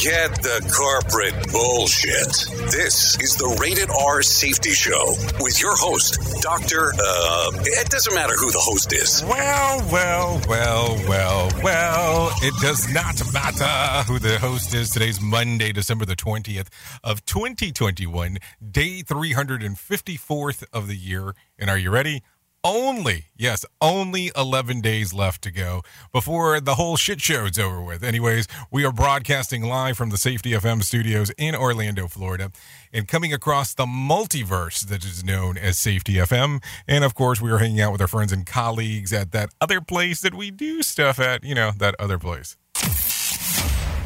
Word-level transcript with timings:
Forget 0.00 0.34
the 0.42 0.72
corporate 0.74 1.52
bullshit. 1.52 2.70
This 2.72 3.20
is 3.20 3.36
the 3.36 3.54
Rated 3.60 3.90
R 3.90 4.22
Safety 4.22 4.70
Show 4.70 5.14
with 5.40 5.60
your 5.60 5.76
host, 5.76 6.40
Dr. 6.40 6.94
Uh, 6.98 7.50
it 7.66 7.90
doesn't 7.90 8.14
matter 8.14 8.32
who 8.32 8.50
the 8.50 8.60
host 8.60 8.94
is. 8.94 9.22
Well, 9.28 9.86
well, 9.92 10.40
well, 10.48 10.96
well, 11.06 11.50
well. 11.62 12.30
It 12.40 12.54
does 12.62 12.90
not 12.94 13.20
matter 13.34 14.10
who 14.10 14.18
the 14.18 14.38
host 14.38 14.72
is. 14.72 14.88
Today's 14.88 15.20
Monday, 15.20 15.70
December 15.70 16.06
the 16.06 16.16
20th 16.16 16.68
of 17.04 17.22
2021, 17.26 18.38
day 18.70 19.02
354th 19.02 20.64
of 20.72 20.88
the 20.88 20.96
year. 20.96 21.34
And 21.58 21.68
are 21.68 21.76
you 21.76 21.90
ready? 21.90 22.22
Only, 22.62 23.26
yes, 23.36 23.64
only 23.80 24.30
11 24.36 24.80
days 24.80 25.12
left 25.12 25.42
to 25.42 25.50
go 25.50 25.82
before 26.12 26.60
the 26.60 26.74
whole 26.74 26.96
shit 26.96 27.20
show 27.20 27.46
is 27.46 27.58
over 27.58 27.80
with. 27.80 28.02
Anyways, 28.02 28.46
we 28.70 28.84
are 28.84 28.92
broadcasting 28.92 29.62
live 29.62 29.96
from 29.96 30.10
the 30.10 30.18
Safety 30.18 30.50
FM 30.50 30.82
studios 30.82 31.30
in 31.38 31.54
Orlando, 31.54 32.06
Florida, 32.06 32.50
and 32.92 33.08
coming 33.08 33.32
across 33.32 33.72
the 33.74 33.86
multiverse 33.86 34.86
that 34.86 35.04
is 35.04 35.24
known 35.24 35.56
as 35.56 35.78
Safety 35.78 36.14
FM. 36.14 36.62
And 36.86 37.04
of 37.04 37.14
course, 37.14 37.40
we 37.40 37.50
are 37.50 37.58
hanging 37.58 37.80
out 37.80 37.92
with 37.92 38.00
our 38.00 38.08
friends 38.08 38.32
and 38.32 38.44
colleagues 38.44 39.12
at 39.12 39.32
that 39.32 39.50
other 39.60 39.80
place 39.80 40.20
that 40.20 40.34
we 40.34 40.50
do 40.50 40.82
stuff 40.82 41.18
at, 41.18 41.44
you 41.44 41.54
know, 41.54 41.72
that 41.78 41.94
other 41.98 42.18
place. 42.18 42.56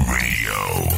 Radio. 0.06 0.94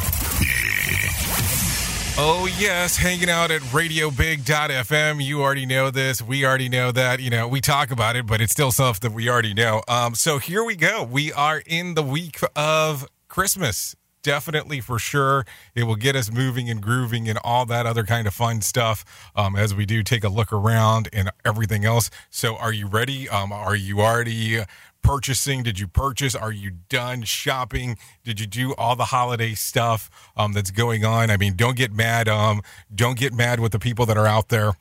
Oh, 2.19 2.47
yes, 2.57 2.97
hanging 2.97 3.29
out 3.29 3.51
at 3.51 3.61
radiobig.fm. 3.61 5.23
You 5.23 5.43
already 5.43 5.67
know 5.67 5.91
this. 5.91 6.19
We 6.19 6.47
already 6.47 6.67
know 6.67 6.91
that. 6.91 7.19
You 7.19 7.29
know, 7.29 7.47
we 7.47 7.61
talk 7.61 7.91
about 7.91 8.15
it, 8.15 8.25
but 8.25 8.41
it's 8.41 8.51
still 8.51 8.71
stuff 8.71 8.99
that 9.01 9.11
we 9.11 9.29
already 9.29 9.53
know. 9.53 9.83
Um, 9.87 10.15
so 10.15 10.39
here 10.39 10.63
we 10.63 10.75
go. 10.75 11.03
We 11.03 11.31
are 11.31 11.61
in 11.67 11.93
the 11.93 12.01
week 12.01 12.39
of 12.55 13.07
Christmas. 13.27 13.95
Definitely 14.23 14.81
for 14.81 14.97
sure. 14.97 15.45
It 15.75 15.83
will 15.83 15.95
get 15.95 16.15
us 16.15 16.31
moving 16.31 16.71
and 16.71 16.81
grooving 16.81 17.29
and 17.29 17.37
all 17.43 17.67
that 17.67 17.85
other 17.85 18.03
kind 18.03 18.27
of 18.27 18.33
fun 18.33 18.61
stuff 18.61 19.05
um, 19.35 19.55
as 19.55 19.75
we 19.75 19.85
do 19.85 20.01
take 20.01 20.23
a 20.23 20.29
look 20.29 20.51
around 20.51 21.09
and 21.13 21.29
everything 21.45 21.85
else. 21.85 22.09
So, 22.31 22.57
are 22.57 22.73
you 22.73 22.87
ready? 22.87 23.29
Um, 23.29 23.51
are 23.51 23.75
you 23.75 24.01
already 24.01 24.63
purchasing? 25.01 25.63
Did 25.63 25.79
you 25.79 25.87
purchase? 25.87 26.35
Are 26.35 26.51
you 26.51 26.71
done 26.89 27.23
shopping? 27.23 27.97
Did 28.23 28.39
you 28.39 28.47
do 28.47 28.73
all 28.75 28.95
the 28.95 29.05
holiday 29.05 29.53
stuff 29.53 30.09
um, 30.35 30.53
that's 30.53 30.71
going 30.71 31.05
on? 31.05 31.29
I 31.29 31.37
mean, 31.37 31.55
don't 31.55 31.77
get 31.77 31.93
mad. 31.93 32.27
Um, 32.27 32.61
don't 32.93 33.17
get 33.17 33.33
mad 33.33 33.59
with 33.59 33.71
the 33.71 33.79
people 33.79 34.05
that 34.05 34.17
are 34.17 34.27
out 34.27 34.49
there 34.49 34.73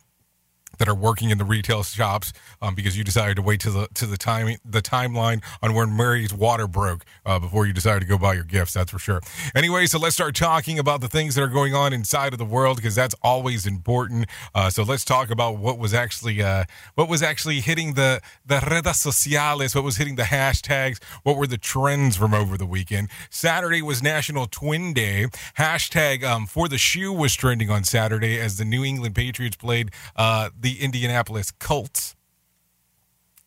that 0.79 0.89
are 0.89 0.95
working 0.95 1.31
in 1.31 1.39
the 1.39 1.45
retail 1.45 1.83
shops 1.83 2.33
um, 2.63 2.75
because 2.75 2.97
you 2.97 3.05
decided 3.05 3.37
to 3.37 3.43
wait 3.43 3.61
to 3.61 3.71
the 3.71 3.89
to 3.95 4.07
the 4.07 4.17
time 4.17 4.57
the 4.65 4.83
timeline 4.83 5.43
on 5.63 5.75
when 5.75 5.97
Mary's 5.97 6.33
water 6.33 6.67
broke 6.67 7.05
uh, 7.25 7.39
before 7.39 7.67
you 7.67 7.73
decided 7.73 8.01
to 8.01 8.07
go 8.07 8.19
buy 8.19 8.35
your 8.35 8.45
gifts. 8.45 8.75
That's 8.75 8.91
for 8.91 8.99
sure. 8.99 9.21
Anyway, 9.55 9.87
so 9.87 9.99
let's 9.99 10.15
start 10.15 10.35
talking 10.35 10.79
about 10.79 11.01
the 11.01 11.09
things 11.09 11.35
that 11.35 11.43
are 11.43 11.49
going 11.49 11.75
on 11.75 11.93
inside 11.93 12.33
of 12.33 12.39
the 12.39 12.45
world 12.45 12.77
because 12.77 12.95
that's 12.95 13.15
always 13.23 13.67
important. 13.67 14.27
Uh, 14.55 14.71
so 14.71 14.83
let's 14.83 15.05
talk 15.05 15.31
about 15.31 15.59
what 15.59 15.79
was 15.79 15.95
actually 15.95 16.43
uh, 16.43 16.65
what 16.95 17.09
was 17.09 17.23
actually 17.23 17.61
hitting 17.61 17.95
the 17.95 18.21
the 18.45 18.61
redes 18.71 19.01
sociales, 19.01 19.75
what 19.75 19.85
was 19.85 19.97
hitting 19.97 20.17
the 20.17 20.25
hashtags, 20.25 21.03
what 21.23 21.37
were 21.37 21.47
the 21.47 21.59
trends 21.59 22.17
from 22.17 22.35
over 22.35 22.57
the 22.57 22.67
weekend. 22.67 23.09
Saturday 23.31 23.83
was 23.83 24.03
National 24.03 24.47
Twin 24.47 24.93
Day. 24.93 25.27
Hashtag 25.59 26.23
um, 26.25 26.47
for 26.47 26.69
the 26.69 26.79
shoe 26.79 27.13
was 27.13 27.35
trending 27.35 27.71
on 27.71 27.85
Saturday 27.85 28.39
as 28.39 28.57
the 28.57 28.65
New 28.65 28.85
England 28.85 29.15
Patriots 29.15 29.57
played 29.57 29.91
uh, 30.17 30.51
the 30.67 30.83
Indianapolis 30.83 31.53
Colts. 31.53 32.17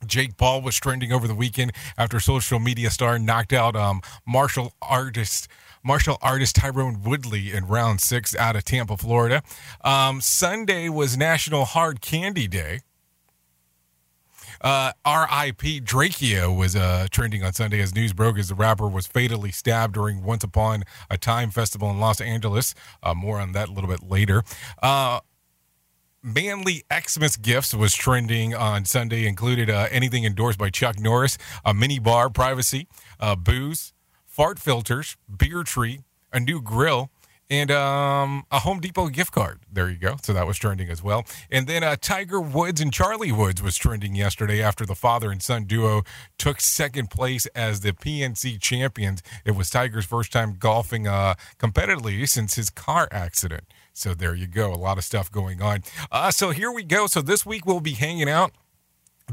Jake 0.06 0.38
Paul 0.38 0.62
was 0.62 0.78
trending 0.78 1.12
over 1.12 1.28
the 1.28 1.36
weekend 1.36 1.74
after 1.98 2.18
social 2.22 2.60
media 2.60 2.90
star 2.90 3.20
knocked 3.20 3.52
out 3.52 3.76
um, 3.76 4.00
martial 4.26 4.72
artist 4.82 5.50
martial 5.84 6.18
artist 6.22 6.56
Tyron 6.56 7.06
Woodley 7.06 7.52
in 7.52 7.68
round 7.68 8.00
six 8.00 8.34
out 8.38 8.56
of 8.56 8.64
Tampa, 8.64 8.96
Florida. 8.96 9.44
Um, 9.84 10.22
Sunday 10.22 10.88
was 10.88 11.18
National 11.18 11.66
Hard 11.66 12.00
Candy 12.00 12.48
Day. 12.48 12.80
Uh, 14.62 14.92
R.I.P. 15.04 15.82
Drakeo 15.82 16.58
was 16.58 16.76
uh, 16.76 17.08
trending 17.12 17.44
on 17.44 17.52
Sunday 17.52 17.82
as 17.82 17.94
news 17.94 18.14
broke 18.14 18.38
as 18.38 18.48
the 18.48 18.56
rapper 18.56 18.88
was 18.88 19.08
fatally 19.08 19.52
stabbed 19.52 19.94
during 19.94 20.24
Once 20.24 20.44
Upon 20.44 20.84
a 21.10 21.18
Time 21.18 21.52
festival 21.52 21.90
in 21.92 22.00
Los 22.00 22.22
Angeles. 22.22 22.76
Uh, 23.04 23.14
more 23.14 23.40
on 23.40 23.52
that 23.54 23.68
a 23.68 23.72
little 23.72 23.90
bit 23.90 24.04
later. 24.04 24.44
Manly 26.22 26.84
Xmas 26.94 27.38
gifts 27.38 27.74
was 27.74 27.94
trending 27.94 28.54
on 28.54 28.84
Sunday, 28.84 29.26
included 29.26 29.70
uh, 29.70 29.88
anything 29.90 30.26
endorsed 30.26 30.60
by 30.60 30.70
Chuck 30.70 31.00
Norris, 31.00 31.38
a 31.64 31.74
mini 31.74 31.98
bar, 31.98 32.30
privacy, 32.30 32.88
uh, 33.22 33.36
booze, 33.36 33.94
fart 34.26 34.60
filters, 34.60 35.16
beer 35.34 35.64
tree, 35.64 36.02
a 36.34 36.40
new 36.42 36.62
grill, 36.62 37.10
and 37.50 37.72
um, 37.72 38.44
a 38.52 38.60
Home 38.60 38.80
Depot 38.80 39.08
gift 39.08 39.32
card. 39.32 39.62
There 39.72 39.90
you 39.90 39.96
go. 39.98 40.18
So 40.22 40.34
that 40.34 40.46
was 40.46 40.58
trending 40.58 40.90
as 40.90 41.02
well. 41.02 41.26
And 41.50 41.68
then 41.68 41.84
uh, 41.84 41.96
Tiger 42.00 42.40
Woods 42.40 42.82
and 42.82 42.94
Charlie 42.94 43.32
Woods 43.32 43.64
was 43.64 43.78
trending 43.78 44.14
yesterday 44.14 44.62
after 44.62 44.86
the 44.86 44.96
father 44.96 45.32
and 45.32 45.42
son 45.42 45.64
duo 45.64 46.04
took 46.38 46.62
second 46.62 47.10
place 47.10 47.46
as 47.56 47.80
the 47.80 47.94
PNC 47.94 48.60
champions. 48.60 49.24
It 49.46 49.52
was 49.52 49.70
Tiger's 49.70 50.06
first 50.06 50.32
time 50.32 50.58
golfing 50.60 51.08
uh, 51.08 51.36
competitively 51.58 52.28
since 52.28 52.56
his 52.56 52.70
car 52.70 53.08
accident. 53.10 53.64
So 54.00 54.14
there 54.14 54.34
you 54.34 54.48
go. 54.48 54.74
A 54.74 54.76
lot 54.76 54.98
of 54.98 55.04
stuff 55.04 55.32
going 55.32 55.62
on. 55.62 55.84
Uh, 56.12 56.32
so 56.32 56.52
here 56.52 56.72
we 56.72 56.84
go. 56.84 57.08
So 57.08 57.22
this 57.22 57.46
week 57.46 57.66
we'll 57.66 57.82
be 57.82 57.94
hanging 57.94 58.30
out 58.30 58.52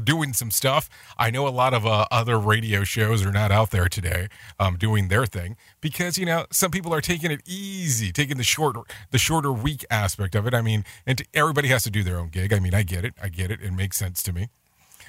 doing 0.03 0.33
some 0.33 0.51
stuff. 0.51 0.89
I 1.17 1.31
know 1.31 1.47
a 1.47 1.49
lot 1.49 1.73
of 1.73 1.85
uh, 1.85 2.05
other 2.11 2.37
radio 2.37 2.83
shows 2.83 3.25
are 3.25 3.31
not 3.31 3.51
out 3.51 3.71
there 3.71 3.87
today 3.87 4.27
um, 4.59 4.77
doing 4.77 5.07
their 5.07 5.25
thing 5.25 5.57
because 5.81 6.17
you 6.17 6.25
know 6.25 6.45
some 6.51 6.71
people 6.71 6.93
are 6.93 7.01
taking 7.01 7.31
it 7.31 7.41
easy, 7.45 8.11
taking 8.11 8.37
the 8.37 8.43
shorter 8.43 8.81
the 9.11 9.17
shorter 9.17 9.51
week 9.51 9.85
aspect 9.89 10.35
of 10.35 10.47
it. 10.47 10.53
I 10.53 10.61
mean, 10.61 10.83
and 11.05 11.21
everybody 11.33 11.69
has 11.69 11.83
to 11.83 11.91
do 11.91 12.03
their 12.03 12.17
own 12.17 12.29
gig. 12.29 12.53
I 12.53 12.59
mean, 12.59 12.73
I 12.73 12.83
get 12.83 13.05
it, 13.05 13.13
I 13.21 13.29
get 13.29 13.51
it. 13.51 13.61
It 13.61 13.71
makes 13.71 13.97
sense 13.97 14.21
to 14.23 14.33
me. 14.33 14.49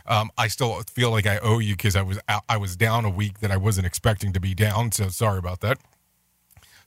Um, 0.06 0.30
I 0.38 0.48
still 0.48 0.82
feel 0.90 1.10
like 1.10 1.26
I 1.26 1.38
owe 1.38 1.58
you 1.58 1.74
because 1.74 1.94
I 1.94 2.02
was 2.02 2.18
out, 2.28 2.44
I 2.48 2.56
was 2.56 2.76
down 2.76 3.04
a 3.04 3.10
week 3.10 3.40
that 3.40 3.50
I 3.50 3.58
wasn't 3.58 3.86
expecting 3.86 4.32
to 4.32 4.40
be 4.40 4.54
down. 4.54 4.92
So 4.92 5.08
sorry 5.08 5.38
about 5.38 5.60
that. 5.60 5.78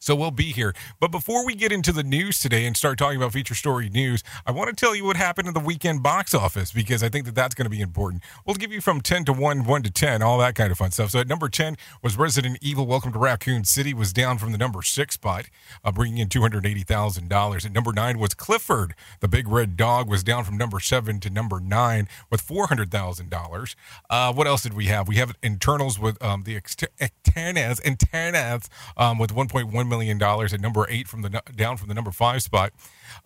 So 0.02 0.16
we'll 0.16 0.32
be 0.32 0.52
here. 0.52 0.74
But 1.00 1.12
before 1.12 1.46
we 1.46 1.54
get 1.54 1.72
into 1.72 1.92
the 1.92 2.02
news 2.02 2.40
today 2.40 2.66
and 2.66 2.76
start 2.76 2.98
talking 2.98 3.18
about 3.18 3.34
feature 3.34 3.54
story 3.54 3.88
news, 3.88 4.24
I 4.48 4.52
want 4.52 4.72
to 4.72 4.76
tell 4.76 4.96
you 4.96 5.06
what 5.06 5.16
happened 5.16 5.48
in 5.48 5.54
the 5.54 5.60
weekend 5.60 6.02
box 6.02 6.34
office 6.34 6.72
because 6.72 7.04
I 7.04 7.10
think 7.10 7.28
that 7.28 7.36
that's 7.36 7.54
going 7.54 7.66
to 7.66 7.70
be 7.70 7.82
important. 7.82 8.24
We'll 8.44 8.56
give 8.56 8.72
you 8.72 8.82
from 8.82 9.02
10 9.02 9.26
to 9.26 9.34
1, 9.34 9.64
1 9.64 9.84
to 9.84 9.92
10, 9.92 10.24
all 10.24 10.40
that 10.40 10.56
kind 10.56 10.72
of 10.72 10.80
fun 10.80 10.90
stuff. 10.90 11.12
So 11.12 11.20
at 11.20 11.28
number 11.28 11.50
10 11.50 11.78
was 12.02 12.18
Resident 12.18 12.58
Evil 12.62 12.88
Welcome 12.88 13.14
to 13.14 13.20
Raccoon 13.20 13.64
City 13.64 13.94
was 13.94 14.12
down 14.12 14.40
from 14.40 14.52
the 14.52 14.58
number 14.58 14.82
6 14.82 15.14
spot, 15.14 15.46
uh, 15.84 15.92
bringing 15.92 16.18
in 16.18 16.30
$280,000. 16.30 17.66
At 17.66 17.72
number 17.72 17.94
9 17.94 18.18
was 18.18 18.34
Clifford, 18.34 18.96
the 19.20 19.28
Big 19.28 19.48
Red 19.48 19.78
Dog 19.78 20.10
was 20.10 20.24
down 20.24 20.44
from 20.46 20.58
number 20.58 20.80
7 20.80 21.20
to 21.20 21.30
number 21.30 21.60
9 21.60 22.08
with 22.32 22.44
$400,000. 22.44 23.76
Uh, 24.10 24.34
what 24.34 24.48
else 24.48 24.64
did 24.64 24.74
we 24.74 24.86
have? 24.88 25.08
We 25.08 25.18
have 25.18 25.36
internals 25.44 26.00
with 26.00 26.20
um, 26.24 26.42
the 26.42 26.60
Externas, 26.60 27.80
Internas 27.84 28.68
um, 28.98 29.20
with 29.20 29.30
1.1 29.36 29.91
million 29.92 30.18
dollars 30.18 30.54
at 30.54 30.60
number 30.60 30.88
eight 30.90 31.08
from 31.08 31.22
the 31.22 31.30
down 31.56 31.78
from 31.78 31.88
the 31.88 31.94
number 31.94 32.12
five 32.12 32.42
spot. 32.42 32.74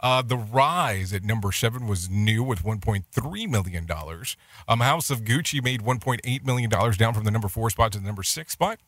Uh, 0.02 0.22
the 0.22 0.36
Rise 0.36 1.14
at 1.14 1.24
number 1.24 1.54
seven 1.54 1.88
was 1.88 2.10
new 2.10 2.44
with 2.44 2.64
1.3 2.64 3.50
million 3.50 3.86
dollars. 3.86 4.36
Um, 4.68 4.82
House 4.82 5.10
of 5.10 5.24
Gucci 5.24 5.64
made 5.64 5.82
1.8 5.82 6.46
million 6.46 6.70
dollars 6.70 6.98
down 6.98 7.14
from 7.14 7.24
the 7.24 7.32
number 7.32 7.48
four 7.48 7.70
spot 7.70 7.94
to 7.94 8.00
the 8.00 8.06
number 8.06 8.24
six 8.24 8.52
spot. 8.52 8.80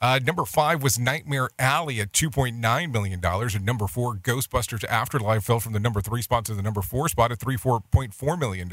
Uh, 0.00 0.18
number 0.26 0.44
five 0.44 0.82
was 0.82 0.98
Nightmare 0.98 1.48
Alley 1.58 2.00
at 2.00 2.12
$2.9 2.12 2.92
million. 2.92 3.20
And 3.24 3.64
number 3.64 3.86
four, 3.86 4.14
Ghostbusters 4.16 4.84
Afterlife 4.84 5.44
fell 5.44 5.60
from 5.60 5.72
the 5.72 5.80
number 5.80 6.00
three 6.00 6.20
spot 6.20 6.44
to 6.46 6.54
the 6.54 6.62
number 6.62 6.82
four 6.82 7.08
spot 7.08 7.32
at 7.32 7.38
$3.4 7.38 8.38
million. 8.38 8.70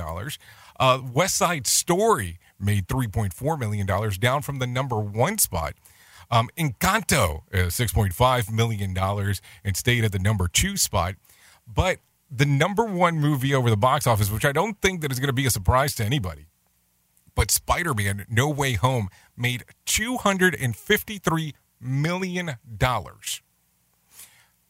Uh, 0.79 0.99
West 1.13 1.37
Side 1.37 1.67
Story 1.67 2.39
made 2.59 2.87
$3.4 2.87 3.59
million, 3.59 3.87
down 4.19 4.41
from 4.41 4.59
the 4.59 4.67
number 4.67 4.99
one 4.99 5.37
spot. 5.37 5.75
Um, 6.31 6.49
Encanto, 6.57 7.41
uh, 7.53 7.67
$6.5 7.67 8.51
million, 8.51 8.97
and 8.97 9.77
stayed 9.77 10.05
at 10.05 10.13
the 10.13 10.19
number 10.19 10.47
two 10.47 10.77
spot. 10.77 11.15
But 11.67 11.97
the 12.31 12.45
number 12.45 12.85
one 12.85 13.19
movie 13.19 13.53
over 13.53 13.69
the 13.69 13.77
box 13.77 14.07
office, 14.07 14.31
which 14.31 14.45
I 14.45 14.53
don't 14.53 14.81
think 14.81 15.01
that 15.01 15.11
is 15.11 15.19
going 15.19 15.27
to 15.27 15.33
be 15.33 15.45
a 15.45 15.51
surprise 15.51 15.93
to 15.95 16.05
anybody, 16.05 16.47
but 17.35 17.51
Spider 17.51 17.93
Man 17.93 18.25
No 18.29 18.49
Way 18.49 18.73
Home 18.73 19.09
made 19.35 19.65
$253 19.85 21.53
million. 21.81 22.51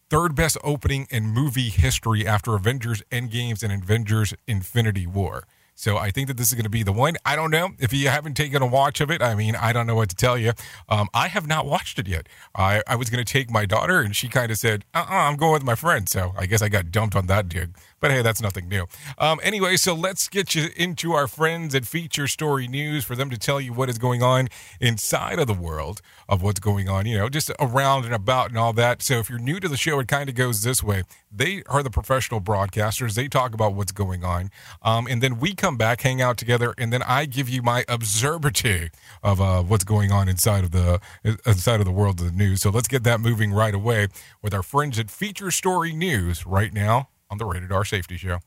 Third 0.10 0.36
best 0.36 0.58
opening 0.64 1.08
in 1.10 1.28
movie 1.28 1.70
history 1.70 2.26
after 2.28 2.56
Avengers 2.56 3.04
Endgames 3.12 3.64
and 3.64 3.72
Avengers 3.72 4.34
Infinity 4.48 5.06
War. 5.08 5.46
So 5.82 5.98
I 5.98 6.12
think 6.12 6.28
that 6.28 6.38
this 6.38 6.50
is 6.50 6.54
going 6.54 6.66
to 6.66 6.70
be 6.70 6.84
the 6.84 6.94
one. 6.94 7.16
I 7.26 7.36
don't 7.36 7.50
know 7.50 7.72
if 7.80 7.92
you 7.92 8.08
haven't 8.10 8.36
taken 8.36 8.62
a 8.62 8.68
watch 8.68 9.02
of 9.02 9.10
it. 9.10 9.20
I 9.20 9.34
mean, 9.34 9.56
I 9.56 9.74
don't 9.74 9.88
know 9.88 9.96
what 9.96 10.10
to 10.10 10.16
tell 10.16 10.38
you. 10.38 10.54
Um, 10.88 11.10
I 11.12 11.28
have 11.28 11.48
not 11.48 11.66
watched 11.66 11.98
it 11.98 12.08
yet. 12.08 12.30
I, 12.54 12.84
I 12.86 12.96
was 12.96 13.10
going 13.10 13.26
to 13.26 13.34
take 13.34 13.50
my 13.50 13.66
daughter, 13.66 14.00
and 14.00 14.16
she 14.16 14.28
kind 14.28 14.52
of 14.52 14.60
said, 14.60 14.86
uh 14.94 15.00
uh-uh, 15.00 15.30
I'm 15.30 15.38
going 15.38 15.54
with 15.54 15.64
my 15.64 15.74
friend. 15.74 16.08
So 16.08 16.34
I 16.38 16.46
guess 16.46 16.62
I 16.62 16.70
got 16.70 16.92
dumped 16.92 17.16
on 17.16 17.26
that 17.26 17.50
dig. 17.50 17.76
But 18.02 18.10
hey, 18.10 18.24
that's 18.24 18.42
nothing 18.42 18.68
new. 18.68 18.88
Um, 19.20 19.40
anyway, 19.44 19.78
so 19.78 19.94
let's 19.94 20.28
get 20.28 20.56
you 20.56 20.70
into 20.76 21.14
our 21.14 21.28
friends 21.28 21.76
at 21.76 21.86
Feature 21.86 22.28
Story 22.28 22.68
News 22.68 23.06
for 23.06 23.16
them 23.16 23.30
to 23.30 23.38
tell 23.38 23.62
you 23.62 23.74
what 23.74 23.90
is 23.90 24.00
going 24.00 24.24
on 24.24 24.50
inside 24.80 25.38
of 25.38 25.46
the 25.46 25.54
world 25.54 26.02
of 26.28 26.42
what's 26.42 26.60
going 26.60 26.90
on, 26.90 27.06
you 27.06 27.16
know, 27.16 27.30
just 27.30 27.52
around 27.60 28.06
and 28.06 28.14
about 28.16 28.50
and 28.50 28.58
all 28.58 28.74
that. 28.74 29.04
So 29.04 29.20
if 29.20 29.30
you're 29.30 29.38
new 29.38 29.60
to 29.60 29.68
the 29.68 29.78
show, 29.78 30.00
it 30.00 30.08
kind 30.08 30.30
of 30.30 30.36
goes 30.36 30.64
this 30.64 30.82
way. 30.82 31.04
They 31.32 31.62
are 31.68 31.84
the 31.84 31.92
professional 31.92 32.42
broadcasters. 32.42 33.14
They 33.14 33.28
talk 33.28 33.54
about 33.54 33.76
what's 33.76 33.92
going 33.92 34.24
on. 34.24 34.50
Um, 34.82 35.06
and 35.06 35.22
then 35.22 35.40
we 35.40 35.54
come 35.54 35.78
back, 35.78 36.02
hang 36.02 36.24
out 36.24 36.38
together, 36.38 36.74
and 36.80 36.92
then 36.92 37.04
I 37.04 37.26
give 37.26 37.50
you 37.50 37.62
my 37.62 37.86
observatory 37.88 38.90
of 39.22 39.40
uh, 39.40 39.62
what's 39.62 39.84
going 39.84 40.12
on 40.12 40.28
inside 40.28 40.64
of 40.64 40.72
the 40.72 41.00
inside 41.46 41.80
of 41.80 41.86
the 41.86 41.92
world 41.92 42.20
of 42.20 42.26
the 42.26 42.36
news. 42.36 42.64
So 42.64 42.72
let's 42.72 42.88
get 42.88 43.04
that 43.04 43.20
moving 43.20 43.54
right 43.54 43.76
away 43.76 44.08
with 44.42 44.56
our 44.56 44.64
friends 44.64 44.98
at 44.98 45.12
Feature 45.12 45.52
Story 45.52 45.94
News 45.94 46.48
right 46.48 46.74
now 46.74 47.11
on 47.32 47.38
the 47.38 47.46
Rated 47.46 47.72
R 47.72 47.86
Safety 47.86 48.18
Show. 48.18 48.40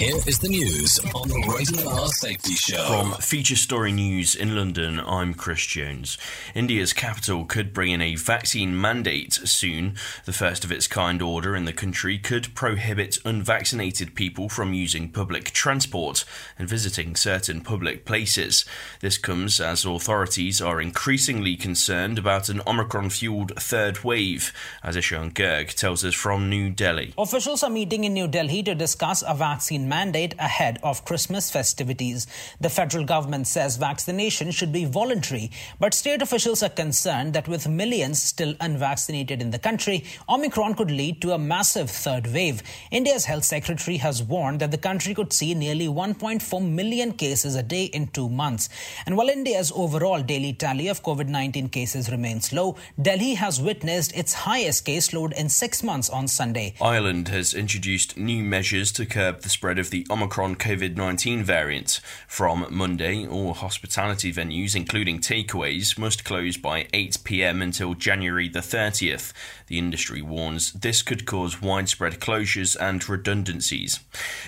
Here 0.00 0.16
is 0.26 0.38
the 0.38 0.48
news 0.48 0.98
on 1.14 1.28
the 1.28 1.54
Rated 1.54 1.86
R 1.86 2.08
Safety 2.08 2.54
Show. 2.54 2.82
From 2.86 3.12
Feature 3.20 3.54
Story 3.54 3.92
News 3.92 4.34
in 4.34 4.56
London, 4.56 4.98
I'm 4.98 5.34
Chris 5.34 5.64
Jones. 5.66 6.16
India's 6.54 6.94
capital 6.94 7.44
could 7.44 7.74
bring 7.74 7.92
in 7.92 8.00
a 8.00 8.16
vaccine 8.16 8.80
mandate 8.80 9.34
soon. 9.34 9.96
The 10.24 10.32
first 10.32 10.64
of 10.64 10.72
its 10.72 10.86
kind 10.86 11.20
order 11.20 11.54
in 11.54 11.66
the 11.66 11.74
country 11.74 12.18
could 12.18 12.54
prohibit 12.54 13.18
unvaccinated 13.26 14.14
people 14.14 14.48
from 14.48 14.72
using 14.72 15.10
public 15.10 15.50
transport 15.50 16.24
and 16.58 16.66
visiting 16.66 17.14
certain 17.14 17.60
public 17.60 18.06
places. 18.06 18.64
This 19.00 19.18
comes 19.18 19.60
as 19.60 19.84
authorities 19.84 20.62
are 20.62 20.80
increasingly 20.80 21.56
concerned 21.56 22.18
about 22.18 22.48
an 22.48 22.62
Omicron 22.66 23.10
fueled 23.10 23.52
third 23.56 24.02
wave, 24.02 24.52
as 24.82 24.96
Ishan 24.96 25.32
Girg 25.32 25.74
tells 25.74 26.06
us 26.06 26.14
from 26.14 26.48
New 26.48 26.70
Delhi. 26.70 27.12
Officials 27.18 27.62
are 27.62 27.70
meeting 27.70 28.04
in 28.04 28.14
New 28.14 28.26
Delhi 28.26 28.62
to 28.62 28.74
discuss 28.74 29.22
a 29.26 29.34
vaccine 29.34 29.59
mandate 29.68 30.34
ahead 30.38 30.78
of 30.82 31.04
Christmas 31.04 31.50
festivities. 31.50 32.26
The 32.60 32.70
federal 32.70 33.04
government 33.04 33.46
says 33.46 33.76
vaccination 33.76 34.50
should 34.50 34.72
be 34.72 34.84
voluntary, 34.84 35.50
but 35.78 35.94
state 35.94 36.22
officials 36.22 36.62
are 36.62 36.68
concerned 36.68 37.34
that 37.34 37.48
with 37.48 37.68
millions 37.68 38.22
still 38.22 38.54
unvaccinated 38.60 39.42
in 39.42 39.50
the 39.50 39.58
country, 39.58 40.04
Omicron 40.28 40.74
could 40.74 40.90
lead 40.90 41.20
to 41.22 41.32
a 41.32 41.38
massive 41.38 41.90
third 41.90 42.26
wave. 42.28 42.62
India's 42.90 43.24
health 43.24 43.44
secretary 43.44 43.98
has 43.98 44.22
warned 44.22 44.60
that 44.60 44.70
the 44.70 44.78
country 44.78 45.14
could 45.14 45.32
see 45.32 45.54
nearly 45.54 45.88
1.4 45.88 46.70
million 46.70 47.12
cases 47.12 47.54
a 47.54 47.62
day 47.62 47.84
in 47.84 48.06
two 48.06 48.28
months. 48.28 48.68
And 49.06 49.16
while 49.16 49.28
India's 49.28 49.72
overall 49.74 50.22
daily 50.22 50.52
tally 50.52 50.88
of 50.88 51.02
COVID 51.02 51.28
19 51.28 51.68
cases 51.68 52.10
remains 52.10 52.52
low, 52.52 52.76
Delhi 53.00 53.34
has 53.34 53.60
witnessed 53.60 54.16
its 54.16 54.32
highest 54.32 54.86
caseload 54.86 55.32
in 55.32 55.48
six 55.48 55.82
months 55.82 56.08
on 56.08 56.28
Sunday. 56.28 56.74
Ireland 56.80 57.28
has 57.28 57.54
introduced 57.54 58.16
new 58.16 58.42
measures 58.42 58.92
to 58.92 59.06
curb 59.06 59.42
the 59.42 59.49
spread 59.50 59.78
of 59.78 59.90
the 59.90 60.06
Omicron 60.10 60.56
COVID 60.56 60.96
19 60.96 61.44
variant. 61.44 62.00
From 62.26 62.66
Monday, 62.70 63.26
all 63.26 63.54
hospitality 63.54 64.32
venues, 64.32 64.74
including 64.74 65.18
takeaways, 65.18 65.98
must 65.98 66.24
close 66.24 66.56
by 66.56 66.86
8 66.92 67.18
pm 67.24 67.60
until 67.60 67.94
January 67.94 68.48
the 68.48 68.60
30th. 68.60 69.32
The 69.66 69.78
industry 69.78 70.22
warns 70.22 70.72
this 70.72 71.02
could 71.02 71.26
cause 71.26 71.62
widespread 71.62 72.20
closures 72.20 72.76
and 72.80 73.06
redundancies. 73.08 74.00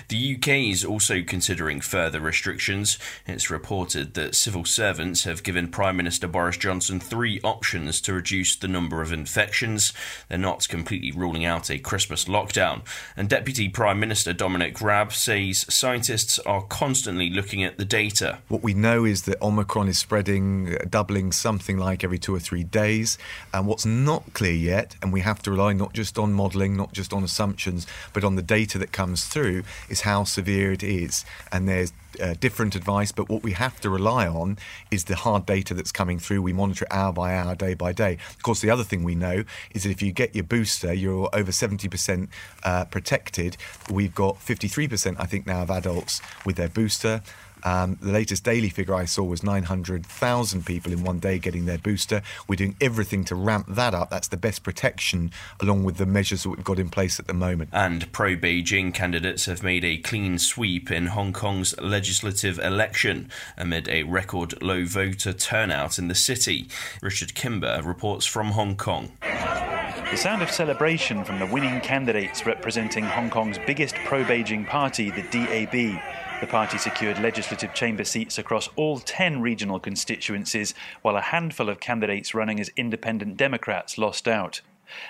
The 0.09 0.35
UK 0.35 0.47
is 0.71 0.83
also 0.83 1.21
considering 1.21 1.79
further 1.79 2.19
restrictions. 2.19 2.99
It's 3.25 3.49
reported 3.49 4.15
that 4.15 4.35
civil 4.35 4.65
servants 4.65 5.23
have 5.23 5.43
given 5.43 5.69
Prime 5.69 5.95
Minister 5.95 6.27
Boris 6.27 6.57
Johnson 6.57 6.99
three 6.99 7.39
options 7.41 8.01
to 8.01 8.13
reduce 8.13 8.55
the 8.55 8.67
number 8.67 9.01
of 9.01 9.13
infections. 9.13 9.93
They're 10.27 10.37
not 10.37 10.67
completely 10.67 11.11
ruling 11.11 11.45
out 11.45 11.69
a 11.69 11.79
Christmas 11.79 12.25
lockdown. 12.25 12.81
And 13.15 13.29
Deputy 13.29 13.69
Prime 13.69 13.99
Minister 13.99 14.33
Dominic 14.33 14.81
says 15.09 15.65
scientists 15.69 16.39
are 16.39 16.63
constantly 16.63 17.29
looking 17.29 17.63
at 17.63 17.77
the 17.77 17.85
data. 17.85 18.39
What 18.47 18.63
we 18.63 18.73
know 18.73 19.05
is 19.05 19.23
that 19.23 19.41
Omicron 19.41 19.87
is 19.87 19.97
spreading, 19.97 20.75
uh, 20.75 20.85
doubling 20.89 21.31
something 21.31 21.77
like 21.77 22.03
every 22.03 22.19
two 22.19 22.33
or 22.33 22.39
three 22.39 22.63
days. 22.63 23.17
And 23.53 23.67
what's 23.67 23.85
not 23.85 24.33
clear 24.33 24.53
yet, 24.53 24.95
and 25.01 25.11
we 25.11 25.21
have 25.21 25.41
to 25.43 25.51
rely 25.51 25.73
not 25.73 25.93
just 25.93 26.17
on 26.17 26.33
modelling, 26.33 26.77
not 26.77 26.93
just 26.93 27.13
on 27.13 27.23
assumptions, 27.23 27.87
but 28.13 28.23
on 28.23 28.35
the 28.35 28.41
data 28.41 28.77
that 28.77 28.91
comes 28.91 29.25
through, 29.25 29.63
is 29.89 30.01
how 30.01 30.23
severe 30.23 30.71
it 30.71 30.83
is. 30.83 31.25
And 31.51 31.67
there's 31.67 31.93
uh, 32.21 32.35
different 32.39 32.75
advice, 32.75 33.11
but 33.11 33.29
what 33.29 33.43
we 33.43 33.51
have 33.53 33.79
to 33.81 33.89
rely 33.89 34.27
on 34.27 34.57
is 34.91 35.05
the 35.05 35.15
hard 35.15 35.45
data 35.45 35.73
that's 35.73 35.91
coming 35.91 36.19
through. 36.19 36.41
We 36.41 36.53
monitor 36.53 36.85
it 36.85 36.93
hour 36.93 37.13
by 37.13 37.35
hour, 37.35 37.55
day 37.55 37.73
by 37.73 37.93
day. 37.93 38.17
Of 38.29 38.43
course, 38.43 38.61
the 38.61 38.69
other 38.69 38.83
thing 38.83 39.03
we 39.03 39.15
know 39.15 39.43
is 39.71 39.83
that 39.83 39.89
if 39.89 40.01
you 40.01 40.11
get 40.11 40.35
your 40.35 40.43
booster, 40.43 40.93
you're 40.93 41.29
over 41.33 41.51
70% 41.51 42.27
uh, 42.63 42.85
protected. 42.85 43.57
We've 43.89 44.13
got 44.13 44.35
53%, 44.39 45.15
I 45.19 45.25
think, 45.25 45.45
now 45.45 45.61
of 45.63 45.71
adults 45.71 46.21
with 46.45 46.55
their 46.55 46.69
booster. 46.69 47.21
Um, 47.63 47.97
the 48.01 48.11
latest 48.11 48.43
daily 48.43 48.69
figure 48.69 48.93
I 48.93 49.05
saw 49.05 49.23
was 49.23 49.43
900,000 49.43 50.65
people 50.65 50.91
in 50.91 51.03
one 51.03 51.19
day 51.19 51.39
getting 51.39 51.65
their 51.65 51.77
booster. 51.77 52.21
We're 52.47 52.55
doing 52.55 52.75
everything 52.81 53.23
to 53.25 53.35
ramp 53.35 53.65
that 53.69 53.93
up. 53.93 54.09
That's 54.09 54.27
the 54.27 54.37
best 54.37 54.63
protection, 54.63 55.31
along 55.61 55.83
with 55.83 55.97
the 55.97 56.05
measures 56.05 56.43
that 56.43 56.49
we've 56.49 56.63
got 56.63 56.79
in 56.79 56.89
place 56.89 57.19
at 57.19 57.27
the 57.27 57.33
moment. 57.33 57.69
And 57.73 58.11
pro 58.11 58.35
Beijing 58.35 58.93
candidates 58.93 59.45
have 59.45 59.63
made 59.63 59.85
a 59.85 59.97
clean 59.97 60.37
sweep 60.39 60.91
in 60.91 61.07
Hong 61.07 61.33
Kong's 61.33 61.79
legislative 61.79 62.59
election 62.59 63.29
amid 63.57 63.87
a 63.89 64.03
record 64.03 64.61
low 64.61 64.85
voter 64.85 65.33
turnout 65.33 65.97
in 65.97 66.07
the 66.07 66.15
city. 66.15 66.67
Richard 67.01 67.33
Kimber 67.33 67.81
reports 67.83 68.25
from 68.25 68.51
Hong 68.51 68.75
Kong. 68.75 69.11
The 69.21 70.17
sound 70.17 70.43
of 70.43 70.51
celebration 70.51 71.23
from 71.23 71.39
the 71.39 71.45
winning 71.47 71.81
candidates 71.81 72.45
representing 72.45 73.03
Hong 73.03 73.31
Kong's 73.31 73.57
biggest 73.65 73.95
pro 74.05 74.23
Beijing 74.23 74.67
party, 74.67 75.09
the 75.09 75.23
DAB. 75.23 75.99
The 76.43 76.47
party 76.47 76.77
secured 76.77 77.19
legislative 77.19 77.73
chamber 77.73 78.03
seats 78.03 78.37
across 78.37 78.67
all 78.75 78.99
10 78.99 79.39
regional 79.39 79.79
constituencies, 79.79 80.73
while 81.01 81.15
a 81.15 81.21
handful 81.21 81.69
of 81.69 81.79
candidates 81.79 82.35
running 82.35 82.59
as 82.59 82.69
independent 82.75 83.37
Democrats 83.37 83.97
lost 83.97 84.27
out. 84.27 84.59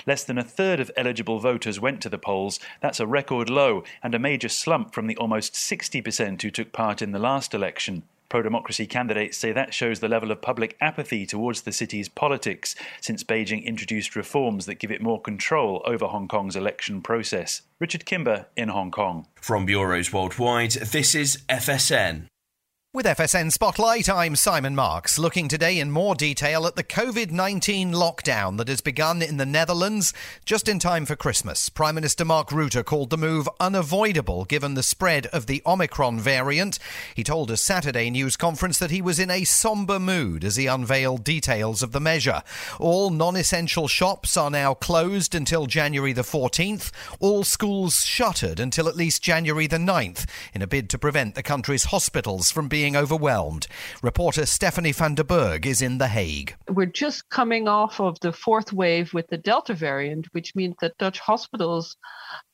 Less 0.05 0.23
than 0.23 0.37
a 0.37 0.43
third 0.43 0.79
of 0.79 0.91
eligible 0.95 1.39
voters 1.39 1.79
went 1.79 2.01
to 2.01 2.09
the 2.09 2.19
polls. 2.19 2.59
That's 2.81 2.99
a 2.99 3.07
record 3.07 3.49
low 3.49 3.83
and 4.03 4.13
a 4.13 4.19
major 4.19 4.47
slump 4.47 4.93
from 4.93 5.07
the 5.07 5.17
almost 5.17 5.55
60% 5.55 6.43
who 6.43 6.51
took 6.51 6.71
part 6.71 7.01
in 7.01 7.13
the 7.13 7.17
last 7.17 7.55
election. 7.55 8.03
Pro 8.33 8.41
democracy 8.41 8.87
candidates 8.87 9.37
say 9.37 9.51
that 9.51 9.75
shows 9.75 9.99
the 9.99 10.07
level 10.07 10.31
of 10.31 10.41
public 10.41 10.75
apathy 10.81 11.23
towards 11.23 11.61
the 11.61 11.71
city's 11.71 12.09
politics 12.09 12.73
since 12.99 13.23
Beijing 13.23 13.63
introduced 13.63 14.15
reforms 14.15 14.65
that 14.65 14.79
give 14.79 14.89
it 14.89 15.03
more 15.03 15.21
control 15.21 15.83
over 15.85 16.07
Hong 16.07 16.27
Kong's 16.27 16.55
election 16.55 17.03
process. 17.03 17.61
Richard 17.79 18.07
Kimber 18.07 18.47
in 18.57 18.69
Hong 18.69 18.89
Kong. 18.89 19.27
From 19.35 19.67
bureaus 19.67 20.11
worldwide, 20.11 20.71
this 20.71 21.13
is 21.13 21.43
FSN. 21.47 22.25
With 22.95 23.07
FSN 23.07 23.51
Spotlight, 23.51 24.07
I'm 24.07 24.35
Simon 24.35 24.75
Marks, 24.75 25.17
looking 25.17 25.47
today 25.47 25.79
in 25.79 25.89
more 25.89 26.13
detail 26.13 26.67
at 26.67 26.75
the 26.75 26.83
COVID 26.83 27.31
19 27.31 27.91
lockdown 27.91 28.57
that 28.57 28.67
has 28.67 28.81
begun 28.81 29.23
in 29.23 29.37
the 29.37 29.47
Netherlands 29.47 30.13
just 30.45 30.69
in 30.69 30.77
time 30.77 31.07
for 31.07 31.15
Christmas. 31.15 31.69
Prime 31.69 31.95
Minister 31.95 32.23
Mark 32.23 32.49
Rutte 32.49 32.85
called 32.85 33.09
the 33.09 33.17
move 33.17 33.49
unavoidable 33.59 34.45
given 34.45 34.75
the 34.75 34.83
spread 34.83 35.25
of 35.33 35.47
the 35.47 35.63
Omicron 35.65 36.19
variant. 36.19 36.77
He 37.15 37.23
told 37.23 37.49
a 37.49 37.57
Saturday 37.57 38.11
news 38.11 38.37
conference 38.37 38.77
that 38.77 38.91
he 38.91 39.01
was 39.01 39.17
in 39.17 39.31
a 39.31 39.43
somber 39.43 39.99
mood 39.99 40.43
as 40.43 40.57
he 40.57 40.67
unveiled 40.67 41.23
details 41.23 41.81
of 41.81 41.93
the 41.93 41.99
measure. 41.99 42.43
All 42.79 43.09
non 43.09 43.35
essential 43.35 43.87
shops 43.87 44.37
are 44.37 44.51
now 44.51 44.75
closed 44.75 45.33
until 45.33 45.65
January 45.65 46.13
the 46.13 46.21
14th, 46.21 46.91
all 47.19 47.43
schools 47.43 48.05
shuttered 48.05 48.59
until 48.59 48.87
at 48.87 48.95
least 48.95 49.23
January 49.23 49.65
the 49.65 49.77
9th, 49.77 50.27
in 50.53 50.61
a 50.61 50.67
bid 50.67 50.91
to 50.91 50.99
prevent 50.99 51.33
the 51.33 51.41
country's 51.41 51.85
hospitals 51.85 52.51
from 52.51 52.67
being 52.67 52.82
being 52.83 52.97
overwhelmed. 52.97 53.65
Reporter 54.01 54.45
Stephanie 54.45 54.91
van 54.91 55.15
den 55.15 55.25
Berg 55.25 55.65
is 55.65 55.81
in 55.81 55.99
The 55.99 56.07
Hague. 56.09 56.53
We're 56.69 56.85
just 57.03 57.29
coming 57.29 57.69
off 57.69 58.01
of 58.01 58.19
the 58.19 58.33
fourth 58.33 58.73
wave 58.73 59.13
with 59.13 59.27
the 59.29 59.37
Delta 59.37 59.73
variant, 59.73 60.27
which 60.33 60.53
means 60.53 60.75
that 60.81 60.97
Dutch 60.97 61.19
hospitals 61.19 61.95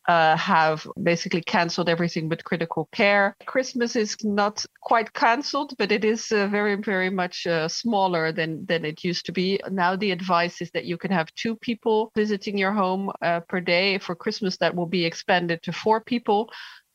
uh, 0.08 0.36
have 0.38 0.88
basically 1.04 1.42
cancelled 1.42 1.88
everything 1.88 2.30
but 2.30 2.44
critical 2.44 2.90
care. 2.92 3.36
Christmas 3.46 3.96
is 3.96 4.16
not 4.24 4.66
quite 4.82 5.14
cancelled, 5.14 5.74
but 5.78 5.92
it 5.92 6.04
is 6.04 6.32
uh, 6.32 6.48
very, 6.48 6.76
very 6.76 7.10
much 7.10 7.46
uh, 7.46 7.68
smaller 7.68 8.32
than, 8.32 8.66
than 8.66 8.86
it 8.86 9.04
used 9.04 9.26
to 9.28 9.32
be. 9.32 9.60
Now, 9.70 9.96
the 9.96 10.12
advice 10.12 10.62
is 10.62 10.72
that 10.72 10.86
you 10.86 10.98
can 10.98 11.12
have 11.12 11.34
two 11.36 11.56
people 11.56 12.12
visiting 12.16 12.58
your 12.58 12.72
home 12.72 13.12
uh, 13.22 13.42
per 13.42 13.62
day. 13.62 14.00
For 14.00 14.16
Christmas, 14.16 14.58
that 14.58 14.76
will 14.76 14.88
be 14.88 15.06
expanded 15.06 15.62
to 15.64 15.72
four 15.72 16.02
people. 16.02 16.50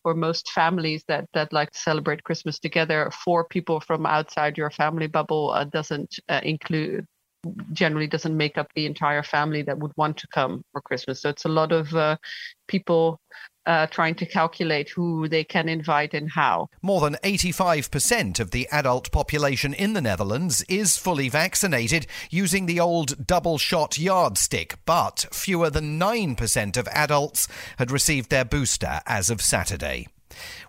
For 0.04 0.14
most 0.14 0.50
families 0.50 1.02
that 1.08 1.24
that 1.34 1.52
like 1.52 1.70
to 1.72 1.78
celebrate 1.78 2.22
Christmas 2.22 2.60
together, 2.60 3.10
four 3.24 3.44
people 3.44 3.80
from 3.80 4.06
outside 4.06 4.56
your 4.56 4.70
family 4.70 5.08
bubble 5.08 5.50
uh, 5.50 5.64
doesn't 5.64 6.20
uh, 6.28 6.40
include 6.44 7.06
generally 7.72 8.06
doesn't 8.06 8.36
make 8.36 8.56
up 8.56 8.68
the 8.74 8.86
entire 8.86 9.22
family 9.22 9.62
that 9.62 9.78
would 9.78 9.92
want 9.96 10.16
to 10.18 10.28
come 10.28 10.62
for 10.72 10.80
Christmas. 10.82 11.22
So 11.22 11.30
it's 11.30 11.46
a 11.46 11.48
lot 11.60 11.72
of 11.72 11.92
uh, 11.94 12.16
people 12.68 13.20
uh, 13.66 13.86
trying 13.86 14.14
to 14.16 14.26
calculate 14.26 14.90
who 14.90 15.28
they 15.28 15.44
can 15.44 15.68
invite 15.68 16.14
and 16.14 16.30
how. 16.30 16.68
More 16.82 17.00
than 17.00 17.16
85% 17.22 18.40
of 18.40 18.50
the 18.50 18.68
adult 18.70 19.10
population 19.10 19.74
in 19.74 19.92
the 19.94 20.00
Netherlands 20.00 20.64
is 20.68 20.96
fully 20.96 21.28
vaccinated 21.28 22.06
using 22.30 22.66
the 22.66 22.80
old 22.80 23.26
double 23.26 23.58
shot 23.58 23.98
yardstick, 23.98 24.76
but 24.84 25.26
fewer 25.32 25.70
than 25.70 25.98
9% 25.98 26.76
of 26.76 26.88
adults 26.88 27.48
had 27.78 27.90
received 27.90 28.30
their 28.30 28.44
booster 28.44 29.00
as 29.06 29.30
of 29.30 29.40
Saturday. 29.40 30.08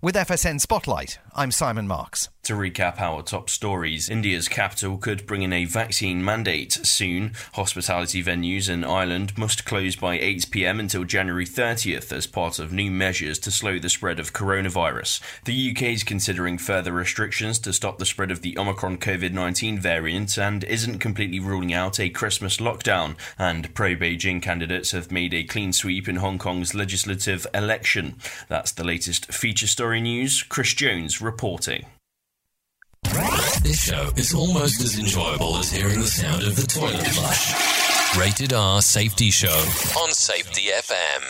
With 0.01 0.15
FSN 0.15 0.62
Spotlight, 0.62 1.19
I'm 1.34 1.51
Simon 1.51 1.88
Marks. 1.88 2.29
To 2.45 2.53
recap 2.53 3.01
our 3.01 3.24
top 3.24 3.50
stories, 3.50 4.07
India's 4.07 4.48
capital 4.48 5.00
could 5.00 5.25
bring 5.25 5.41
in 5.41 5.51
a 5.51 5.65
vaccine 5.65 6.24
mandate 6.24 6.74
soon. 6.74 7.34
Hospitality 7.53 8.24
venues 8.24 8.69
in 8.69 8.84
Ireland 8.84 9.36
must 9.36 9.65
close 9.65 9.95
by 9.95 10.19
8 10.19 10.51
pm 10.51 10.79
until 10.79 11.05
January 11.05 11.48
30th 11.48 12.12
as 12.12 12.27
part 12.27 12.60
of 12.60 12.72
new 12.72 12.91
measures 12.91 13.39
to 13.39 13.50
slow 13.50 13.79
the 13.79 13.89
spread 13.89 14.19
of 14.19 14.31
coronavirus. 14.31 15.22
The 15.45 15.72
UK 15.72 15.81
is 15.93 16.03
considering 16.03 16.60
further 16.60 16.91
restrictions 16.91 17.57
to 17.60 17.74
stop 17.74 17.98
the 17.98 18.05
spread 18.05 18.29
of 18.29 18.43
the 18.43 18.60
Omicron 18.60 19.00
COVID 19.00 19.34
19 19.34 19.79
variant 19.79 20.38
and 20.38 20.63
isn't 20.65 21.00
completely 21.00 21.39
ruling 21.39 21.74
out 21.74 22.00
a 22.00 22.10
Christmas 22.10 22.57
lockdown. 22.57 23.15
And 23.39 23.74
pro 23.74 23.95
Beijing 23.95 24.39
candidates 24.39 24.91
have 24.91 25.12
made 25.12 25.34
a 25.34 25.45
clean 25.45 25.74
sweep 25.74 26.07
in 26.07 26.17
Hong 26.17 26.38
Kong's 26.38 26.75
legislative 26.75 27.48
election. 27.55 28.17
That's 28.50 28.72
the 28.72 28.84
latest 28.84 29.34
feature 29.34 29.55
story 29.64 30.02
news. 30.02 30.44
Chris 30.44 30.74
Jones 30.74 31.22
reporting. 31.22 31.86
This 33.64 33.82
show 33.84 34.10
is 34.16 34.34
almost 34.34 34.82
as 34.84 35.00
enjoyable 35.00 35.58
as 35.58 35.72
hearing 35.72 36.00
the 36.00 36.08
sound 36.08 36.44
of 36.44 36.56
the 36.56 36.64
toilet 36.68 37.06
flush. 37.08 38.18
Rated 38.18 38.54
R 38.54 38.82
Safety 38.82 39.32
Show 39.32 39.48
on 40.02 40.12
Safety 40.12 40.70
FM. 40.72 41.24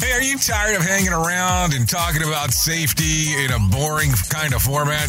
Hey, 0.00 0.12
are 0.12 0.22
you 0.22 0.38
tired 0.38 0.76
of 0.76 0.82
hanging 0.82 1.12
around 1.12 1.74
and 1.74 1.88
talking 1.88 2.22
about 2.22 2.52
safety 2.52 3.32
in 3.44 3.52
a 3.52 3.58
boring 3.70 4.10
kind 4.30 4.52
of 4.54 4.62
format? 4.62 5.08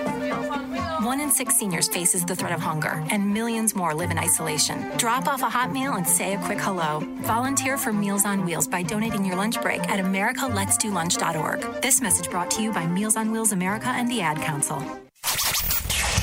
One 1.01 1.19
in 1.19 1.31
six 1.31 1.55
seniors 1.55 1.87
faces 1.87 2.23
the 2.23 2.35
threat 2.35 2.53
of 2.53 2.59
hunger, 2.59 3.03
and 3.09 3.33
millions 3.33 3.73
more 3.73 3.95
live 3.95 4.11
in 4.11 4.19
isolation. 4.19 4.85
Drop 4.97 5.27
off 5.27 5.41
a 5.41 5.49
hot 5.49 5.71
meal 5.71 5.93
and 5.93 6.07
say 6.07 6.35
a 6.35 6.37
quick 6.37 6.59
hello. 6.59 6.99
Volunteer 7.21 7.75
for 7.75 7.91
Meals 7.91 8.23
on 8.23 8.45
Wheels 8.45 8.67
by 8.67 8.83
donating 8.83 9.25
your 9.25 9.35
lunch 9.35 9.59
break 9.63 9.81
at 9.89 9.99
americaletsdolunch.org. 9.99 11.81
This 11.81 12.01
message 12.01 12.29
brought 12.29 12.51
to 12.51 12.61
you 12.61 12.71
by 12.71 12.85
Meals 12.85 13.17
on 13.17 13.31
Wheels 13.31 13.51
America 13.51 13.87
and 13.87 14.11
the 14.11 14.21
Ad 14.21 14.43
Council. 14.43 14.77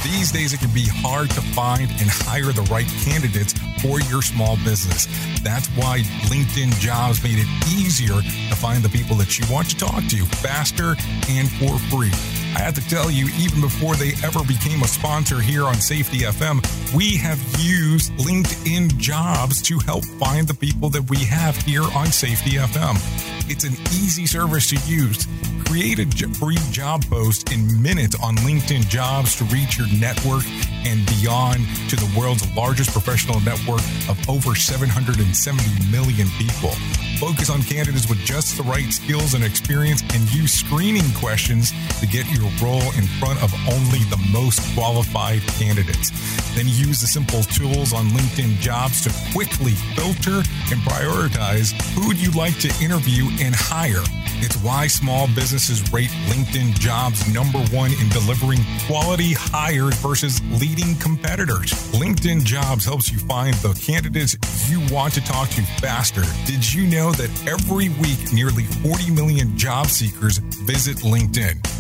These 0.04 0.30
days, 0.30 0.52
it 0.52 0.61
can 0.61 0.73
be 0.73 0.87
hard 0.87 1.28
to 1.30 1.40
find 1.40 1.90
and 1.90 2.08
hire 2.08 2.52
the 2.52 2.62
right 2.70 2.87
candidates 3.02 3.54
for 3.82 4.00
your 4.02 4.23
small 4.23 4.58
business. 4.58 5.08
That's 5.42 5.66
why 5.70 6.02
LinkedIn 6.30 6.78
Jobs 6.78 7.20
made 7.25 7.38
it 7.40 7.49
easier 7.66 8.14
to 8.14 8.54
find 8.54 8.85
the 8.85 8.88
people 8.90 9.16
that 9.16 9.40
you 9.40 9.52
want 9.52 9.70
to 9.70 9.76
talk 9.76 10.04
to 10.04 10.25
faster 10.38 10.94
and 11.28 11.50
for 11.50 11.76
free. 11.90 12.12
I 12.59 12.62
have 12.62 12.75
to 12.75 12.88
tell 12.88 13.09
you, 13.09 13.29
even 13.38 13.61
before 13.61 13.95
they 13.95 14.15
ever 14.27 14.43
became 14.43 14.83
a 14.83 14.88
sponsor 14.88 15.38
here 15.38 15.65
on 15.65 15.77
Safety 15.77 16.19
FM, 16.19 16.59
we 16.93 17.17
have 17.17 17.38
used 17.61 18.11
LinkedIn 18.15 18.99
Jobs 18.99 19.62
to 19.62 19.79
help 19.79 20.05
find 20.19 20.49
the 20.49 20.55
people 20.55 20.88
that 20.91 21.09
we 21.09 21.19
have 21.19 21.57
here 21.59 21.85
on 21.95 22.07
Safety 22.09 22.57
FM. 22.57 23.38
It's 23.50 23.64
an 23.64 23.73
easy 23.97 24.26
service 24.26 24.69
to 24.69 24.76
use. 24.87 25.26
Create 25.64 25.99
a 25.99 26.07
free 26.35 26.59
job 26.71 27.02
post 27.07 27.50
in 27.50 27.81
minutes 27.83 28.14
on 28.23 28.37
LinkedIn 28.37 28.88
Jobs 28.88 29.37
to 29.37 29.45
reach 29.45 29.78
your 29.78 29.87
network 29.99 30.45
and 30.85 31.05
beyond 31.07 31.67
to 31.88 31.97
the 31.97 32.09
world's 32.19 32.45
largest 32.55 32.93
professional 32.93 33.40
network 33.40 33.81
of 34.09 34.17
over 34.28 34.55
770 34.55 35.90
million 35.90 36.28
people. 36.37 36.73
Focus 37.19 37.50
on 37.50 37.62
candidates 37.62 38.09
with 38.09 38.19
just 38.19 38.57
the 38.57 38.62
right 38.62 38.93
skills 38.93 39.35
and 39.35 39.43
experience 39.43 40.02
and 40.14 40.33
use 40.33 40.52
screening 40.52 41.11
questions 41.14 41.73
to 42.00 42.07
get 42.07 42.31
your 42.31 42.49
role 42.62 42.93
in 42.97 43.05
front 43.19 43.43
of 43.43 43.52
only 43.69 43.99
the 44.12 44.21
most 44.31 44.61
qualified 44.75 45.40
candidates. 45.59 46.12
Then 46.55 46.67
use 46.67 47.00
the 47.00 47.07
simple 47.07 47.43
tools 47.43 47.93
on 47.93 48.07
LinkedIn 48.11 48.61
Jobs 48.61 49.02
to 49.02 49.11
quickly 49.33 49.73
filter 49.97 50.47
and 50.71 50.81
prioritize 50.87 51.73
who 51.95 52.14
you'd 52.14 52.37
like 52.37 52.59
to 52.61 52.69
interview 52.83 53.26
and 53.40 53.54
hire. 53.54 54.02
It's 54.40 54.57
why 54.62 54.87
small 54.87 55.26
businesses 55.35 55.92
rate 55.92 56.11
LinkedIn 56.26 56.78
Jobs 56.78 57.33
number 57.33 57.59
one 57.75 57.92
in 57.92 58.09
delivering 58.11 58.61
quality 58.87 59.33
hires 59.33 59.95
versus 59.97 60.40
leading 60.61 60.95
competitors. 60.97 61.73
LinkedIn 61.92 62.45
Jobs 62.45 62.85
helps 62.85 63.11
you 63.11 63.18
find 63.18 63.54
the 63.57 63.73
candidates 63.75 64.37
you 64.71 64.80
want 64.95 65.14
to 65.14 65.21
talk 65.21 65.49
to 65.50 65.62
faster. 65.80 66.23
Did 66.47 66.73
you 66.73 66.87
know 66.87 67.12
that 67.12 67.30
every 67.49 67.88
week 68.00 68.33
nearly 68.33 68.64
40 68.64 69.11
million 69.11 69.57
job 69.57 69.87
seekers 69.87 70.38
visit 70.38 70.99
LinkedIn? 70.99 71.77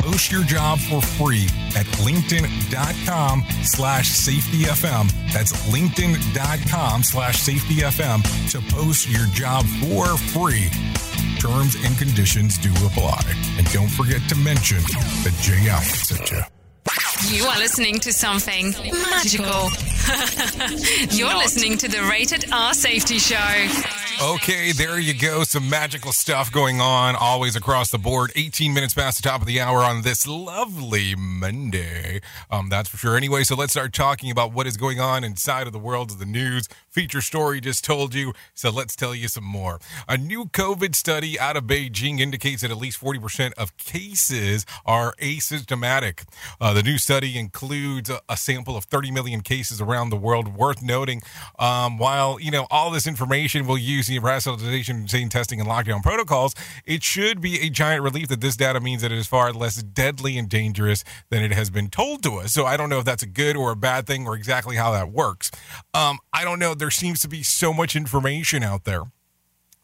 Post 0.00 0.30
your 0.30 0.44
job 0.44 0.78
for 0.78 1.00
free 1.02 1.46
at 1.76 1.86
linkedin.com 2.04 3.44
slash 3.64 4.10
safetyfm. 4.10 5.10
That's 5.32 5.52
linkedin.com 5.68 7.02
slash 7.02 7.42
safetyfm 7.42 8.50
to 8.52 8.74
post 8.74 9.08
your 9.10 9.26
job 9.28 9.64
for 9.80 10.16
free. 10.16 10.68
Terms 11.40 11.76
and 11.84 11.96
conditions 11.98 12.56
do 12.58 12.70
apply. 12.86 13.20
And 13.58 13.70
don't 13.72 13.90
forget 13.90 14.20
to 14.28 14.36
mention 14.36 14.78
that 14.78 15.34
JL 15.42 15.82
sent 15.82 16.30
you. 16.30 16.40
You 17.28 17.44
are 17.46 17.58
listening 17.58 17.98
to 18.00 18.12
something 18.12 18.72
magical. 19.10 19.70
You're 21.10 21.36
listening 21.36 21.76
to 21.78 21.88
the 21.88 22.06
Rated 22.08 22.52
R 22.52 22.74
Safety 22.74 23.18
Show. 23.18 23.36
Okay, 24.22 24.72
there 24.72 24.98
you 24.98 25.12
go. 25.12 25.42
Some 25.42 25.68
magical 25.68 26.12
stuff 26.12 26.50
going 26.52 26.80
on 26.80 27.16
always 27.16 27.56
across 27.56 27.90
the 27.90 27.98
board. 27.98 28.30
18 28.36 28.72
minutes 28.72 28.94
past 28.94 29.20
the 29.20 29.28
top 29.28 29.40
of 29.40 29.46
the 29.46 29.60
hour 29.60 29.80
on 29.80 30.02
this 30.02 30.26
lovely 30.26 31.14
Monday. 31.16 32.20
Um, 32.50 32.68
that's 32.68 32.88
for 32.88 32.96
sure. 32.96 33.16
Anyway, 33.16 33.42
so 33.42 33.56
let's 33.56 33.72
start 33.72 33.92
talking 33.92 34.30
about 34.30 34.52
what 34.52 34.66
is 34.66 34.76
going 34.76 35.00
on 35.00 35.24
inside 35.24 35.66
of 35.66 35.72
the 35.72 35.78
world 35.78 36.12
of 36.12 36.18
the 36.18 36.24
news. 36.26 36.68
Feature 36.96 37.20
story 37.20 37.60
just 37.60 37.84
told 37.84 38.14
you, 38.14 38.32
so 38.54 38.70
let's 38.70 38.96
tell 38.96 39.14
you 39.14 39.28
some 39.28 39.44
more. 39.44 39.78
A 40.08 40.16
new 40.16 40.46
COVID 40.46 40.94
study 40.94 41.38
out 41.38 41.54
of 41.54 41.64
Beijing 41.64 42.20
indicates 42.20 42.62
that 42.62 42.70
at 42.70 42.78
least 42.78 42.98
40% 42.98 43.52
of 43.58 43.76
cases 43.76 44.64
are 44.86 45.12
asymptomatic. 45.20 46.24
Uh, 46.58 46.72
the 46.72 46.82
new 46.82 46.96
study 46.96 47.38
includes 47.38 48.08
a, 48.08 48.22
a 48.30 48.38
sample 48.38 48.78
of 48.78 48.84
30 48.84 49.10
million 49.10 49.42
cases 49.42 49.78
around 49.78 50.08
the 50.08 50.16
world. 50.16 50.56
Worth 50.56 50.80
noting, 50.80 51.20
um, 51.58 51.98
while 51.98 52.40
you 52.40 52.50
know 52.50 52.66
all 52.70 52.90
this 52.90 53.06
information 53.06 53.66
will 53.66 53.76
use 53.76 54.06
the 54.06 54.18
rationalization, 54.18 55.06
same 55.06 55.28
testing, 55.28 55.60
and 55.60 55.68
lockdown 55.68 56.02
protocols, 56.02 56.54
it 56.86 57.02
should 57.02 57.42
be 57.42 57.60
a 57.60 57.68
giant 57.68 58.04
relief 58.04 58.28
that 58.28 58.40
this 58.40 58.56
data 58.56 58.80
means 58.80 59.02
that 59.02 59.12
it 59.12 59.18
is 59.18 59.26
far 59.26 59.52
less 59.52 59.82
deadly 59.82 60.38
and 60.38 60.48
dangerous 60.48 61.04
than 61.28 61.44
it 61.44 61.52
has 61.52 61.68
been 61.68 61.90
told 61.90 62.22
to 62.22 62.36
us. 62.36 62.54
So 62.54 62.64
I 62.64 62.78
don't 62.78 62.88
know 62.88 63.00
if 63.00 63.04
that's 63.04 63.22
a 63.22 63.28
good 63.28 63.54
or 63.54 63.72
a 63.72 63.76
bad 63.76 64.06
thing 64.06 64.26
or 64.26 64.34
exactly 64.34 64.76
how 64.76 64.92
that 64.92 65.12
works. 65.12 65.50
Um, 65.92 66.20
I 66.32 66.42
don't 66.44 66.58
know. 66.58 66.74
There 66.86 66.90
seems 66.92 67.18
to 67.22 67.28
be 67.28 67.42
so 67.42 67.72
much 67.72 67.96
information 67.96 68.62
out 68.62 68.84
there 68.84 69.02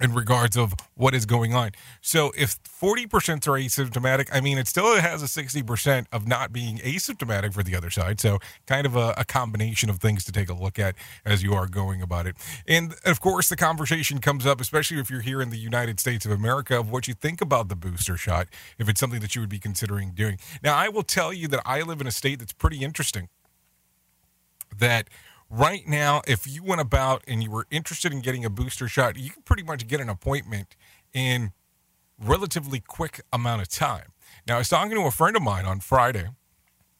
in 0.00 0.14
regards 0.14 0.56
of 0.56 0.72
what 0.94 1.16
is 1.16 1.26
going 1.26 1.52
on. 1.52 1.72
So 2.00 2.30
if 2.38 2.62
40% 2.62 3.48
are 3.48 3.58
asymptomatic, 3.58 4.28
I 4.32 4.40
mean, 4.40 4.56
it 4.56 4.68
still 4.68 5.00
has 5.00 5.20
a 5.20 5.26
60% 5.26 6.06
of 6.12 6.28
not 6.28 6.52
being 6.52 6.78
asymptomatic 6.78 7.54
for 7.54 7.64
the 7.64 7.74
other 7.74 7.90
side. 7.90 8.20
So 8.20 8.38
kind 8.68 8.86
of 8.86 8.94
a, 8.94 9.14
a, 9.16 9.24
combination 9.24 9.90
of 9.90 9.98
things 9.98 10.22
to 10.26 10.30
take 10.30 10.48
a 10.48 10.54
look 10.54 10.78
at 10.78 10.94
as 11.24 11.42
you 11.42 11.54
are 11.54 11.66
going 11.66 12.02
about 12.02 12.28
it. 12.28 12.36
And 12.68 12.94
of 13.04 13.20
course, 13.20 13.48
the 13.48 13.56
conversation 13.56 14.20
comes 14.20 14.46
up, 14.46 14.60
especially 14.60 15.00
if 15.00 15.10
you're 15.10 15.22
here 15.22 15.42
in 15.42 15.50
the 15.50 15.58
United 15.58 15.98
States 15.98 16.24
of 16.24 16.30
America, 16.30 16.78
of 16.78 16.88
what 16.88 17.08
you 17.08 17.14
think 17.14 17.40
about 17.40 17.68
the 17.68 17.74
booster 17.74 18.16
shot, 18.16 18.46
if 18.78 18.88
it's 18.88 19.00
something 19.00 19.18
that 19.18 19.34
you 19.34 19.40
would 19.40 19.50
be 19.50 19.58
considering 19.58 20.12
doing. 20.12 20.38
Now, 20.62 20.76
I 20.76 20.88
will 20.88 21.02
tell 21.02 21.32
you 21.32 21.48
that 21.48 21.62
I 21.66 21.82
live 21.82 22.00
in 22.00 22.06
a 22.06 22.12
state 22.12 22.38
that's 22.38 22.52
pretty 22.52 22.78
interesting. 22.84 23.28
That 24.78 25.08
right 25.52 25.86
now, 25.86 26.22
if 26.26 26.46
you 26.46 26.62
went 26.64 26.80
about 26.80 27.22
and 27.28 27.42
you 27.42 27.50
were 27.50 27.66
interested 27.70 28.12
in 28.12 28.20
getting 28.20 28.44
a 28.44 28.50
booster 28.50 28.88
shot, 28.88 29.16
you 29.16 29.30
can 29.30 29.42
pretty 29.42 29.62
much 29.62 29.86
get 29.86 30.00
an 30.00 30.08
appointment 30.08 30.74
in 31.12 31.52
relatively 32.18 32.80
quick 32.80 33.20
amount 33.32 33.60
of 33.60 33.68
time. 33.68 34.12
Now, 34.48 34.56
I 34.56 34.58
was 34.58 34.68
talking 34.70 34.92
to 34.92 35.02
a 35.02 35.10
friend 35.10 35.36
of 35.36 35.42
mine 35.42 35.66
on 35.66 35.80
Friday, 35.80 36.28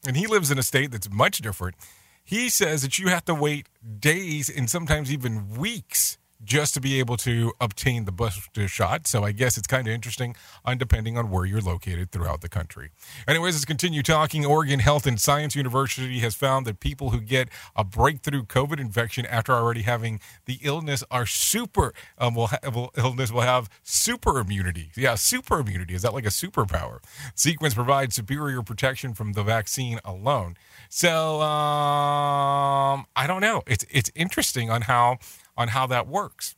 and 0.05 0.15
he 0.15 0.27
lives 0.27 0.51
in 0.51 0.59
a 0.59 0.63
state 0.63 0.91
that's 0.91 1.09
much 1.09 1.39
different. 1.39 1.75
He 2.23 2.47
says 2.47 2.83
that 2.83 2.99
you 2.99 3.07
have 3.07 3.25
to 3.25 3.33
wait 3.33 3.67
days 3.99 4.49
and 4.49 4.69
sometimes 4.69 5.11
even 5.11 5.49
weeks 5.55 6.17
just 6.43 6.73
to 6.73 6.81
be 6.81 6.99
able 6.99 7.17
to 7.17 7.53
obtain 7.59 8.05
the 8.05 8.11
booster 8.11 8.67
shot. 8.67 9.07
So 9.07 9.23
I 9.23 9.31
guess 9.31 9.57
it's 9.57 9.67
kind 9.67 9.87
of 9.87 9.93
interesting 9.93 10.35
on 10.65 10.77
depending 10.77 11.17
on 11.17 11.29
where 11.29 11.45
you're 11.45 11.61
located 11.61 12.11
throughout 12.11 12.41
the 12.41 12.49
country. 12.49 12.91
Anyways, 13.27 13.55
let's 13.55 13.65
continue 13.65 14.03
talking. 14.03 14.45
Oregon 14.45 14.79
Health 14.79 15.05
and 15.05 15.19
Science 15.19 15.55
University 15.55 16.19
has 16.19 16.35
found 16.35 16.65
that 16.67 16.79
people 16.79 17.11
who 17.11 17.21
get 17.21 17.49
a 17.75 17.83
breakthrough 17.83 18.43
COVID 18.43 18.79
infection 18.79 19.25
after 19.25 19.53
already 19.53 19.83
having 19.83 20.19
the 20.45 20.59
illness 20.61 21.03
are 21.09 21.25
super 21.25 21.93
um, 22.17 22.35
will, 22.35 22.47
ha- 22.47 22.59
will 22.73 22.91
illness 22.97 23.31
will 23.31 23.41
have 23.41 23.69
super 23.83 24.39
immunity. 24.39 24.91
Yeah, 24.95 25.15
super 25.15 25.59
immunity. 25.59 25.93
Is 25.93 26.01
that 26.01 26.13
like 26.13 26.25
a 26.25 26.29
superpower? 26.29 26.99
Sequence 27.35 27.73
provides 27.73 28.15
superior 28.15 28.61
protection 28.61 29.13
from 29.13 29.33
the 29.33 29.43
vaccine 29.43 29.99
alone. 30.05 30.57
So 30.89 31.41
um, 31.41 33.05
I 33.15 33.25
don't 33.27 33.41
know. 33.41 33.63
It's 33.65 33.85
it's 33.89 34.11
interesting 34.15 34.69
on 34.69 34.83
how 34.83 35.17
on 35.57 35.69
how 35.69 35.87
that 35.87 36.07
works. 36.07 36.55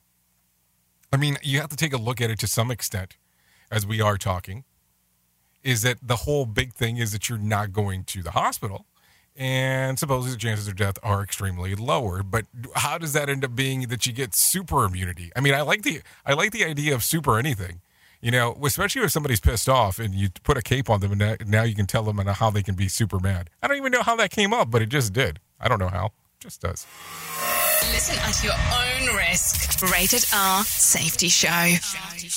I 1.11 1.17
mean, 1.17 1.37
you 1.41 1.59
have 1.59 1.69
to 1.69 1.75
take 1.75 1.93
a 1.93 1.97
look 1.97 2.21
at 2.21 2.29
it 2.29 2.39
to 2.39 2.47
some 2.47 2.71
extent 2.71 3.17
as 3.71 3.85
we 3.85 4.01
are 4.01 4.17
talking. 4.17 4.63
Is 5.63 5.81
that 5.81 5.97
the 6.01 6.17
whole 6.17 6.45
big 6.45 6.73
thing 6.73 6.97
is 6.97 7.11
that 7.11 7.27
you're 7.27 7.39
not 7.39 7.73
going 7.73 8.03
to 8.05 8.21
the 8.21 8.31
hospital 8.31 8.85
and 9.35 9.99
supposedly 9.99 10.31
the 10.31 10.39
chances 10.39 10.67
of 10.67 10.75
death 10.75 10.97
are 11.03 11.21
extremely 11.21 11.75
lower. 11.75 12.23
But 12.23 12.45
how 12.75 12.97
does 12.97 13.13
that 13.13 13.29
end 13.29 13.43
up 13.43 13.55
being 13.55 13.81
that 13.89 14.05
you 14.05 14.13
get 14.13 14.33
super 14.33 14.85
immunity? 14.85 15.31
I 15.35 15.41
mean, 15.41 15.53
I 15.53 15.61
like 15.61 15.81
the 15.81 16.01
I 16.25 16.33
like 16.33 16.51
the 16.51 16.63
idea 16.63 16.95
of 16.95 17.03
super 17.03 17.37
anything. 17.37 17.81
You 18.21 18.31
know, 18.31 18.57
especially 18.63 19.03
if 19.03 19.11
somebody's 19.11 19.39
pissed 19.39 19.69
off 19.69 19.99
and 19.99 20.15
you 20.15 20.29
put 20.43 20.57
a 20.57 20.61
cape 20.61 20.89
on 20.89 20.99
them 20.99 21.21
and 21.21 21.47
now 21.47 21.63
you 21.63 21.75
can 21.75 21.85
tell 21.85 22.03
them 22.03 22.17
how 22.17 22.49
they 22.49 22.63
can 22.63 22.73
be 22.73 22.87
super 22.87 23.19
mad. 23.19 23.49
I 23.61 23.67
don't 23.67 23.77
even 23.77 23.91
know 23.91 24.01
how 24.01 24.15
that 24.15 24.31
came 24.31 24.53
up, 24.53 24.71
but 24.71 24.81
it 24.81 24.89
just 24.89 25.13
did. 25.13 25.39
I 25.59 25.67
don't 25.67 25.79
know 25.79 25.89
how. 25.89 26.07
It 26.07 26.39
just 26.39 26.61
does. 26.61 26.87
Listen 27.91 28.17
at 28.19 28.43
your 28.43 28.53
own 28.53 29.15
risk. 29.15 29.81
Rated 29.91 30.25
R 30.33 30.63
Safety 30.63 31.29
Show. 31.29 31.75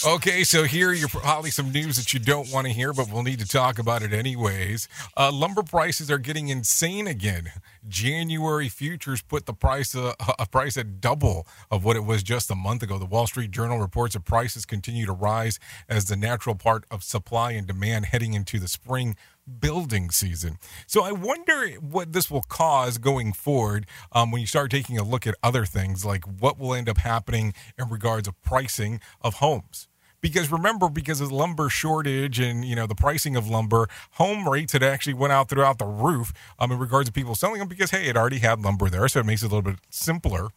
Okay, 0.07 0.45
so 0.45 0.65
here 0.65 0.93
you're 0.93 1.09
probably 1.09 1.51
some 1.51 1.73
news 1.73 1.97
that 1.97 2.13
you 2.13 2.21
don't 2.21 2.53
want 2.53 2.67
to 2.67 2.73
hear, 2.73 2.93
but 2.93 3.11
we'll 3.11 3.23
need 3.23 3.39
to 3.39 3.47
talk 3.47 3.79
about 3.79 4.03
it 4.03 4.13
anyways. 4.13 4.89
Uh, 5.17 5.31
lumber 5.33 5.63
prices 5.63 6.11
are 6.11 6.19
getting 6.19 6.49
insane 6.49 7.07
again. 7.07 7.51
January 7.89 8.69
futures 8.69 9.23
put 9.23 9.47
the 9.47 9.55
price 9.55 9.95
uh, 9.95 10.13
a 10.39 10.47
price 10.47 10.77
at 10.77 11.01
double 11.01 11.47
of 11.71 11.85
what 11.85 11.97
it 11.97 12.05
was 12.05 12.23
just 12.23 12.51
a 12.51 12.55
month 12.55 12.83
ago. 12.83 12.99
The 12.99 13.07
Wall 13.07 13.27
Street 13.27 13.51
Journal 13.51 13.79
reports 13.79 14.15
that 14.15 14.25
prices 14.25 14.67
continue 14.67 15.07
to 15.07 15.13
rise 15.13 15.59
as 15.89 16.07
the 16.07 16.17
natural 16.17 16.55
part 16.55 16.85
of 16.91 17.03
supply 17.03 17.53
and 17.53 17.67
demand 17.67 18.07
heading 18.07 18.35
into 18.35 18.59
the 18.59 18.69
spring 18.69 19.17
building 19.49 20.11
season. 20.11 20.59
So 20.87 21.03
I 21.03 21.13
wonder 21.13 21.69
what 21.81 22.13
this 22.13 22.31
will 22.31 22.43
cause 22.43 22.99
going 22.99 23.33
forward 23.33 23.87
um, 24.13 24.31
when 24.31 24.41
you 24.41 24.47
start 24.47 24.71
taking 24.71 24.99
a 24.99 25.03
look 25.03 25.27
at 25.27 25.35
other 25.43 25.65
things, 25.65 26.05
like 26.05 26.25
what 26.25 26.59
will 26.59 26.75
end 26.75 26.89
up 26.89 26.99
happening 26.99 27.55
in 27.79 27.89
regards 27.89 28.29
of 28.29 28.41
pricing 28.43 29.01
of 29.21 29.35
homes. 29.35 29.89
Because 30.21 30.51
remember, 30.51 30.89
because 30.89 31.21
of 31.21 31.29
the 31.29 31.35
lumber 31.35 31.69
shortage 31.69 32.41
and 32.41 32.65
you 32.65 32.75
know 32.75 32.87
the 32.87 32.95
pricing 32.95 33.37
of 33.37 33.49
lumber, 33.49 33.89
home 34.13 34.49
rates 34.49 34.73
had 34.73 34.83
actually 34.83 35.15
went 35.15 35.33
out 35.33 35.49
throughout 35.49 35.79
the 35.79 35.87
roof 35.87 36.33
um, 36.59 36.73
in 36.73 36.79
regards 36.79 37.09
to 37.09 37.13
people 37.13 37.37
selling 37.37 37.61
them 37.61 37.69
because 37.69 37.93
hey, 37.93 38.07
it 38.07 38.17
already 38.17 38.39
had 38.39 38.61
lumber 38.61 38.91
there, 38.91 39.07
so 39.07 39.21
it 39.21 39.27
makes 39.27 39.43
it 39.43 39.47
a 39.47 39.55
little 39.55 39.71
bit 39.71 39.81
simpler 39.91 40.49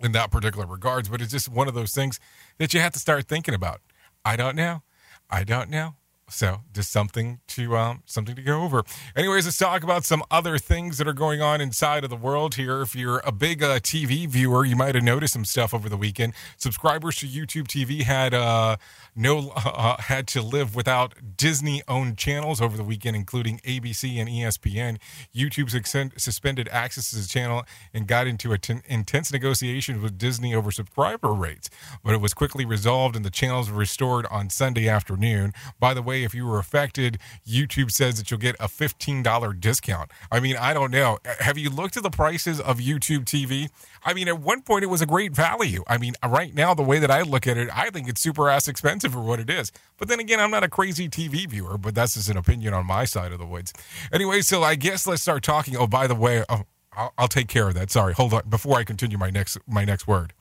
in 0.00 0.12
that 0.12 0.30
particular 0.30 0.66
regards. 0.66 1.08
But 1.08 1.20
it's 1.20 1.32
just 1.32 1.48
one 1.48 1.66
of 1.66 1.74
those 1.74 1.92
things 1.92 2.20
that 2.58 2.72
you 2.72 2.78
have 2.78 2.92
to 2.92 3.00
start 3.00 3.26
thinking 3.26 3.54
about. 3.54 3.80
I 4.24 4.36
don't 4.36 4.54
know. 4.54 4.82
I 5.28 5.42
don't 5.42 5.68
know 5.68 5.96
So 6.28 6.60
just 6.72 6.90
something 6.90 7.40
to 7.48 7.76
um, 7.76 8.02
something 8.06 8.34
to 8.34 8.42
go 8.42 8.62
over. 8.62 8.82
Anyways, 9.14 9.44
let's 9.44 9.58
talk 9.58 9.82
about 9.82 10.04
some 10.04 10.22
other 10.30 10.58
things 10.58 10.98
that 10.98 11.06
are 11.06 11.12
going 11.12 11.42
on 11.42 11.60
inside 11.60 12.02
of 12.02 12.10
the 12.10 12.16
world 12.16 12.54
here. 12.54 12.80
If 12.80 12.94
you're 12.94 13.20
a 13.24 13.32
big 13.32 13.62
uh, 13.62 13.78
TV 13.80 14.26
viewer, 14.26 14.64
you 14.64 14.74
might 14.74 14.94
have 14.94 15.04
noticed 15.04 15.34
some 15.34 15.44
stuff 15.44 15.74
over 15.74 15.88
the 15.88 15.96
weekend. 15.96 16.32
Subscribers 16.56 17.16
to 17.16 17.26
YouTube 17.26 17.66
TV 17.66 18.02
had 18.02 18.32
uh, 18.32 18.76
no 19.14 19.50
uh, 19.56 20.00
had 20.00 20.26
to 20.28 20.42
live 20.42 20.74
without 20.74 21.36
Disney-owned 21.36 22.16
channels 22.16 22.60
over 22.60 22.76
the 22.76 22.84
weekend, 22.84 23.16
including 23.16 23.58
ABC 23.58 24.18
and 24.18 24.28
ESPN. 24.28 24.98
YouTube 25.34 25.70
suspended 26.18 26.68
access 26.70 27.10
to 27.10 27.16
the 27.16 27.28
channel 27.28 27.64
and 27.92 28.06
got 28.06 28.26
into 28.26 28.52
a 28.52 28.58
t- 28.58 28.80
intense 28.86 29.32
negotiations 29.32 30.00
with 30.00 30.16
Disney 30.16 30.54
over 30.54 30.70
subscriber 30.70 31.32
rates, 31.32 31.68
but 32.02 32.14
it 32.14 32.20
was 32.20 32.32
quickly 32.32 32.64
resolved 32.64 33.14
and 33.14 33.24
the 33.24 33.30
channels 33.30 33.70
were 33.70 33.78
restored 33.78 34.26
on 34.30 34.48
Sunday 34.48 34.88
afternoon. 34.88 35.52
By 35.78 35.92
the 35.94 36.02
way, 36.02 36.13
if 36.22 36.34
you 36.34 36.46
were 36.46 36.58
affected, 36.58 37.18
YouTube 37.46 37.90
says 37.90 38.16
that 38.16 38.30
you'll 38.30 38.40
get 38.40 38.56
a 38.60 38.68
$15 38.68 39.60
discount. 39.60 40.10
I 40.30 40.40
mean, 40.40 40.56
I 40.56 40.72
don't 40.72 40.90
know. 40.90 41.18
Have 41.40 41.58
you 41.58 41.70
looked 41.70 41.96
at 41.96 42.02
the 42.02 42.10
prices 42.10 42.60
of 42.60 42.78
YouTube 42.78 43.24
TV? 43.24 43.70
I 44.04 44.14
mean, 44.14 44.28
at 44.28 44.38
one 44.38 44.62
point 44.62 44.84
it 44.84 44.88
was 44.88 45.02
a 45.02 45.06
great 45.06 45.32
value. 45.32 45.82
I 45.86 45.98
mean, 45.98 46.14
right 46.26 46.54
now, 46.54 46.74
the 46.74 46.82
way 46.82 46.98
that 46.98 47.10
I 47.10 47.22
look 47.22 47.46
at 47.46 47.56
it, 47.56 47.68
I 47.74 47.90
think 47.90 48.08
it's 48.08 48.20
super 48.20 48.48
ass 48.48 48.68
expensive 48.68 49.12
for 49.12 49.20
what 49.20 49.40
it 49.40 49.50
is. 49.50 49.72
But 49.98 50.08
then 50.08 50.20
again, 50.20 50.40
I'm 50.40 50.50
not 50.50 50.64
a 50.64 50.68
crazy 50.68 51.08
TV 51.08 51.48
viewer, 51.48 51.78
but 51.78 51.94
that's 51.94 52.14
just 52.14 52.28
an 52.28 52.36
opinion 52.36 52.74
on 52.74 52.86
my 52.86 53.04
side 53.04 53.32
of 53.32 53.38
the 53.38 53.46
woods. 53.46 53.72
Anyway, 54.12 54.42
so 54.42 54.62
I 54.62 54.74
guess 54.74 55.06
let's 55.06 55.22
start 55.22 55.42
talking. 55.42 55.76
Oh, 55.76 55.86
by 55.86 56.06
the 56.06 56.14
way, 56.14 56.44
oh, 56.48 56.62
I'll, 56.92 57.12
I'll 57.18 57.28
take 57.28 57.48
care 57.48 57.68
of 57.68 57.74
that. 57.74 57.90
Sorry, 57.90 58.14
hold 58.14 58.34
on. 58.34 58.48
Before 58.48 58.78
I 58.78 58.84
continue 58.84 59.18
my 59.18 59.30
next 59.30 59.58
my 59.66 59.84
next 59.84 60.06
word. 60.06 60.32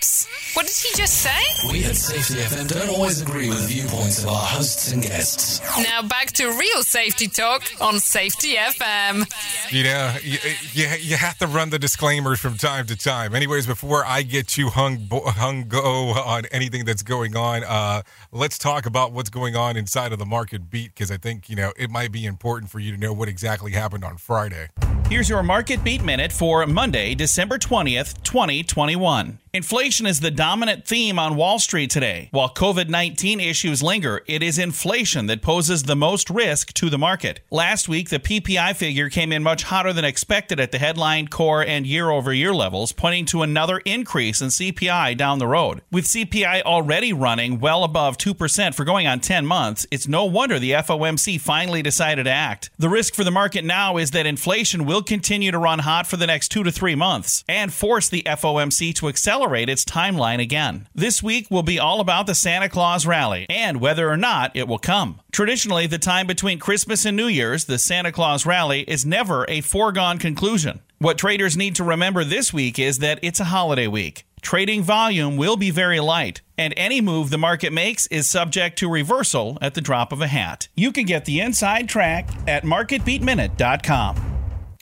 Oops! 0.00 0.28
What 0.54 0.66
did 0.66 0.76
he 0.76 0.94
just 0.96 1.14
say? 1.20 1.68
We 1.70 1.84
at 1.84 1.94
Safety 1.94 2.40
FM 2.40 2.68
don't 2.68 2.88
always 2.88 3.20
agree 3.20 3.50
with 3.50 3.60
the 3.60 3.66
viewpoints 3.66 4.22
of 4.22 4.30
our 4.30 4.42
hosts 4.42 4.92
and 4.92 5.02
guests. 5.02 5.60
Now 5.76 6.00
back 6.00 6.28
to 6.32 6.46
real 6.46 6.82
safety 6.82 7.28
talk 7.28 7.64
on 7.82 8.00
Safety 8.00 8.54
FM. 8.54 9.30
You 9.70 9.84
know, 9.84 10.14
you, 10.22 10.38
you, 10.72 10.88
you 11.00 11.16
have 11.16 11.36
to 11.38 11.46
run 11.46 11.68
the 11.68 11.78
disclaimers 11.78 12.40
from 12.40 12.56
time 12.56 12.86
to 12.86 12.96
time. 12.96 13.34
Anyways, 13.34 13.66
before 13.66 14.02
I 14.06 14.22
get 14.22 14.48
too 14.48 14.70
hung 14.70 15.06
hung 15.10 15.68
go 15.68 16.10
on 16.12 16.46
anything 16.46 16.86
that's 16.86 17.02
going 17.02 17.36
on, 17.36 17.62
uh, 17.64 18.00
let's 18.32 18.56
talk 18.56 18.86
about 18.86 19.12
what's 19.12 19.30
going 19.30 19.54
on 19.54 19.76
inside 19.76 20.12
of 20.14 20.18
the 20.18 20.26
market 20.26 20.70
beat 20.70 20.94
because 20.94 21.10
I 21.10 21.18
think 21.18 21.50
you 21.50 21.56
know 21.56 21.74
it 21.76 21.90
might 21.90 22.10
be 22.10 22.24
important 22.24 22.70
for 22.70 22.78
you 22.78 22.90
to 22.92 22.96
know 22.96 23.12
what 23.12 23.28
exactly 23.28 23.72
happened 23.72 24.04
on 24.04 24.16
Friday. 24.16 24.68
Here's 25.10 25.28
your 25.28 25.42
market 25.42 25.82
beat 25.82 26.04
minute 26.04 26.30
for 26.30 26.64
Monday, 26.66 27.16
December 27.16 27.58
20th, 27.58 28.22
2021. 28.22 29.38
Inflation 29.52 30.06
is 30.06 30.20
the 30.20 30.30
dominant 30.30 30.86
theme 30.86 31.18
on 31.18 31.34
Wall 31.34 31.58
Street 31.58 31.90
today. 31.90 32.28
While 32.30 32.54
COVID 32.54 32.88
19 32.88 33.40
issues 33.40 33.82
linger, 33.82 34.22
it 34.28 34.44
is 34.44 34.58
inflation 34.60 35.26
that 35.26 35.42
poses 35.42 35.82
the 35.82 35.96
most 35.96 36.30
risk 36.30 36.72
to 36.74 36.88
the 36.88 36.98
market. 36.98 37.40
Last 37.50 37.88
week, 37.88 38.10
the 38.10 38.20
PPI 38.20 38.76
figure 38.76 39.08
came 39.08 39.32
in 39.32 39.42
much 39.42 39.64
hotter 39.64 39.92
than 39.92 40.04
expected 40.04 40.60
at 40.60 40.70
the 40.70 40.78
headline, 40.78 41.26
core, 41.26 41.64
and 41.64 41.84
year 41.84 42.10
over 42.10 42.32
year 42.32 42.54
levels, 42.54 42.92
pointing 42.92 43.24
to 43.26 43.42
another 43.42 43.78
increase 43.78 44.40
in 44.40 44.50
CPI 44.50 45.16
down 45.16 45.40
the 45.40 45.48
road. 45.48 45.82
With 45.90 46.04
CPI 46.04 46.62
already 46.62 47.12
running 47.12 47.58
well 47.58 47.82
above 47.82 48.18
2% 48.18 48.72
for 48.76 48.84
going 48.84 49.08
on 49.08 49.18
10 49.18 49.46
months, 49.46 49.84
it's 49.90 50.06
no 50.06 50.26
wonder 50.26 50.60
the 50.60 50.72
FOMC 50.72 51.40
finally 51.40 51.82
decided 51.82 52.22
to 52.22 52.30
act. 52.30 52.70
The 52.78 52.88
risk 52.88 53.16
for 53.16 53.24
the 53.24 53.32
market 53.32 53.64
now 53.64 53.96
is 53.96 54.12
that 54.12 54.26
inflation 54.26 54.86
will 54.86 55.02
continue 55.02 55.50
to 55.50 55.58
run 55.58 55.80
hot 55.80 56.06
for 56.06 56.16
the 56.16 56.28
next 56.28 56.50
two 56.50 56.62
to 56.62 56.70
three 56.70 56.94
months 56.94 57.42
and 57.48 57.72
force 57.72 58.08
the 58.08 58.22
FOMC 58.22 58.94
to 58.94 59.08
accelerate 59.08 59.39
its 59.68 59.84
timeline 59.84 60.40
again. 60.40 60.88
This 60.94 61.22
week 61.22 61.50
will 61.50 61.62
be 61.62 61.78
all 61.78 62.00
about 62.00 62.26
the 62.26 62.34
Santa 62.34 62.68
Claus 62.68 63.06
rally 63.06 63.46
and 63.48 63.80
whether 63.80 64.08
or 64.08 64.16
not 64.16 64.54
it 64.54 64.68
will 64.68 64.78
come. 64.78 65.20
Traditionally, 65.32 65.86
the 65.86 65.98
time 65.98 66.26
between 66.26 66.58
Christmas 66.58 67.04
and 67.04 67.16
New 67.16 67.26
Year's, 67.26 67.64
the 67.64 67.78
Santa 67.78 68.12
Claus 68.12 68.44
rally, 68.46 68.82
is 68.82 69.06
never 69.06 69.44
a 69.48 69.60
foregone 69.60 70.18
conclusion. 70.18 70.80
What 70.98 71.18
traders 71.18 71.56
need 71.56 71.76
to 71.76 71.84
remember 71.84 72.24
this 72.24 72.52
week 72.52 72.78
is 72.78 72.98
that 72.98 73.18
it's 73.22 73.40
a 73.40 73.44
holiday 73.44 73.86
week. 73.86 74.26
Trading 74.42 74.82
volume 74.82 75.36
will 75.36 75.56
be 75.56 75.70
very 75.70 76.00
light, 76.00 76.40
and 76.56 76.72
any 76.76 77.00
move 77.00 77.30
the 77.30 77.38
market 77.38 77.72
makes 77.72 78.06
is 78.08 78.26
subject 78.26 78.78
to 78.78 78.90
reversal 78.90 79.58
at 79.60 79.74
the 79.74 79.80
drop 79.80 80.12
of 80.12 80.20
a 80.20 80.26
hat. 80.26 80.68
You 80.74 80.92
can 80.92 81.04
get 81.04 81.24
the 81.24 81.40
inside 81.40 81.88
track 81.88 82.28
at 82.48 82.64
marketbeatminute.com. 82.64 84.38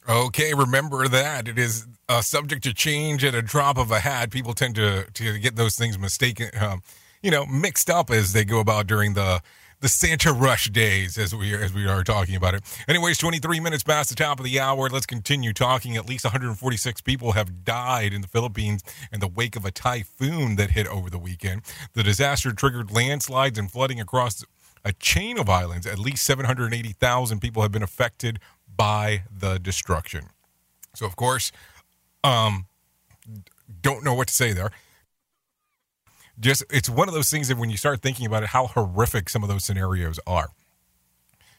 Okay, 0.09 0.55
remember 0.55 1.07
that 1.09 1.49
it 1.49 1.59
is 1.59 1.87
uh, 2.09 2.23
subject 2.23 2.62
to 2.64 2.75
change 2.75 3.25
at 3.25 3.35
a 3.35 3.42
drop 3.42 3.77
of 3.77 3.90
a 3.90 4.01
hat. 4.01 4.31
People 4.31 4.55
tend 4.55 4.75
to 4.77 5.05
to 5.14 5.38
get 5.38 5.57
those 5.57 5.77
things 5.77 5.99
mistaken, 5.99 6.51
um, 6.61 6.83
you 7.23 7.31
know, 7.31 7.44
mixed 7.47 7.90
up 7.90 8.11
as 8.11 8.33
they 8.33 8.44
go 8.44 8.61
about 8.61 8.87
during 8.87 9.14
the 9.14 9.40
the 9.81 9.88
Santa 9.88 10.33
rush 10.33 10.68
days, 10.71 11.16
as 11.18 11.35
we 11.35 11.55
as 11.55 11.73
we 11.73 11.87
are 11.87 12.03
talking 12.03 12.35
about 12.35 12.55
it. 12.55 12.62
Anyways, 12.88 13.18
23 13.18 13.61
minutes 13.61 13.83
past 13.83 14.09
the 14.09 14.16
top 14.16 14.40
of 14.40 14.44
the 14.44 14.59
hour. 14.59 14.88
Let's 14.88 15.07
continue 15.07 15.53
talking. 15.53 15.97
At 15.97 16.09
least 16.09 16.25
146 16.25 17.01
people 17.03 17.33
have 17.33 17.64
died 17.64 18.12
in 18.12 18.21
the 18.21 18.29
Philippines 18.29 18.83
in 19.12 19.21
the 19.21 19.29
wake 19.29 19.55
of 19.55 19.64
a 19.64 19.71
typhoon 19.71 20.57
that 20.57 20.71
hit 20.71 20.87
over 20.88 21.11
the 21.11 21.18
weekend. 21.18 21.62
The 21.92 22.03
disaster 22.03 22.53
triggered 22.53 22.90
landslides 22.90 23.59
and 23.59 23.71
flooding 23.71 24.01
across 24.01 24.44
a 24.85 24.92
chain 24.92 25.38
of 25.38 25.49
islands. 25.49 25.87
At 25.87 25.99
least 25.99 26.25
780,000 26.25 27.40
people 27.40 27.62
have 27.62 27.73
been 27.73 27.83
affected 27.83 28.40
by 28.75 29.25
the 29.31 29.59
destruction. 29.59 30.31
So, 30.94 31.07
of 31.07 31.14
course, 31.14 31.53
um, 32.29 32.67
don't 33.81 34.05
know 34.05 34.14
what 34.14 34.29
to 34.29 34.35
say 34.35 34.53
there. 34.53 34.71
Just 36.38 36.62
it's 36.71 36.88
one 36.88 37.09
of 37.09 37.14
those 37.14 37.31
things 37.31 37.49
that 37.49 37.59
when 37.59 37.71
you 37.71 37.77
start 37.77 38.01
thinking 38.01 38.27
about 38.27 38.43
it, 38.43 38.51
how 38.51 38.67
horrific 38.67 39.29
some 39.29 39.43
of 39.43 39.49
those 39.49 39.64
scenarios 39.64 40.21
are. 40.27 40.51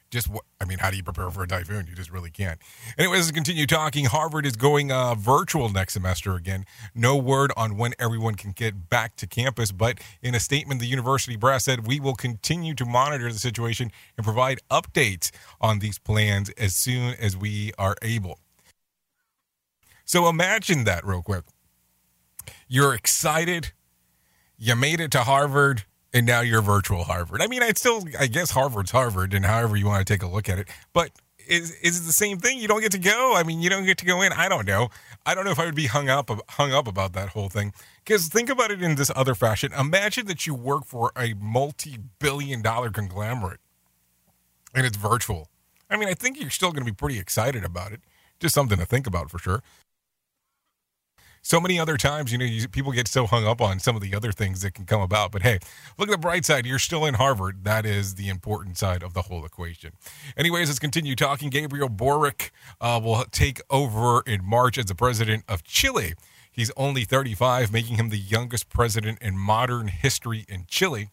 Just 0.09 0.27
what 0.27 0.43
I 0.59 0.65
mean, 0.65 0.79
how 0.79 0.89
do 0.89 0.97
you 0.97 1.03
prepare 1.03 1.29
for 1.29 1.43
a 1.43 1.47
typhoon? 1.47 1.85
You 1.87 1.95
just 1.95 2.09
really 2.09 2.31
can't. 2.31 2.59
Anyways, 2.97 3.19
let's 3.19 3.31
continue 3.31 3.67
talking. 3.67 4.05
Harvard 4.05 4.45
is 4.45 4.55
going 4.55 4.91
uh, 4.91 5.15
virtual 5.15 5.69
next 5.69 5.93
semester 5.93 6.33
again. 6.35 6.65
No 6.95 7.15
word 7.15 7.51
on 7.55 7.77
when 7.77 7.93
everyone 7.99 8.35
can 8.35 8.51
get 8.51 8.89
back 8.89 9.15
to 9.17 9.27
campus, 9.27 9.71
but 9.71 9.99
in 10.21 10.33
a 10.33 10.39
statement, 10.39 10.79
the 10.79 10.87
university 10.87 11.35
brass 11.35 11.65
said 11.65 11.85
we 11.85 11.99
will 11.99 12.15
continue 12.15 12.73
to 12.75 12.85
monitor 12.85 13.31
the 13.31 13.37
situation 13.37 13.91
and 14.17 14.23
provide 14.23 14.59
updates 14.71 15.29
on 15.61 15.79
these 15.79 15.99
plans 15.99 16.49
as 16.51 16.73
soon 16.75 17.13
as 17.19 17.37
we 17.37 17.71
are 17.77 17.95
able. 18.01 18.39
So 20.09 20.27
imagine 20.27 20.85
that 20.85 21.05
real 21.05 21.21
quick. 21.21 21.43
You're 22.67 22.95
excited. 22.95 23.73
You 24.57 24.75
made 24.75 24.99
it 24.99 25.11
to 25.11 25.19
Harvard 25.19 25.83
and 26.11 26.25
now 26.25 26.41
you're 26.41 26.63
virtual 26.63 27.03
Harvard. 27.03 27.43
I 27.43 27.47
mean, 27.47 27.61
I 27.61 27.73
still, 27.73 28.03
I 28.19 28.25
guess 28.25 28.49
Harvard's 28.49 28.89
Harvard 28.89 29.35
and 29.35 29.45
however 29.45 29.75
you 29.75 29.85
want 29.85 30.07
to 30.07 30.11
take 30.11 30.23
a 30.23 30.27
look 30.27 30.49
at 30.49 30.57
it, 30.57 30.67
but 30.93 31.11
is, 31.47 31.75
is 31.83 32.01
it 32.01 32.07
the 32.07 32.11
same 32.11 32.39
thing? 32.39 32.57
You 32.57 32.67
don't 32.67 32.81
get 32.81 32.91
to 32.93 32.97
go. 32.97 33.35
I 33.35 33.43
mean, 33.43 33.61
you 33.61 33.69
don't 33.69 33.85
get 33.85 33.99
to 33.99 34.05
go 34.05 34.23
in. 34.23 34.33
I 34.33 34.49
don't 34.49 34.65
know. 34.65 34.89
I 35.27 35.35
don't 35.35 35.45
know 35.45 35.51
if 35.51 35.59
I 35.59 35.65
would 35.65 35.75
be 35.75 35.85
hung 35.85 36.09
up, 36.09 36.31
hung 36.53 36.73
up 36.73 36.87
about 36.87 37.13
that 37.13 37.29
whole 37.29 37.49
thing. 37.49 37.71
Because 38.03 38.29
think 38.29 38.49
about 38.49 38.71
it 38.71 38.81
in 38.81 38.95
this 38.95 39.11
other 39.15 39.35
fashion. 39.35 39.71
Imagine 39.77 40.25
that 40.25 40.47
you 40.47 40.55
work 40.55 40.85
for 40.85 41.11
a 41.15 41.35
multi-billion 41.35 42.63
dollar 42.63 42.89
conglomerate 42.89 43.59
and 44.73 44.87
it's 44.87 44.97
virtual. 44.97 45.49
I 45.87 45.97
mean, 45.97 46.09
I 46.09 46.15
think 46.15 46.41
you're 46.41 46.49
still 46.49 46.71
going 46.71 46.83
to 46.83 46.91
be 46.91 46.95
pretty 46.95 47.19
excited 47.19 47.63
about 47.63 47.91
it. 47.91 48.01
Just 48.39 48.55
something 48.55 48.79
to 48.79 48.85
think 48.85 49.05
about 49.05 49.29
for 49.29 49.37
sure 49.37 49.61
so 51.41 51.59
many 51.59 51.79
other 51.79 51.97
times, 51.97 52.31
you 52.31 52.37
know, 52.37 52.45
you, 52.45 52.67
people 52.67 52.91
get 52.91 53.07
so 53.07 53.25
hung 53.25 53.45
up 53.45 53.61
on 53.61 53.79
some 53.79 53.95
of 53.95 54.01
the 54.01 54.13
other 54.13 54.31
things 54.31 54.61
that 54.61 54.73
can 54.73 54.85
come 54.85 55.01
about. 55.01 55.31
But 55.31 55.41
hey, 55.41 55.59
look 55.97 56.09
at 56.09 56.11
the 56.11 56.17
bright 56.17 56.45
side. 56.45 56.65
You're 56.65 56.79
still 56.79 57.05
in 57.05 57.15
Harvard. 57.15 57.63
That 57.63 57.85
is 57.85 58.15
the 58.15 58.29
important 58.29 58.77
side 58.77 59.03
of 59.03 59.13
the 59.13 59.23
whole 59.23 59.45
equation. 59.45 59.93
Anyways, 60.37 60.69
let's 60.69 60.79
continue 60.79 61.15
talking. 61.15 61.49
Gabriel 61.49 61.89
Boric 61.89 62.51
uh, 62.81 62.99
will 63.03 63.23
take 63.31 63.61
over 63.69 64.21
in 64.25 64.43
March 64.43 64.77
as 64.77 64.85
the 64.85 64.95
president 64.95 65.43
of 65.47 65.63
Chile. 65.63 66.13
He's 66.51 66.71
only 66.75 67.05
35, 67.05 67.71
making 67.71 67.95
him 67.95 68.09
the 68.09 68.17
youngest 68.17 68.69
president 68.69 69.19
in 69.21 69.37
modern 69.37 69.87
history 69.87 70.45
in 70.49 70.65
Chile. 70.67 71.09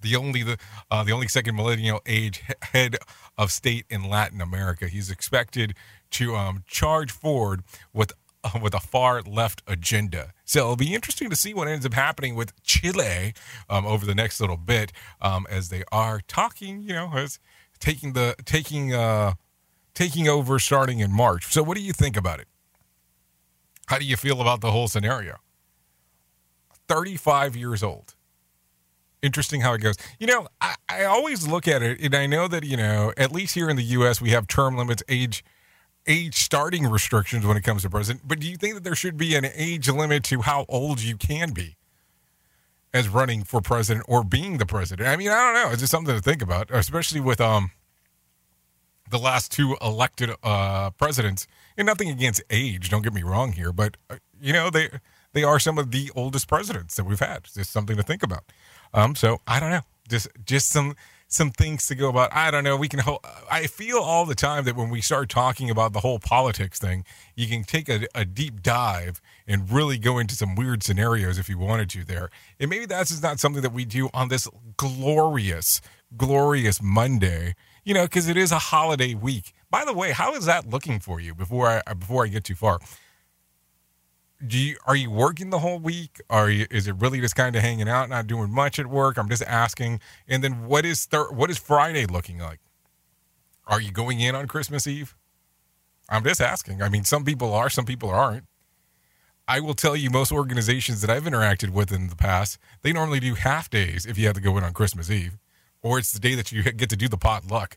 The 0.00 0.16
only 0.16 0.42
the 0.42 0.58
uh, 0.90 1.02
the 1.02 1.12
only 1.12 1.28
second 1.28 1.56
millennial 1.56 2.02
age 2.04 2.42
head 2.62 2.96
of 3.38 3.50
state 3.50 3.86
in 3.88 4.02
Latin 4.02 4.42
America. 4.42 4.86
He's 4.86 5.10
expected 5.10 5.74
to 6.10 6.36
um, 6.36 6.62
charge 6.66 7.10
forward 7.10 7.62
with 7.92 8.12
with 8.62 8.74
a 8.74 8.80
far 8.80 9.22
left 9.22 9.62
agenda. 9.66 10.32
So 10.44 10.60
it'll 10.60 10.76
be 10.76 10.94
interesting 10.94 11.30
to 11.30 11.36
see 11.36 11.54
what 11.54 11.68
ends 11.68 11.86
up 11.86 11.94
happening 11.94 12.34
with 12.34 12.60
Chile 12.62 13.34
um, 13.68 13.86
over 13.86 14.04
the 14.06 14.14
next 14.14 14.40
little 14.40 14.56
bit 14.56 14.92
um, 15.20 15.46
as 15.50 15.68
they 15.68 15.84
are 15.90 16.20
talking, 16.26 16.82
you 16.82 16.92
know, 16.92 17.10
as 17.14 17.38
taking 17.78 18.12
the 18.12 18.34
taking 18.44 18.92
uh, 18.92 19.34
taking 19.94 20.28
over 20.28 20.58
starting 20.58 21.00
in 21.00 21.12
March. 21.12 21.46
So 21.52 21.62
what 21.62 21.76
do 21.76 21.82
you 21.82 21.92
think 21.92 22.16
about 22.16 22.40
it? 22.40 22.48
How 23.86 23.98
do 23.98 24.04
you 24.04 24.16
feel 24.16 24.40
about 24.40 24.60
the 24.60 24.70
whole 24.70 24.88
scenario? 24.88 25.36
35 26.88 27.56
years 27.56 27.82
old. 27.82 28.14
Interesting 29.22 29.62
how 29.62 29.72
it 29.72 29.78
goes. 29.78 29.96
You 30.18 30.26
know, 30.26 30.48
I, 30.60 30.74
I 30.88 31.04
always 31.04 31.48
look 31.48 31.66
at 31.66 31.82
it, 31.82 31.98
and 32.00 32.14
I 32.14 32.26
know 32.26 32.46
that, 32.46 32.64
you 32.64 32.76
know, 32.76 33.12
at 33.16 33.32
least 33.32 33.54
here 33.54 33.70
in 33.70 33.76
the 33.76 33.82
U.S., 33.82 34.20
we 34.20 34.30
have 34.30 34.46
term 34.46 34.76
limits, 34.76 35.02
age 35.08 35.42
age 36.06 36.36
starting 36.36 36.86
restrictions 36.86 37.46
when 37.46 37.56
it 37.56 37.62
comes 37.62 37.82
to 37.82 37.90
president, 37.90 38.26
but 38.26 38.40
do 38.40 38.48
you 38.48 38.56
think 38.56 38.74
that 38.74 38.84
there 38.84 38.94
should 38.94 39.16
be 39.16 39.34
an 39.34 39.46
age 39.54 39.88
limit 39.88 40.24
to 40.24 40.42
how 40.42 40.64
old 40.68 41.00
you 41.00 41.16
can 41.16 41.52
be? 41.52 41.76
as 42.94 43.08
running 43.08 43.42
for 43.42 43.60
president 43.60 44.06
or 44.08 44.22
being 44.22 44.58
the 44.58 44.64
president. 44.64 45.08
I 45.08 45.16
mean, 45.16 45.28
I 45.28 45.34
don't 45.34 45.54
know. 45.54 45.70
It's 45.72 45.80
just 45.80 45.90
something 45.90 46.14
to 46.14 46.22
think 46.22 46.40
about, 46.40 46.70
especially 46.70 47.20
with 47.20 47.40
um 47.40 47.72
the 49.10 49.18
last 49.18 49.52
two 49.52 49.76
elected 49.82 50.30
uh, 50.42 50.90
presidents. 50.90 51.46
And 51.76 51.86
nothing 51.86 52.08
against 52.08 52.42
age, 52.50 52.88
don't 52.88 53.02
get 53.02 53.12
me 53.12 53.22
wrong 53.22 53.52
here, 53.52 53.72
but 53.72 53.96
uh, 54.08 54.16
you 54.40 54.52
know 54.52 54.70
they 54.70 54.88
they 55.32 55.42
are 55.42 55.58
some 55.58 55.76
of 55.76 55.90
the 55.90 56.10
oldest 56.14 56.48
presidents 56.48 56.94
that 56.94 57.04
we've 57.04 57.18
had. 57.18 57.44
Just 57.52 57.72
something 57.72 57.96
to 57.96 58.02
think 58.02 58.22
about. 58.22 58.44
Um, 58.94 59.16
so 59.16 59.40
I 59.46 59.58
don't 59.58 59.70
know. 59.70 59.82
Just 60.08 60.28
just 60.44 60.68
some 60.68 60.94
some 61.34 61.50
things 61.50 61.86
to 61.88 61.94
go 61.94 62.08
about. 62.08 62.32
I 62.32 62.50
don't 62.50 62.64
know. 62.64 62.76
We 62.76 62.88
can. 62.88 63.00
Hold, 63.00 63.20
I 63.50 63.66
feel 63.66 63.98
all 63.98 64.24
the 64.24 64.34
time 64.34 64.64
that 64.64 64.76
when 64.76 64.90
we 64.90 65.00
start 65.00 65.28
talking 65.28 65.68
about 65.70 65.92
the 65.92 66.00
whole 66.00 66.18
politics 66.18 66.78
thing, 66.78 67.04
you 67.34 67.46
can 67.48 67.64
take 67.64 67.88
a, 67.88 68.06
a 68.14 68.24
deep 68.24 68.62
dive 68.62 69.20
and 69.46 69.70
really 69.70 69.98
go 69.98 70.18
into 70.18 70.34
some 70.34 70.54
weird 70.54 70.82
scenarios 70.82 71.38
if 71.38 71.48
you 71.48 71.58
wanted 71.58 71.90
to 71.90 72.04
there. 72.04 72.30
And 72.58 72.70
maybe 72.70 72.86
that's 72.86 73.10
just 73.10 73.22
not 73.22 73.40
something 73.40 73.62
that 73.62 73.72
we 73.72 73.84
do 73.84 74.08
on 74.14 74.28
this 74.28 74.48
glorious, 74.76 75.80
glorious 76.16 76.80
Monday. 76.82 77.54
You 77.84 77.92
know, 77.92 78.04
because 78.04 78.28
it 78.28 78.38
is 78.38 78.50
a 78.50 78.58
holiday 78.58 79.14
week. 79.14 79.52
By 79.70 79.84
the 79.84 79.92
way, 79.92 80.12
how 80.12 80.34
is 80.34 80.46
that 80.46 80.70
looking 80.70 81.00
for 81.00 81.20
you? 81.20 81.34
Before 81.34 81.66
I 81.68 81.92
before 81.92 82.24
I 82.24 82.28
get 82.28 82.44
too 82.44 82.54
far, 82.54 82.78
do 84.46 84.58
you 84.58 84.76
are 84.86 84.96
you 84.96 85.10
working 85.10 85.50
the 85.50 85.58
whole 85.58 85.78
week? 85.78 86.20
Are 86.30 86.50
you 86.50 86.66
is 86.70 86.86
it 86.86 86.96
really 86.98 87.20
just 87.20 87.36
kind 87.36 87.56
of 87.56 87.62
hanging 87.62 87.88
out, 87.88 88.08
not 88.08 88.26
doing 88.26 88.50
much 88.50 88.78
at 88.78 88.86
work? 88.86 89.16
I'm 89.16 89.28
just 89.28 89.42
asking. 89.42 90.00
And 90.28 90.42
then 90.42 90.66
what 90.66 90.84
is 90.84 91.06
thir- 91.06 91.32
what 91.32 91.50
is 91.50 91.58
Friday 91.58 92.06
looking 92.06 92.38
like? 92.38 92.60
Are 93.66 93.80
you 93.80 93.90
going 93.90 94.20
in 94.20 94.34
on 94.34 94.46
Christmas 94.46 94.86
Eve? 94.86 95.14
I'm 96.08 96.22
just 96.22 96.40
asking. 96.40 96.82
I 96.82 96.88
mean, 96.88 97.04
some 97.04 97.24
people 97.24 97.52
are, 97.54 97.70
some 97.70 97.86
people 97.86 98.10
aren't. 98.10 98.44
I 99.46 99.60
will 99.60 99.74
tell 99.74 99.94
you, 99.94 100.10
most 100.10 100.32
organizations 100.32 101.00
that 101.02 101.10
I've 101.10 101.24
interacted 101.24 101.70
with 101.70 101.92
in 101.92 102.08
the 102.08 102.16
past, 102.16 102.58
they 102.82 102.92
normally 102.92 103.20
do 103.20 103.34
half 103.34 103.68
days 103.68 104.06
if 104.06 104.16
you 104.16 104.26
have 104.26 104.34
to 104.34 104.40
go 104.40 104.56
in 104.56 104.64
on 104.64 104.72
Christmas 104.72 105.10
Eve, 105.10 105.38
or 105.82 105.98
it's 105.98 106.12
the 106.12 106.20
day 106.20 106.34
that 106.34 106.50
you 106.50 106.62
get 106.62 106.88
to 106.90 106.96
do 106.96 107.08
the 107.08 107.18
potluck. 107.18 107.76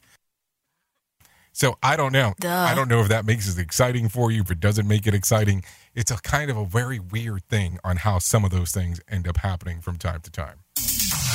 So 1.57 1.75
I 1.81 1.95
don't 1.95 2.13
know. 2.13 2.35
Duh. 2.39 2.53
I 2.53 2.75
don't 2.75 2.87
know 2.87 2.99
if 2.99 3.07
that 3.07 3.25
makes 3.25 3.51
it 3.51 3.59
exciting 3.59 4.09
for 4.09 4.29
you, 4.29 4.41
if 4.41 4.51
it 4.51 4.59
doesn't 4.59 4.87
make 4.87 5.07
it 5.07 5.15
exciting. 5.15 5.63
It's 5.95 6.11
a 6.11 6.17
kind 6.17 6.51
of 6.51 6.57
a 6.57 6.65
very 6.65 6.99
weird 6.99 7.45
thing 7.49 7.79
on 7.83 7.97
how 7.97 8.19
some 8.19 8.45
of 8.45 8.51
those 8.51 8.71
things 8.71 9.01
end 9.09 9.27
up 9.27 9.37
happening 9.37 9.81
from 9.81 9.97
time 9.97 10.21
to 10.21 10.29
time. 10.29 10.59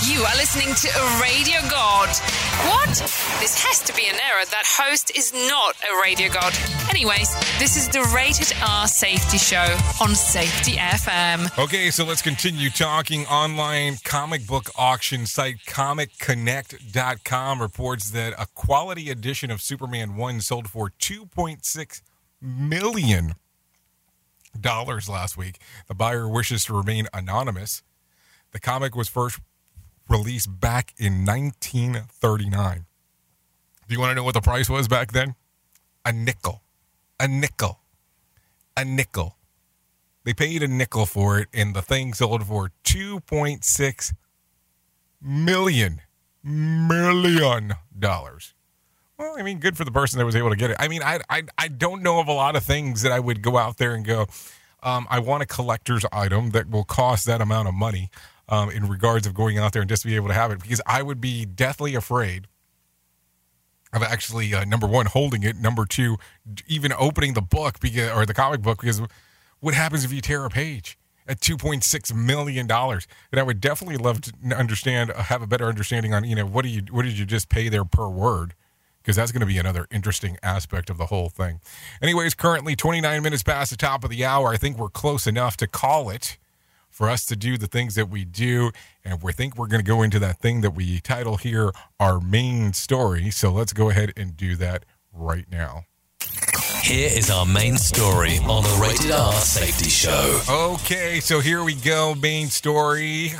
You 0.04 0.24
are 0.24 0.34
listening 0.36 0.74
to 0.74 0.88
a 0.88 1.20
radio 1.22 1.60
god. 1.70 2.08
What? 2.66 2.88
This 3.40 3.62
has 3.62 3.80
to 3.84 3.94
be 3.94 4.08
an 4.08 4.16
error. 4.16 4.44
That 4.46 4.64
host 4.66 5.16
is 5.16 5.32
not 5.32 5.76
a 5.76 6.02
radio 6.02 6.28
god. 6.28 6.52
Anyways, 6.90 7.32
this 7.60 7.76
is 7.76 7.88
the 7.88 8.02
Rated 8.14 8.52
R 8.66 8.88
Safety 8.88 9.38
Show 9.38 9.76
on 10.00 10.16
Safety 10.16 10.72
FM. 10.72 11.56
Okay, 11.56 11.90
so 11.90 12.04
let's 12.04 12.20
continue 12.20 12.68
talking. 12.68 13.26
Online 13.26 13.96
comic 14.02 14.44
book 14.46 14.70
auction 14.76 15.24
site 15.24 15.58
ComicConnect.com 15.68 17.62
reports 17.62 18.10
that 18.10 18.34
a 18.38 18.46
quality 18.54 19.08
edition 19.08 19.52
of 19.52 19.62
Superman 19.62 20.16
1 20.16 20.40
sold 20.40 20.68
for 20.68 20.90
2.6 20.90 22.02
million 22.40 23.34
dollars 24.60 25.08
last 25.08 25.36
week. 25.36 25.58
The 25.86 25.94
buyer 25.94 26.28
wishes 26.28 26.64
to 26.64 26.74
remain 26.76 27.06
anonymous. 27.14 27.82
The 28.50 28.60
comic 28.60 28.94
was 28.96 29.08
first 29.08 29.38
released 30.08 30.60
back 30.60 30.94
in 30.98 31.24
1939. 31.24 32.86
Do 33.88 33.94
you 33.94 34.00
want 34.00 34.10
to 34.10 34.14
know 34.14 34.24
what 34.24 34.34
the 34.34 34.40
price 34.40 34.68
was 34.68 34.88
back 34.88 35.12
then? 35.12 35.34
A 36.04 36.12
nickel. 36.12 36.62
A 37.20 37.28
nickel. 37.28 37.80
A 38.76 38.84
nickel. 38.84 39.36
They 40.24 40.32
paid 40.32 40.62
a 40.62 40.68
nickel 40.68 41.06
for 41.06 41.38
it, 41.38 41.48
and 41.52 41.74
the 41.74 41.82
thing 41.82 42.14
sold 42.14 42.46
for 42.46 42.70
2.6 42.84 44.14
million 45.20 46.00
million 46.44 47.74
dollars. 47.96 48.54
Well, 49.18 49.36
I 49.38 49.42
mean, 49.42 49.58
good 49.58 49.76
for 49.76 49.84
the 49.84 49.92
person 49.92 50.18
that 50.18 50.24
was 50.24 50.34
able 50.34 50.50
to 50.50 50.56
get 50.56 50.70
it. 50.70 50.76
I 50.80 50.88
mean, 50.88 51.02
I 51.02 51.20
I, 51.30 51.42
I 51.58 51.68
don't 51.68 52.02
know 52.02 52.18
of 52.18 52.28
a 52.28 52.32
lot 52.32 52.56
of 52.56 52.64
things 52.64 53.02
that 53.02 53.12
I 53.12 53.20
would 53.20 53.42
go 53.42 53.56
out 53.56 53.76
there 53.78 53.94
and 53.94 54.04
go, 54.04 54.26
um, 54.82 55.06
I 55.10 55.20
want 55.20 55.42
a 55.42 55.46
collector's 55.46 56.04
item 56.12 56.50
that 56.50 56.68
will 56.70 56.84
cost 56.84 57.26
that 57.26 57.40
amount 57.40 57.68
of 57.68 57.74
money 57.74 58.10
um, 58.52 58.70
in 58.70 58.86
regards 58.86 59.26
of 59.26 59.32
going 59.32 59.56
out 59.56 59.72
there 59.72 59.80
and 59.80 59.88
just 59.88 60.04
be 60.04 60.14
able 60.14 60.28
to 60.28 60.34
have 60.34 60.50
it 60.52 60.60
because 60.60 60.82
I 60.86 61.02
would 61.02 61.22
be 61.22 61.46
deathly 61.46 61.94
afraid 61.94 62.46
of 63.94 64.02
actually 64.02 64.54
uh, 64.54 64.64
number 64.66 64.86
one 64.86 65.06
holding 65.06 65.42
it, 65.42 65.56
number 65.56 65.86
two 65.86 66.18
even 66.66 66.92
opening 66.92 67.32
the 67.32 67.40
book 67.40 67.80
because 67.80 68.10
or 68.10 68.26
the 68.26 68.34
comic 68.34 68.60
book 68.60 68.82
because 68.82 69.00
what 69.60 69.72
happens 69.72 70.04
if 70.04 70.12
you 70.12 70.20
tear 70.20 70.44
a 70.44 70.50
page 70.50 70.98
at 71.26 71.40
2.6 71.40 72.14
million 72.14 72.66
dollars? 72.66 73.08
And 73.32 73.40
i 73.40 73.42
would 73.42 73.58
definitely 73.58 73.96
love 73.96 74.20
to 74.20 74.32
understand 74.54 75.10
have 75.10 75.40
a 75.40 75.46
better 75.46 75.66
understanding 75.66 76.12
on 76.12 76.24
you 76.24 76.36
know 76.36 76.46
what 76.46 76.62
do 76.62 76.68
you 76.68 76.82
what 76.90 77.04
did 77.06 77.18
you 77.18 77.24
just 77.24 77.48
pay 77.48 77.70
there 77.70 77.86
per 77.86 78.06
word? 78.06 78.52
Because 79.00 79.16
that's 79.16 79.32
going 79.32 79.40
to 79.40 79.46
be 79.46 79.58
another 79.58 79.86
interesting 79.90 80.36
aspect 80.42 80.90
of 80.90 80.98
the 80.98 81.06
whole 81.06 81.30
thing. 81.30 81.60
Anyways 82.02 82.34
currently 82.34 82.76
29 82.76 83.22
minutes 83.22 83.42
past 83.42 83.70
the 83.70 83.78
top 83.78 84.04
of 84.04 84.10
the 84.10 84.26
hour. 84.26 84.48
I 84.48 84.58
think 84.58 84.76
we're 84.76 84.90
close 84.90 85.26
enough 85.26 85.56
to 85.56 85.66
call 85.66 86.10
it 86.10 86.36
for 86.92 87.10
us 87.10 87.24
to 87.26 87.34
do 87.34 87.58
the 87.58 87.66
things 87.66 87.96
that 87.96 88.08
we 88.08 88.24
do 88.24 88.70
and 89.04 89.20
we 89.22 89.32
think 89.32 89.56
we're 89.56 89.66
going 89.66 89.82
to 89.82 89.88
go 89.88 90.02
into 90.02 90.20
that 90.20 90.38
thing 90.38 90.60
that 90.60 90.70
we 90.72 91.00
title 91.00 91.38
here 91.38 91.72
our 91.98 92.20
main 92.20 92.72
story 92.72 93.30
so 93.30 93.50
let's 93.50 93.72
go 93.72 93.90
ahead 93.90 94.12
and 94.16 94.36
do 94.36 94.54
that 94.54 94.84
right 95.12 95.46
now 95.50 95.84
Here 96.84 97.10
is 97.10 97.30
our 97.30 97.46
main 97.46 97.76
story 97.78 98.38
on 98.38 98.62
the 98.62 98.78
Rated 98.82 99.12
R 99.12 99.32
Safety 99.34 99.88
Show. 99.88 100.40
Okay, 100.48 101.20
so 101.20 101.38
here 101.40 101.62
we 101.62 101.74
go, 101.74 102.14
main 102.16 102.48
story. 102.48 103.30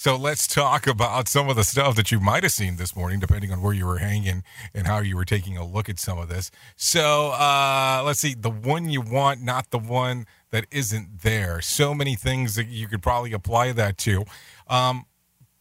So 0.00 0.14
let's 0.14 0.46
talk 0.46 0.86
about 0.86 1.26
some 1.26 1.48
of 1.48 1.56
the 1.56 1.64
stuff 1.64 1.96
that 1.96 2.12
you 2.12 2.20
might 2.20 2.44
have 2.44 2.52
seen 2.52 2.76
this 2.76 2.94
morning, 2.94 3.18
depending 3.18 3.50
on 3.50 3.60
where 3.60 3.74
you 3.74 3.84
were 3.84 3.98
hanging 3.98 4.44
and 4.72 4.86
how 4.86 5.00
you 5.00 5.16
were 5.16 5.24
taking 5.24 5.56
a 5.56 5.66
look 5.66 5.88
at 5.88 5.98
some 5.98 6.18
of 6.18 6.28
this. 6.28 6.52
So 6.76 7.32
uh, 7.32 8.04
let's 8.06 8.20
see, 8.20 8.34
the 8.34 8.48
one 8.48 8.90
you 8.90 9.00
want, 9.00 9.42
not 9.42 9.72
the 9.72 9.78
one 9.80 10.26
that 10.50 10.66
isn't 10.70 11.22
there. 11.22 11.60
So 11.60 11.94
many 11.94 12.14
things 12.14 12.54
that 12.54 12.68
you 12.68 12.86
could 12.86 13.02
probably 13.02 13.32
apply 13.32 13.72
that 13.72 13.98
to. 13.98 14.24
Um, 14.68 15.04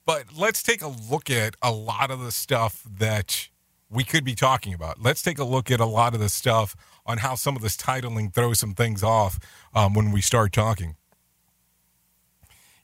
but 0.06 0.26
let's 0.38 0.62
take 0.62 0.84
a 0.84 0.88
look 0.88 1.32
at 1.32 1.56
a 1.64 1.72
lot 1.72 2.12
of 2.12 2.20
the 2.20 2.32
stuff 2.32 2.84
that 2.88 3.50
we 3.90 4.04
could 4.04 4.24
be 4.24 4.36
talking 4.36 4.76
about. 4.76 5.02
Let's 5.02 5.24
take 5.24 5.40
a 5.40 5.46
look 5.46 5.72
at 5.72 5.80
a 5.80 5.86
lot 5.88 6.14
of 6.14 6.20
the 6.20 6.30
stuff 6.30 6.76
on 7.08 7.18
how 7.18 7.34
some 7.34 7.56
of 7.56 7.64
this 7.64 7.76
titling 7.76 8.36
throws 8.36 8.60
some 8.60 8.76
things 8.76 9.02
off 9.02 9.40
um, 9.74 9.96
when 9.96 10.12
we 10.12 10.22
start 10.22 10.54
talking. 10.54 10.96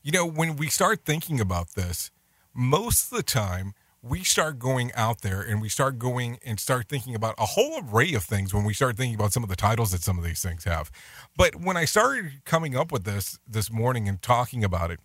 You 0.05 0.11
know, 0.11 0.25
when 0.25 0.57
we 0.57 0.67
start 0.67 1.05
thinking 1.05 1.39
about 1.39 1.75
this, 1.75 2.11
most 2.53 3.09
of 3.09 3.15
the 3.15 3.23
time 3.23 3.73
we 4.01 4.21
start 4.21 4.59
going 4.59 4.91
out 4.95 5.21
there 5.21 5.39
and 5.39 5.61
we 5.61 5.69
start 5.69 5.97
going 5.97 6.39
and 6.45 6.59
start 6.59 6.89
thinking 6.89 7.15
about 7.15 7.35
a 7.37 7.45
whole 7.45 7.79
array 7.81 8.13
of 8.13 8.25
things 8.25 8.53
when 8.53 8.65
we 8.65 8.73
start 8.73 8.97
thinking 8.97 9.15
about 9.15 9.31
some 9.31 9.43
of 9.43 9.49
the 9.49 9.55
titles 9.55 9.91
that 9.91 10.03
some 10.03 10.17
of 10.17 10.25
these 10.25 10.41
things 10.41 10.65
have. 10.65 10.91
But 11.37 11.55
when 11.55 11.77
I 11.77 11.85
started 11.85 12.43
coming 12.43 12.75
up 12.75 12.91
with 12.91 13.05
this 13.05 13.39
this 13.47 13.71
morning 13.71 14.09
and 14.09 14.21
talking 14.21 14.61
about 14.61 14.91
it, 14.91 14.99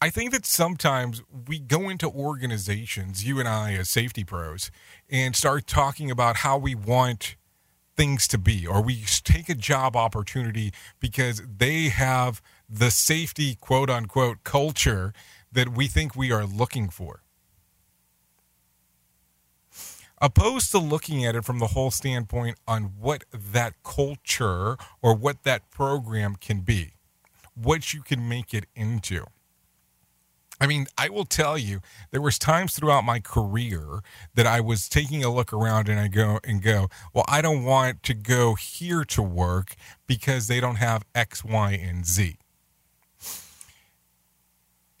I 0.00 0.08
think 0.08 0.30
that 0.30 0.46
sometimes 0.46 1.24
we 1.48 1.58
go 1.58 1.88
into 1.88 2.08
organizations, 2.08 3.24
you 3.24 3.40
and 3.40 3.48
I 3.48 3.72
as 3.72 3.90
safety 3.90 4.22
pros, 4.22 4.70
and 5.10 5.34
start 5.34 5.66
talking 5.66 6.08
about 6.08 6.36
how 6.36 6.56
we 6.56 6.76
want 6.76 7.34
things 7.96 8.28
to 8.28 8.38
be, 8.38 8.64
or 8.66 8.80
we 8.80 9.04
take 9.24 9.48
a 9.48 9.54
job 9.54 9.96
opportunity 9.96 10.72
because 11.00 11.42
they 11.58 11.88
have 11.88 12.40
the 12.70 12.90
safety 12.90 13.56
quote 13.56 13.90
unquote 13.90 14.44
culture 14.44 15.12
that 15.50 15.76
we 15.76 15.88
think 15.88 16.14
we 16.14 16.30
are 16.30 16.44
looking 16.44 16.88
for. 16.88 17.22
Opposed 20.22 20.70
to 20.72 20.78
looking 20.78 21.24
at 21.24 21.34
it 21.34 21.44
from 21.44 21.58
the 21.58 21.68
whole 21.68 21.90
standpoint 21.90 22.58
on 22.68 22.92
what 23.00 23.24
that 23.32 23.74
culture 23.82 24.76
or 25.02 25.14
what 25.14 25.42
that 25.44 25.70
program 25.70 26.36
can 26.36 26.60
be, 26.60 26.92
what 27.54 27.92
you 27.94 28.02
can 28.02 28.28
make 28.28 28.52
it 28.52 28.66
into. 28.76 29.24
I 30.60 30.66
mean, 30.66 30.86
I 30.98 31.08
will 31.08 31.24
tell 31.24 31.56
you, 31.56 31.80
there 32.10 32.20
was 32.20 32.38
times 32.38 32.74
throughout 32.74 33.02
my 33.02 33.18
career 33.18 34.02
that 34.34 34.46
I 34.46 34.60
was 34.60 34.90
taking 34.90 35.24
a 35.24 35.32
look 35.32 35.54
around 35.54 35.88
and 35.88 35.98
I 35.98 36.08
go 36.08 36.38
and 36.44 36.62
go, 36.62 36.90
well, 37.14 37.24
I 37.26 37.40
don't 37.40 37.64
want 37.64 38.02
to 38.02 38.14
go 38.14 38.56
here 38.56 39.04
to 39.04 39.22
work 39.22 39.74
because 40.06 40.48
they 40.48 40.60
don't 40.60 40.76
have 40.76 41.02
X, 41.14 41.42
Y, 41.42 41.72
and 41.72 42.04
Z. 42.04 42.36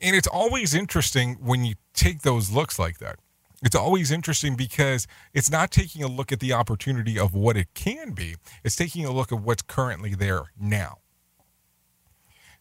And 0.00 0.16
it's 0.16 0.28
always 0.28 0.74
interesting 0.74 1.36
when 1.40 1.64
you 1.64 1.74
take 1.94 2.22
those 2.22 2.50
looks 2.50 2.78
like 2.78 2.98
that. 2.98 3.16
It's 3.62 3.76
always 3.76 4.10
interesting 4.10 4.56
because 4.56 5.06
it's 5.34 5.50
not 5.50 5.70
taking 5.70 6.02
a 6.02 6.08
look 6.08 6.32
at 6.32 6.40
the 6.40 6.54
opportunity 6.54 7.18
of 7.18 7.34
what 7.34 7.58
it 7.58 7.68
can 7.74 8.12
be. 8.12 8.36
It's 8.64 8.76
taking 8.76 9.04
a 9.04 9.12
look 9.12 9.30
at 9.32 9.40
what's 9.40 9.62
currently 9.62 10.14
there 10.14 10.44
now. 10.58 10.98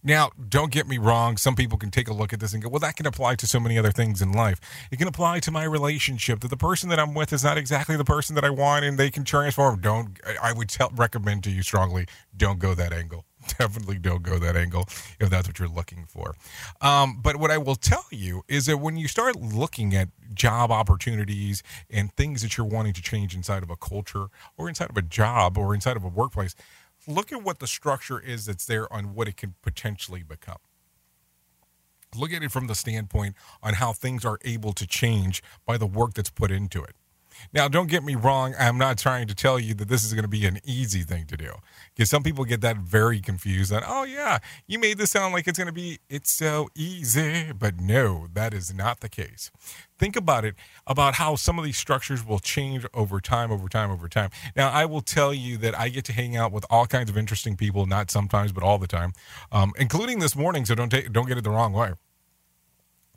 Now, 0.02 0.32
don't 0.48 0.72
get 0.72 0.88
me 0.88 0.98
wrong. 0.98 1.36
Some 1.36 1.56
people 1.56 1.78
can 1.78 1.92
take 1.92 2.08
a 2.08 2.14
look 2.14 2.32
at 2.32 2.40
this 2.40 2.54
and 2.54 2.64
go, 2.64 2.70
well, 2.70 2.80
that 2.80 2.96
can 2.96 3.06
apply 3.06 3.36
to 3.36 3.48
so 3.48 3.60
many 3.60 3.78
other 3.78 3.92
things 3.92 4.22
in 4.22 4.32
life. 4.32 4.60
It 4.92 4.98
can 4.98 5.10
apply 5.10 5.40
to 5.42 5.52
my 5.52 5.66
relationship 5.66 6.40
that 6.40 6.48
the 6.48 6.58
person 6.58 6.90
that 6.90 7.00
I'm 7.00 7.14
with 7.14 7.34
is 7.34 7.44
not 7.44 7.58
exactly 7.58 7.98
the 7.98 8.06
person 8.06 8.36
that 8.36 8.46
I 8.46 8.50
want 8.50 8.86
and 8.86 8.98
they 8.98 9.12
can 9.12 9.26
transform. 9.26 9.82
Don't, 9.82 10.18
I 10.42 10.54
would 10.54 10.70
tell, 10.70 10.90
recommend 10.96 11.44
to 11.46 11.52
you 11.52 11.64
strongly, 11.64 12.08
don't 12.36 12.60
go 12.60 12.74
that 12.76 12.94
angle. 12.94 13.26
definitely 13.60 13.98
don't 13.98 14.24
go 14.24 14.38
that 14.40 14.56
angle 14.56 14.86
if 15.20 15.30
that's 15.30 15.48
what 15.48 15.60
you're 15.60 15.68
looking 15.68 16.06
for. 16.08 16.36
Um, 16.82 17.20
but 17.22 17.38
what 17.38 17.52
I 17.52 17.58
will 17.58 17.76
tell 17.76 18.06
you 18.12 18.44
is 18.48 18.66
that 18.68 18.78
when 18.78 18.98
you 18.98 19.08
start 19.08 19.36
looking 19.36 19.96
at 19.96 20.10
job 20.34 20.72
opportunities 20.72 21.64
and 21.90 22.14
things 22.14 22.42
that 22.42 22.58
you're 22.58 22.68
wanting 22.68 22.94
to 22.94 23.02
change 23.02 23.36
inside 23.36 23.64
of 23.64 23.70
a 23.70 23.76
culture 23.76 24.28
or 24.58 24.70
inside 24.70 24.90
of 24.90 24.98
a 24.98 25.02
job 25.02 25.58
or 25.58 25.74
inside 25.74 25.98
of 25.98 26.04
a 26.04 26.10
workplace, 26.10 26.56
look 27.08 27.32
at 27.32 27.44
what 27.44 27.60
the 27.60 27.68
structure 27.68 28.20
is 28.20 28.46
that's 28.46 28.66
there 28.66 28.92
on 28.94 29.14
what 29.14 29.28
it 29.28 29.38
can 29.38 29.56
potentially 29.62 30.24
become 30.24 30.58
look 32.16 32.34
at 32.34 32.44
it 32.44 32.52
from 32.52 32.68
the 32.68 32.76
standpoint 32.76 33.36
on 33.62 33.76
how 33.76 33.94
things 33.94 34.26
are 34.26 34.40
able 34.44 34.74
to 34.74 34.88
change 34.88 35.44
by 35.66 35.78
the 35.78 35.86
work 35.86 36.14
that's 36.14 36.30
put 36.30 36.52
into 36.52 36.84
it. 36.84 36.96
Now, 37.54 37.68
don't 37.68 37.88
get 37.88 38.04
me 38.04 38.16
wrong. 38.16 38.54
I'm 38.60 38.78
not 38.78 38.98
trying 38.98 39.28
to 39.28 39.36
tell 39.36 39.60
you 39.60 39.74
that 39.76 39.88
this 39.88 40.04
is 40.04 40.14
going 40.14 40.24
to 40.24 40.30
be 40.30 40.46
an 40.46 40.60
easy 40.66 41.02
thing 41.02 41.26
to 41.28 41.38
do 41.38 41.52
because 41.96 42.10
some 42.10 42.24
people 42.24 42.46
get 42.46 42.62
that 42.62 42.78
very 42.78 43.20
confused 43.20 43.72
that, 43.72 43.84
oh, 43.86 44.04
yeah, 44.04 44.40
you 44.68 44.80
made 44.80 44.98
this 44.98 45.12
sound 45.12 45.34
like 45.34 45.48
it's 45.48 45.58
going 45.58 45.68
to 45.68 45.74
be, 45.74 46.00
it's 46.10 46.32
so 46.32 46.70
easy. 46.76 47.52
But 47.52 47.80
no, 47.80 48.28
that 48.34 48.54
is 48.54 48.74
not 48.74 49.00
the 49.00 49.10
case. 49.10 49.52
Think 49.98 50.16
about 50.16 50.46
it 50.46 50.56
about 50.88 51.16
how 51.16 51.36
some 51.36 51.60
of 51.60 51.66
these 51.66 51.78
structures 51.78 52.26
will 52.26 52.40
change 52.40 52.86
over 52.94 53.20
time, 53.20 53.52
over 53.52 53.68
time, 53.68 53.92
over 53.92 54.08
time. 54.08 54.30
Now, 54.56 54.70
I 54.70 54.86
will 54.86 55.02
tell 55.02 55.34
you 55.34 55.58
that 55.58 55.78
I 55.78 55.90
get 55.90 56.06
to 56.06 56.14
hang 56.14 56.38
out 56.38 56.52
with 56.52 56.66
all 56.70 56.86
kinds 56.88 57.10
of 57.10 57.18
interesting 57.18 57.58
people, 57.58 57.86
not 57.86 58.10
sometimes, 58.10 58.52
but 58.52 58.64
all 58.64 58.78
the 58.78 58.88
time, 58.88 59.14
um, 59.52 59.74
including 59.78 60.20
this 60.20 60.36
morning. 60.36 60.66
So 60.66 60.76
don't 60.76 60.90
take, 60.90 61.12
don't 61.12 61.28
get 61.28 61.38
it 61.38 61.44
the 61.44 61.50
wrong 61.50 61.74
way. 61.74 61.94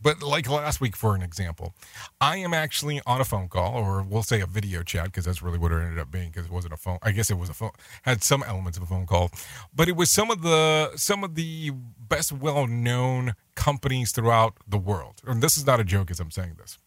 But 0.02 0.22
like 0.22 0.50
last 0.50 0.80
week, 0.80 0.96
for 0.96 1.14
an 1.14 1.22
example, 1.22 1.74
I 2.20 2.38
am 2.38 2.52
actually 2.52 3.00
on 3.06 3.20
a 3.20 3.24
phone 3.24 3.48
call, 3.48 3.74
or 3.74 4.02
we'll 4.02 4.24
say 4.24 4.40
a 4.40 4.46
video 4.46 4.82
chat, 4.82 5.06
because 5.06 5.24
that's 5.24 5.42
really 5.42 5.58
what 5.58 5.70
it 5.70 5.76
ended 5.76 5.98
up 5.98 6.10
being. 6.10 6.30
Because 6.30 6.46
it 6.46 6.52
wasn't 6.52 6.74
a 6.74 6.76
phone. 6.76 6.98
I 7.02 7.12
guess 7.12 7.30
it 7.30 7.38
was 7.38 7.48
a 7.48 7.54
phone. 7.54 7.70
Had 8.02 8.24
some 8.24 8.42
elements 8.42 8.76
of 8.76 8.84
a 8.84 8.86
phone 8.86 9.06
call, 9.06 9.30
but 9.74 9.88
it 9.88 9.96
was 9.96 10.10
some 10.10 10.30
of 10.30 10.42
the 10.42 10.92
some 10.96 11.22
of 11.22 11.36
the 11.36 11.70
best 11.70 12.32
well 12.32 12.66
known 12.66 13.34
companies 13.54 14.12
throughout 14.12 14.56
the 14.66 14.78
world. 14.78 15.20
And 15.26 15.42
this 15.42 15.56
is 15.56 15.66
not 15.66 15.78
a 15.78 15.84
joke, 15.84 16.10
as 16.10 16.18
I'm 16.18 16.30
saying 16.30 16.54
this. 16.58 16.78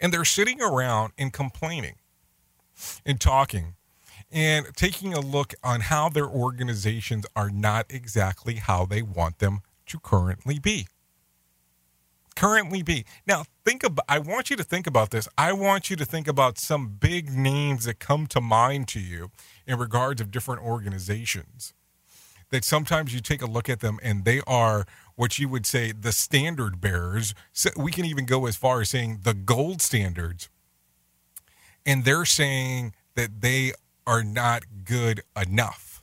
And 0.00 0.12
they're 0.12 0.24
sitting 0.24 0.60
around 0.60 1.12
and 1.16 1.32
complaining, 1.32 1.94
and 3.06 3.20
talking, 3.20 3.74
and 4.32 4.66
taking 4.74 5.14
a 5.14 5.20
look 5.20 5.54
on 5.62 5.82
how 5.82 6.08
their 6.08 6.26
organizations 6.26 7.24
are 7.36 7.50
not 7.50 7.86
exactly 7.88 8.54
how 8.54 8.84
they 8.84 9.02
want 9.02 9.38
them 9.38 9.60
to 9.86 10.00
currently 10.00 10.58
be 10.58 10.88
currently 12.42 12.82
be. 12.82 13.04
Now, 13.24 13.44
think 13.64 13.84
about 13.84 14.04
I 14.08 14.18
want 14.18 14.50
you 14.50 14.56
to 14.56 14.64
think 14.64 14.88
about 14.88 15.10
this. 15.10 15.28
I 15.38 15.52
want 15.52 15.90
you 15.90 15.96
to 15.96 16.04
think 16.04 16.26
about 16.26 16.58
some 16.58 16.88
big 16.88 17.30
names 17.30 17.84
that 17.84 18.00
come 18.00 18.26
to 18.28 18.40
mind 18.40 18.88
to 18.88 19.00
you 19.00 19.30
in 19.64 19.78
regards 19.78 20.20
of 20.20 20.32
different 20.32 20.60
organizations. 20.60 21.72
That 22.50 22.64
sometimes 22.64 23.14
you 23.14 23.20
take 23.20 23.42
a 23.42 23.46
look 23.46 23.68
at 23.68 23.78
them 23.78 24.00
and 24.02 24.24
they 24.24 24.40
are 24.46 24.86
what 25.14 25.38
you 25.38 25.48
would 25.48 25.66
say 25.66 25.92
the 25.92 26.10
standard 26.10 26.80
bearers. 26.80 27.32
So 27.52 27.70
we 27.76 27.92
can 27.92 28.04
even 28.04 28.26
go 28.26 28.46
as 28.46 28.56
far 28.56 28.80
as 28.80 28.90
saying 28.90 29.20
the 29.22 29.34
gold 29.34 29.80
standards. 29.80 30.48
And 31.86 32.04
they're 32.04 32.24
saying 32.24 32.94
that 33.14 33.40
they 33.40 33.72
are 34.04 34.24
not 34.24 34.64
good 34.84 35.22
enough. 35.40 36.02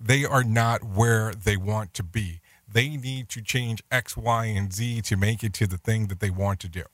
They 0.00 0.24
are 0.24 0.44
not 0.44 0.82
where 0.82 1.32
they 1.32 1.56
want 1.56 1.94
to 1.94 2.02
be 2.02 2.41
they 2.72 2.96
need 2.96 3.28
to 3.30 3.42
change 3.42 3.82
X, 3.90 4.16
Y, 4.16 4.46
and 4.46 4.72
Z 4.72 5.02
to 5.02 5.16
make 5.16 5.42
it 5.42 5.52
to 5.54 5.66
the 5.66 5.78
thing 5.78 6.06
that 6.08 6.20
they 6.20 6.30
want 6.30 6.60
to 6.60 6.68
do. 6.68 6.84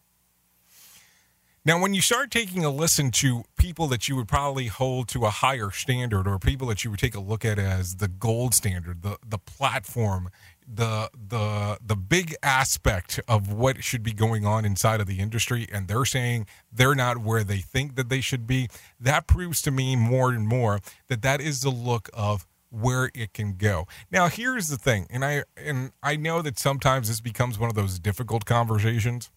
Now, 1.65 1.79
when 1.79 1.93
you 1.93 2.01
start 2.01 2.31
taking 2.31 2.65
a 2.65 2.71
listen 2.71 3.11
to 3.11 3.45
people 3.59 3.89
that 3.89 4.09
you 4.09 4.17
would 4.17 4.29
probably 4.29 4.69
hold 4.69 5.09
to 5.09 5.27
a 5.27 5.31
higher 5.31 5.71
standard, 5.71 6.27
or 6.27 6.39
people 6.39 6.67
that 6.69 6.83
you 6.83 6.91
would 6.91 7.01
take 7.01 7.15
a 7.15 7.21
look 7.21 7.45
at 7.45 7.59
as 7.59 7.97
the 7.97 8.09
gold 8.09 8.55
standard, 8.55 9.03
the 9.03 9.19
the 9.27 9.39
platform, 9.39 10.31
the 10.67 11.11
the 11.13 11.77
the 11.85 11.97
big 11.97 12.35
aspect 12.43 13.21
of 13.29 13.53
what 13.53 13.85
should 13.85 14.03
be 14.03 14.15
going 14.15 14.47
on 14.47 14.65
inside 14.65 15.01
of 15.01 15.07
the 15.07 15.19
industry, 15.19 15.67
and 15.71 15.89
they're 15.89 16.07
saying 16.07 16.47
they're 16.73 16.95
not 16.95 17.19
where 17.19 17.45
they 17.45 17.59
think 17.59 17.97
that 17.97 18.09
they 18.09 18.23
should 18.23 18.47
be, 18.47 18.69
that 18.99 19.27
proves 19.27 19.61
to 19.63 19.71
me 19.71 19.95
more 19.95 20.31
and 20.31 20.47
more 20.47 20.81
that 21.09 21.21
that 21.21 21.41
is 21.41 21.61
the 21.61 21.71
look 21.71 22.09
of 22.15 22.47
where 22.71 23.11
it 23.15 23.33
can 23.33 23.57
go. 23.57 23.87
Now, 24.11 24.29
here's 24.29 24.69
the 24.69 24.77
thing, 24.77 25.07
and 25.11 25.25
I 25.25 25.45
and 25.57 25.93
I 26.03 26.17
know 26.17 26.43
that 26.43 26.59
sometimes 26.59 27.09
this 27.09 27.21
becomes 27.21 27.59
one 27.59 27.71
of 27.71 27.77
those 27.77 27.99
difficult 27.99 28.45
conversations. 28.45 29.31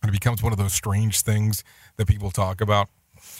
And 0.00 0.10
it 0.10 0.12
becomes 0.12 0.44
one 0.44 0.52
of 0.52 0.58
those 0.58 0.74
strange 0.74 1.22
things 1.22 1.64
that 1.96 2.06
people 2.06 2.30
talk 2.30 2.60
about. 2.60 2.88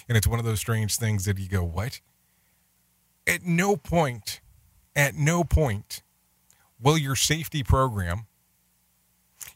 And 0.08 0.18
it's 0.18 0.26
one 0.26 0.40
of 0.40 0.44
those 0.44 0.58
strange 0.58 0.96
things 0.96 1.24
that 1.24 1.38
you 1.38 1.48
go, 1.48 1.62
"What?" 1.62 2.00
At 3.28 3.44
no 3.44 3.76
point, 3.76 4.40
at 4.96 5.14
no 5.14 5.44
point 5.44 6.02
will 6.80 6.98
your 6.98 7.14
safety 7.14 7.62
program, 7.62 8.26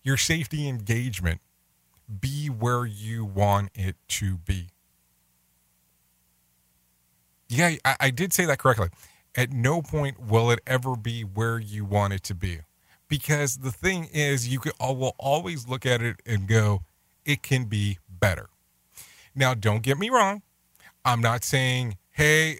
your 0.05 0.16
safety 0.16 0.68
engagement 0.68 1.40
be 2.20 2.46
where 2.48 2.87
you 2.87 3.24
want 3.24 3.70
it 3.74 3.96
to 4.07 4.37
be. 4.37 4.68
Yeah, 7.48 7.74
I, 7.85 7.96
I 7.98 8.11
did 8.11 8.33
say 8.33 8.44
that 8.44 8.59
correctly 8.59 8.90
at 9.35 9.53
no 9.53 9.83
point 9.83 10.21
will 10.21 10.51
it 10.51 10.61
ever 10.66 10.97
be 10.97 11.23
where 11.23 11.59
you 11.59 11.85
want 11.85 12.12
it 12.12 12.23
to 12.25 12.35
be. 12.35 12.61
Because 13.09 13.59
the 13.59 13.73
thing 13.73 14.09
is, 14.12 14.49
you 14.49 14.59
could, 14.59 14.73
will 14.81 15.14
always 15.18 15.68
look 15.68 15.85
at 15.85 16.01
it 16.03 16.16
and 16.25 16.47
go, 16.47 16.83
it 17.25 17.42
can 17.42 17.64
be 17.64 17.99
better. 18.09 18.49
Now, 19.35 19.55
don't 19.55 19.83
get 19.83 19.99
me 19.99 20.11
wrong. 20.11 20.42
I'm 21.05 21.21
not 21.21 21.45
saying, 21.45 21.99
hey, 22.12 22.59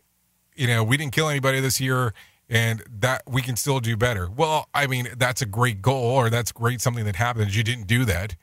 you 0.55 0.67
know, 0.67 0.85
we 0.85 0.97
didn't 0.97 1.13
kill 1.13 1.29
anybody 1.29 1.61
this 1.61 1.81
year 1.81 2.13
and 2.49 2.83
that 3.01 3.23
we 3.27 3.41
can 3.41 3.57
still 3.57 3.81
do 3.81 3.97
better. 3.97 4.29
Well, 4.29 4.69
I 4.75 4.87
mean, 4.87 5.09
that's 5.17 5.41
a 5.41 5.47
great 5.47 5.81
goal 5.81 6.05
or 6.05 6.29
that's 6.29 6.53
great 6.53 6.81
something 6.81 7.05
that 7.05 7.17
happened. 7.17 7.55
You 7.55 7.63
didn't 7.63 7.87
do 7.87 8.05
that 8.05 8.37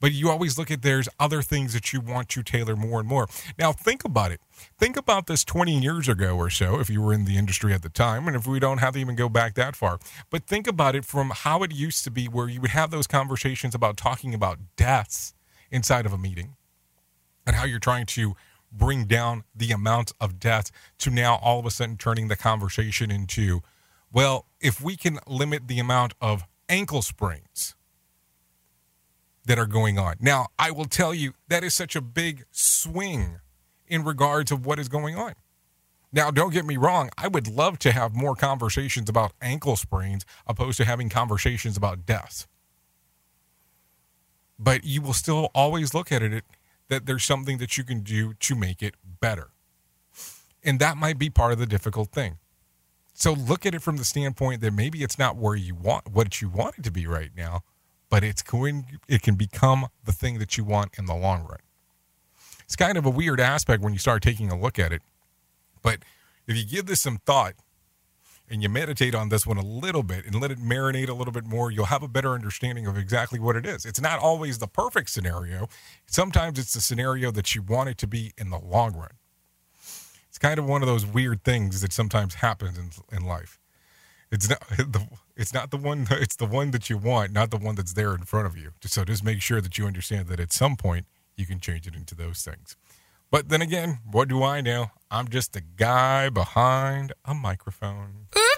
but 0.00 0.12
you 0.12 0.30
always 0.30 0.58
look 0.58 0.70
at 0.70 0.82
there's 0.82 1.08
other 1.18 1.42
things 1.42 1.72
that 1.72 1.92
you 1.92 2.00
want 2.00 2.28
to 2.30 2.42
tailor 2.42 2.76
more 2.76 3.00
and 3.00 3.08
more. 3.08 3.28
Now, 3.58 3.72
think 3.72 4.04
about 4.04 4.32
it. 4.32 4.40
Think 4.78 4.96
about 4.96 5.26
this 5.26 5.44
20 5.44 5.78
years 5.78 6.08
ago 6.08 6.36
or 6.36 6.50
so, 6.50 6.80
if 6.80 6.88
you 6.88 7.02
were 7.02 7.12
in 7.12 7.24
the 7.24 7.36
industry 7.36 7.72
at 7.72 7.82
the 7.82 7.88
time, 7.88 8.26
and 8.26 8.36
if 8.36 8.46
we 8.46 8.58
don't 8.58 8.78
have 8.78 8.94
to 8.94 9.00
even 9.00 9.16
go 9.16 9.28
back 9.28 9.54
that 9.54 9.76
far. 9.76 9.98
But 10.30 10.44
think 10.44 10.66
about 10.66 10.94
it 10.94 11.04
from 11.04 11.30
how 11.34 11.62
it 11.62 11.72
used 11.72 12.04
to 12.04 12.10
be, 12.10 12.26
where 12.26 12.48
you 12.48 12.60
would 12.60 12.70
have 12.70 12.90
those 12.90 13.06
conversations 13.06 13.74
about 13.74 13.96
talking 13.96 14.34
about 14.34 14.58
deaths 14.76 15.34
inside 15.70 16.06
of 16.06 16.12
a 16.12 16.18
meeting 16.18 16.56
and 17.46 17.56
how 17.56 17.64
you're 17.64 17.78
trying 17.78 18.06
to 18.06 18.34
bring 18.70 19.06
down 19.06 19.44
the 19.54 19.70
amount 19.70 20.12
of 20.20 20.38
death 20.38 20.70
to 20.98 21.10
now 21.10 21.36
all 21.36 21.58
of 21.58 21.66
a 21.66 21.70
sudden 21.70 21.96
turning 21.96 22.28
the 22.28 22.36
conversation 22.36 23.10
into, 23.10 23.62
well, 24.12 24.46
if 24.60 24.80
we 24.80 24.96
can 24.96 25.18
limit 25.26 25.68
the 25.68 25.78
amount 25.78 26.14
of 26.20 26.44
ankle 26.68 27.02
sprains 27.02 27.74
that 29.48 29.58
are 29.58 29.66
going 29.66 29.98
on. 29.98 30.14
Now, 30.20 30.48
I 30.58 30.70
will 30.70 30.84
tell 30.84 31.14
you 31.14 31.32
that 31.48 31.64
is 31.64 31.74
such 31.74 31.96
a 31.96 32.02
big 32.02 32.44
swing 32.50 33.40
in 33.86 34.04
regards 34.04 34.52
of 34.52 34.66
what 34.66 34.78
is 34.78 34.88
going 34.88 35.16
on. 35.16 35.32
Now, 36.12 36.30
don't 36.30 36.52
get 36.52 36.66
me 36.66 36.76
wrong, 36.76 37.08
I 37.16 37.28
would 37.28 37.48
love 37.48 37.78
to 37.80 37.92
have 37.92 38.14
more 38.14 38.34
conversations 38.34 39.08
about 39.08 39.32
ankle 39.40 39.76
sprains 39.76 40.26
opposed 40.46 40.76
to 40.76 40.84
having 40.84 41.08
conversations 41.08 41.78
about 41.78 42.04
deaths. 42.04 42.46
But 44.58 44.84
you 44.84 45.00
will 45.00 45.14
still 45.14 45.50
always 45.54 45.94
look 45.94 46.12
at 46.12 46.22
it 46.22 46.44
that 46.88 47.06
there's 47.06 47.24
something 47.24 47.56
that 47.56 47.78
you 47.78 47.84
can 47.84 48.00
do 48.00 48.34
to 48.34 48.54
make 48.54 48.82
it 48.82 48.96
better. 49.20 49.48
And 50.62 50.78
that 50.78 50.98
might 50.98 51.18
be 51.18 51.30
part 51.30 51.52
of 51.52 51.58
the 51.58 51.66
difficult 51.66 52.10
thing. 52.10 52.36
So 53.14 53.32
look 53.32 53.64
at 53.64 53.74
it 53.74 53.80
from 53.80 53.96
the 53.96 54.04
standpoint 54.04 54.60
that 54.60 54.74
maybe 54.74 55.02
it's 55.02 55.18
not 55.18 55.36
where 55.36 55.56
you 55.56 55.74
want 55.74 56.10
what 56.10 56.42
you 56.42 56.50
want 56.50 56.78
it 56.78 56.84
to 56.84 56.90
be 56.90 57.06
right 57.06 57.30
now, 57.34 57.62
but 58.10 58.24
it's 58.24 58.42
it 59.08 59.22
can 59.22 59.34
become 59.34 59.88
the 60.04 60.12
thing 60.12 60.38
that 60.38 60.56
you 60.56 60.64
want 60.64 60.98
in 60.98 61.06
the 61.06 61.14
long 61.14 61.46
run. 61.46 61.58
It's 62.64 62.76
kind 62.76 62.98
of 62.98 63.06
a 63.06 63.10
weird 63.10 63.40
aspect 63.40 63.82
when 63.82 63.92
you 63.92 63.98
start 63.98 64.22
taking 64.22 64.50
a 64.50 64.58
look 64.58 64.78
at 64.78 64.92
it. 64.92 65.02
But 65.82 66.00
if 66.46 66.56
you 66.56 66.64
give 66.64 66.86
this 66.86 67.00
some 67.00 67.18
thought 67.18 67.54
and 68.50 68.62
you 68.62 68.68
meditate 68.68 69.14
on 69.14 69.28
this 69.28 69.46
one 69.46 69.58
a 69.58 69.64
little 69.64 70.02
bit 70.02 70.24
and 70.26 70.40
let 70.40 70.50
it 70.50 70.58
marinate 70.58 71.08
a 71.08 71.14
little 71.14 71.32
bit 71.32 71.46
more, 71.46 71.70
you'll 71.70 71.86
have 71.86 72.02
a 72.02 72.08
better 72.08 72.34
understanding 72.34 72.86
of 72.86 72.96
exactly 72.96 73.38
what 73.38 73.56
it 73.56 73.66
is. 73.66 73.84
It's 73.84 74.00
not 74.00 74.18
always 74.18 74.58
the 74.58 74.66
perfect 74.66 75.10
scenario. 75.10 75.68
Sometimes 76.06 76.58
it's 76.58 76.74
the 76.74 76.80
scenario 76.80 77.30
that 77.30 77.54
you 77.54 77.62
want 77.62 77.90
it 77.90 77.98
to 77.98 78.06
be 78.06 78.32
in 78.38 78.50
the 78.50 78.58
long 78.58 78.94
run. 78.94 79.12
It's 80.28 80.38
kind 80.38 80.58
of 80.58 80.66
one 80.66 80.82
of 80.82 80.88
those 80.88 81.04
weird 81.04 81.44
things 81.44 81.80
that 81.80 81.92
sometimes 81.92 82.34
happens 82.34 82.78
in, 82.78 82.90
in 83.14 83.24
life. 83.24 83.58
It's 84.30 84.48
not 84.48 84.62
the 84.76 85.06
it's 85.38 85.54
not 85.54 85.70
the 85.70 85.78
one 85.78 86.06
it's 86.10 86.36
the 86.36 86.46
one 86.46 86.72
that 86.72 86.90
you 86.90 86.98
want, 86.98 87.32
not 87.32 87.50
the 87.50 87.56
one 87.56 87.76
that's 87.76 87.94
there 87.94 88.14
in 88.14 88.24
front 88.24 88.46
of 88.46 88.58
you. 88.58 88.72
So 88.84 89.04
just 89.04 89.24
make 89.24 89.40
sure 89.40 89.62
that 89.62 89.78
you 89.78 89.86
understand 89.86 90.26
that 90.28 90.40
at 90.40 90.52
some 90.52 90.76
point 90.76 91.06
you 91.36 91.46
can 91.46 91.60
change 91.60 91.86
it 91.86 91.94
into 91.94 92.14
those 92.14 92.42
things. 92.42 92.76
But 93.30 93.48
then 93.48 93.62
again, 93.62 94.00
what 94.10 94.28
do 94.28 94.42
I 94.42 94.60
know? 94.60 94.90
I'm 95.10 95.28
just 95.28 95.54
a 95.56 95.60
guy 95.60 96.28
behind 96.28 97.12
a 97.24 97.34
microphone. 97.34 98.26
Mm-hmm. 98.32 98.57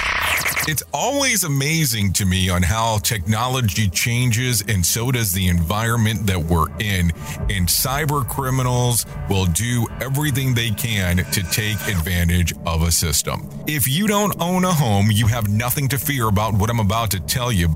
It's 0.67 0.83
always 0.93 1.43
amazing 1.43 2.13
to 2.13 2.25
me 2.25 2.49
on 2.49 2.61
how 2.61 2.99
technology 2.99 3.89
changes 3.89 4.63
and 4.67 4.85
so 4.85 5.11
does 5.11 5.33
the 5.33 5.47
environment 5.47 6.27
that 6.27 6.39
we're 6.39 6.69
in. 6.77 7.11
And 7.49 7.67
cyber 7.67 8.27
criminals 8.27 9.05
will 9.27 9.47
do 9.47 9.87
everything 9.99 10.53
they 10.53 10.69
can 10.69 11.17
to 11.17 11.43
take 11.43 11.77
advantage 11.87 12.53
of 12.65 12.83
a 12.83 12.91
system. 12.91 13.49
If 13.65 13.87
you 13.87 14.07
don't 14.07 14.39
own 14.39 14.63
a 14.63 14.71
home, 14.71 15.09
you 15.11 15.27
have 15.27 15.49
nothing 15.49 15.87
to 15.89 15.97
fear 15.97 16.27
about 16.27 16.53
what 16.53 16.69
I'm 16.69 16.79
about 16.79 17.11
to 17.11 17.19
tell 17.19 17.51
you. 17.51 17.75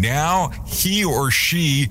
Now 0.00 0.48
he 0.66 1.04
or 1.04 1.30
she 1.30 1.90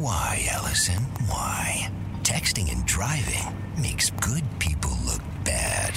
Why, 0.00 0.46
Allison? 0.52 1.02
Why? 1.26 1.90
Texting 2.22 2.70
and 2.70 2.86
driving 2.86 3.42
makes 3.82 4.10
good 4.10 4.44
people 4.60 4.92
look 5.04 5.20
bad. 5.44 5.92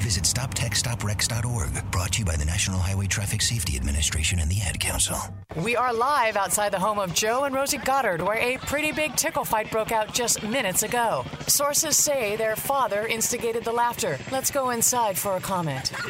Visit 0.00 0.24
StopTextStopWrecks.org, 0.24 1.90
brought 1.90 2.12
to 2.12 2.20
you 2.20 2.24
by 2.24 2.36
the 2.36 2.46
National 2.46 2.78
Highway 2.78 3.06
Traffic 3.06 3.42
Safety 3.42 3.76
Administration 3.76 4.38
and 4.38 4.50
the 4.50 4.62
Ad 4.62 4.80
Council. 4.80 5.18
We 5.62 5.76
are 5.76 5.92
live 5.92 6.38
outside 6.38 6.72
the 6.72 6.78
home 6.78 6.98
of 6.98 7.12
Joe 7.12 7.44
and 7.44 7.54
Rosie 7.54 7.76
Goddard, 7.76 8.22
where 8.22 8.38
a 8.38 8.56
pretty 8.56 8.92
big 8.92 9.14
tickle 9.14 9.44
fight 9.44 9.70
broke 9.70 9.92
out 9.92 10.14
just 10.14 10.42
minutes 10.42 10.82
ago. 10.82 11.26
Sources 11.46 11.98
say 11.98 12.36
their 12.36 12.56
father 12.56 13.06
instigated 13.06 13.62
the 13.62 13.72
laughter. 13.72 14.16
Let's 14.32 14.50
go 14.50 14.70
inside 14.70 15.18
for 15.18 15.36
a 15.36 15.40
comment. 15.40 15.92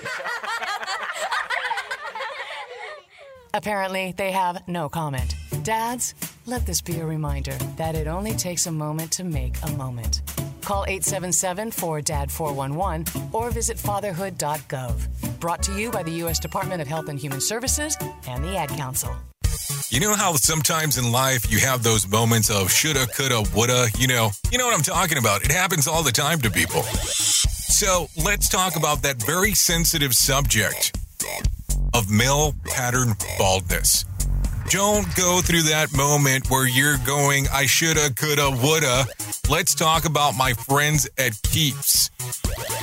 Apparently, 3.54 4.14
they 4.16 4.30
have 4.30 4.68
no 4.68 4.88
comment. 4.88 5.34
Dads, 5.64 6.14
let 6.46 6.66
this 6.66 6.80
be 6.80 7.00
a 7.00 7.06
reminder 7.06 7.52
that 7.76 7.94
it 7.94 8.06
only 8.06 8.32
takes 8.32 8.66
a 8.66 8.72
moment 8.72 9.10
to 9.12 9.24
make 9.24 9.56
a 9.62 9.70
moment. 9.72 10.22
Call 10.60 10.84
877 10.84 11.70
4 11.70 12.00
DAD 12.00 12.30
411 12.30 13.30
or 13.32 13.50
visit 13.50 13.76
fatherhood.gov. 13.76 15.40
Brought 15.40 15.62
to 15.62 15.78
you 15.78 15.90
by 15.90 16.02
the 16.02 16.12
U.S. 16.22 16.38
Department 16.38 16.80
of 16.80 16.88
Health 16.88 17.08
and 17.08 17.18
Human 17.18 17.40
Services 17.40 17.96
and 18.26 18.42
the 18.44 18.56
Ad 18.56 18.70
Council. 18.70 19.14
You 19.88 20.00
know 20.00 20.14
how 20.14 20.34
sometimes 20.34 20.98
in 20.98 21.12
life 21.12 21.50
you 21.50 21.58
have 21.58 21.82
those 21.82 22.08
moments 22.08 22.50
of 22.50 22.70
shoulda, 22.70 23.06
coulda, 23.06 23.44
woulda, 23.54 23.88
you 23.98 24.06
know, 24.06 24.30
you 24.50 24.58
know 24.58 24.66
what 24.66 24.74
I'm 24.74 24.82
talking 24.82 25.18
about. 25.18 25.44
It 25.44 25.52
happens 25.52 25.86
all 25.86 26.02
the 26.02 26.12
time 26.12 26.40
to 26.40 26.50
people. 26.50 26.82
So 26.82 28.08
let's 28.22 28.48
talk 28.48 28.76
about 28.76 29.02
that 29.02 29.16
very 29.22 29.52
sensitive 29.52 30.14
subject 30.14 30.98
of 31.94 32.10
male 32.10 32.54
pattern 32.64 33.14
baldness. 33.38 34.04
Don't 34.70 35.14
go 35.14 35.40
through 35.40 35.62
that 35.62 35.92
moment 35.94 36.50
where 36.50 36.66
you're 36.66 36.98
going, 37.06 37.46
I 37.52 37.66
shoulda, 37.66 38.10
coulda, 38.14 38.50
woulda. 38.50 39.04
Let's 39.48 39.74
talk 39.74 40.04
about 40.04 40.36
my 40.36 40.52
friends 40.54 41.08
at 41.18 41.40
Keeps. 41.42 42.10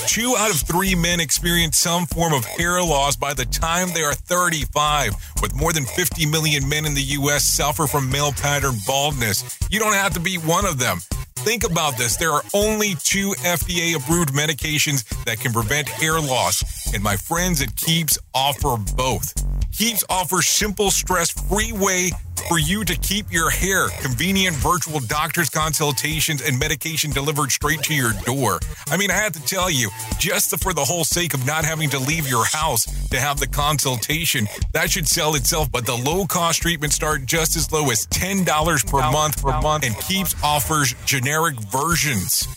Two 0.08 0.36
out 0.38 0.52
of 0.52 0.62
three 0.62 0.96
men 0.96 1.20
experience 1.20 1.78
some 1.78 2.06
form 2.06 2.34
of 2.34 2.46
hair 2.46 2.82
loss 2.82 3.16
by 3.16 3.34
the 3.34 3.46
time 3.46 3.90
they 3.94 4.04
are 4.04 4.14
35. 4.14 5.16
With 5.42 5.56
more 5.56 5.74
than 5.74 5.86
50 5.86 6.26
million 6.28 6.68
men 6.70 6.86
in 6.86 6.94
the 6.94 7.02
U.S. 7.02 7.44
suffer 7.44 7.88
from 7.88 8.10
male 8.10 8.32
pattern 8.32 8.76
baldness. 8.86 9.58
You 9.70 9.80
don't 9.80 9.94
have 9.94 10.14
to 10.14 10.20
be 10.20 10.38
one 10.38 10.66
of 10.66 10.78
them. 10.78 11.00
Think 11.36 11.64
about 11.64 11.98
this. 11.98 12.18
There 12.18 12.32
are 12.32 12.44
only 12.54 12.94
two 13.04 13.32
FDA 13.40 13.96
approved 13.96 14.30
medications 14.30 15.04
that 15.26 15.40
can 15.40 15.52
prevent 15.52 15.90
hair 15.90 16.20
loss, 16.20 16.94
and 16.94 17.04
my 17.04 17.18
friends 17.18 17.62
at 17.62 17.76
Keeps 17.76 18.20
offer 18.34 18.78
both. 18.96 19.34
Keeps 19.72 20.04
offers 20.10 20.48
simple, 20.48 20.92
stress 20.92 21.32
free 21.32 21.72
way 21.72 22.12
for 22.48 22.60
you 22.60 22.84
to 22.86 22.96
keep 22.98 23.32
your 23.32 23.50
hair. 23.50 23.90
Convenient 24.02 24.56
virtual 24.58 25.00
doctor's 25.00 25.50
consultations 25.50 26.42
and 26.42 26.60
medication 26.60 27.12
delivered 27.12 27.52
straight 27.52 27.82
to 27.84 27.94
your 27.94 28.14
door. 28.26 28.60
I 28.90 28.98
mean, 28.98 29.12
I 29.12 29.16
have 29.16 29.34
to 29.34 29.44
tell 29.46 29.70
you, 29.70 29.90
just 30.20 30.58
for 30.62 30.74
the 30.74 30.84
whole 30.86 31.04
sake 31.04 31.34
of 31.34 31.46
not 31.46 31.66
having 31.66 31.90
to 31.92 32.00
leave 32.00 32.28
your 32.28 32.46
house 32.46 32.86
to 33.10 33.20
have 33.20 33.40
the 33.40 33.48
consultation, 33.48 34.48
that 34.74 34.92
should 34.92 35.08
sell 35.08 35.36
itself. 35.36 35.72
But 35.72 35.86
the 35.86 35.96
low 35.96 36.26
cost 36.26 36.62
treatments 36.62 36.96
start 36.96 37.26
just 37.26 37.56
as 37.56 37.72
low 37.72 37.90
as 37.90 38.06
$10 38.08 38.46
per 38.88 39.12
month 39.12 39.42
per 39.42 39.60
month 39.62 39.86
and 39.86 39.96
Keeps 40.02 40.36
offers 40.44 40.94
generic 41.06 41.56
versions. 41.72 42.48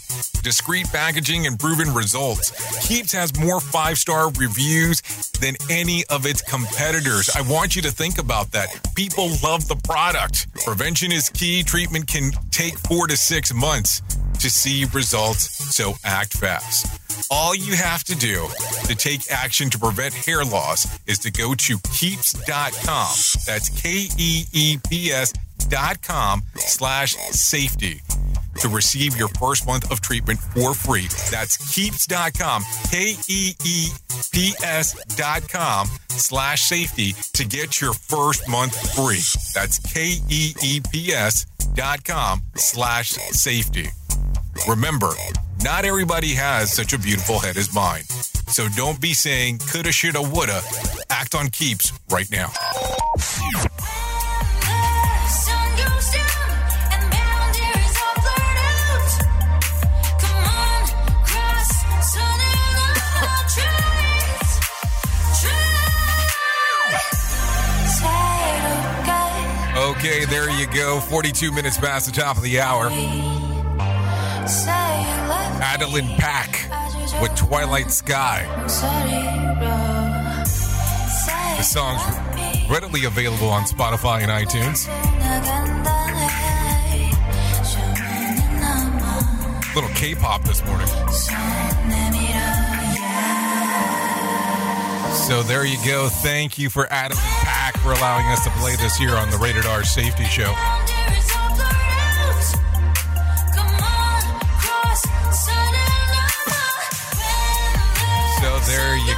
discreet 0.43 0.87
packaging, 0.93 1.47
and 1.47 1.59
proven 1.59 1.93
results. 1.95 2.51
Keeps 2.87 3.13
has 3.13 3.35
more 3.41 3.61
five 3.61 3.97
star 3.97 4.31
reviews 4.33 5.01
than 5.41 5.57
any 5.71 6.05
of 6.11 6.27
its 6.27 6.43
competitors. 6.43 7.31
I 7.35 7.41
want 7.51 7.75
you 7.75 7.83
to 7.83 7.91
think 7.91 8.19
about 8.19 8.53
that. 8.53 8.69
People 8.95 9.31
love 9.43 9.67
the 9.69 9.74
product. 9.77 10.53
Prevention 10.65 11.13
is 11.13 11.29
key. 11.31 11.63
Treatment 11.63 12.07
can 12.07 12.31
take 12.51 12.79
four 12.79 13.07
to 13.07 13.17
six 13.17 13.53
months 13.53 14.03
to 14.41 14.51
see 14.51 14.85
results, 14.93 15.75
so 15.75 15.95
act 16.05 16.35
fast. 16.35 17.01
All 17.31 17.55
you 17.55 17.75
have 17.75 18.05
to 18.05 18.15
do 18.15 18.49
to 18.85 18.95
take 18.95 19.31
action 19.31 19.71
to 19.71 19.79
prevent 19.79 20.15
hair 20.15 20.45
loss 20.45 20.87
is 21.07 21.19
to 21.21 21.31
go 21.31 21.55
to 21.55 21.79
keeps.com. 21.93 23.09
That's 23.47 23.69
K 23.71 24.09
E 24.19 24.45
E 24.53 24.79
P 24.89 25.11
S 25.11 25.33
dot 25.69 26.03
com 26.03 26.43
slash 26.57 27.15
safety 27.15 28.03
to 28.61 28.69
receive 28.69 29.17
your 29.17 29.29
first 29.29 29.67
month 29.67 29.91
of 29.91 30.01
treatment 30.01 30.39
for 30.39 30.75
free. 30.75 31.09
That's 31.31 31.57
keeps.com, 31.75 32.63
K 32.91 33.15
E 33.29 33.55
E 33.65 33.89
P 34.33 34.53
S 34.63 35.03
dot 35.17 35.49
com 35.49 35.89
slash 36.09 36.63
safety 36.63 37.15
to 37.33 37.45
get 37.45 37.81
your 37.81 37.93
first 37.93 38.49
month 38.49 38.95
free. 38.95 39.23
That's 39.55 39.79
K 39.79 40.19
E 40.29 40.55
E 40.63 40.81
P 40.93 41.13
S 41.13 41.47
dot 41.75 42.05
com 42.05 42.43
slash 42.55 43.11
safety. 43.11 43.89
Remember, 44.69 45.11
not 45.63 45.85
everybody 45.85 46.35
has 46.35 46.73
such 46.73 46.93
a 46.93 46.99
beautiful 46.99 47.39
head 47.39 47.57
as 47.57 47.75
mine. 47.75 48.05
So 48.49 48.69
don't 48.77 49.01
be 49.01 49.15
saying 49.15 49.59
coulda, 49.59 49.93
shoulda, 49.93 50.23
woulda. 50.23 50.63
Act 51.11 51.35
on 51.35 51.49
keeps 51.49 51.93
right 52.11 52.31
now. 52.31 52.51
Okay, 69.77 70.25
there 70.27 70.51
you 70.51 70.67
go. 70.67 71.01
42 71.01 71.51
minutes 71.51 71.79
past 71.79 72.07
the 72.07 72.13
top 72.13 72.37
of 72.37 72.43
the 72.43 72.61
hour. 72.61 73.54
Adeline 74.47 76.09
Pack 76.19 76.71
with 77.23 77.35
Twilight 77.35 77.91
Sky. 77.91 78.45
The 81.57 81.63
song's 81.63 82.03
readily 82.69 83.07
available 83.07 83.49
on 83.49 83.63
Spotify 83.63 84.21
and 84.21 84.31
iTunes. 84.31 84.87
Little 89.75 89.91
K-pop 89.95 90.43
this 90.45 90.63
morning. 90.67 90.89
So 95.27 95.43
there 95.43 95.65
you 95.65 95.79
go. 95.87 96.11
Thank 96.11 96.59
you 96.59 96.69
for 96.69 96.87
Adam 96.93 97.17
Pack 97.17 97.79
for 97.79 97.93
allowing 97.93 98.27
us 98.27 98.45
to 98.45 98.51
play 98.51 98.77
this 98.77 98.95
here 98.97 99.17
on 99.17 99.31
the 99.31 99.39
Rated 99.39 99.65
R 99.65 99.85
Safety 99.85 100.25
Show. 100.25 100.55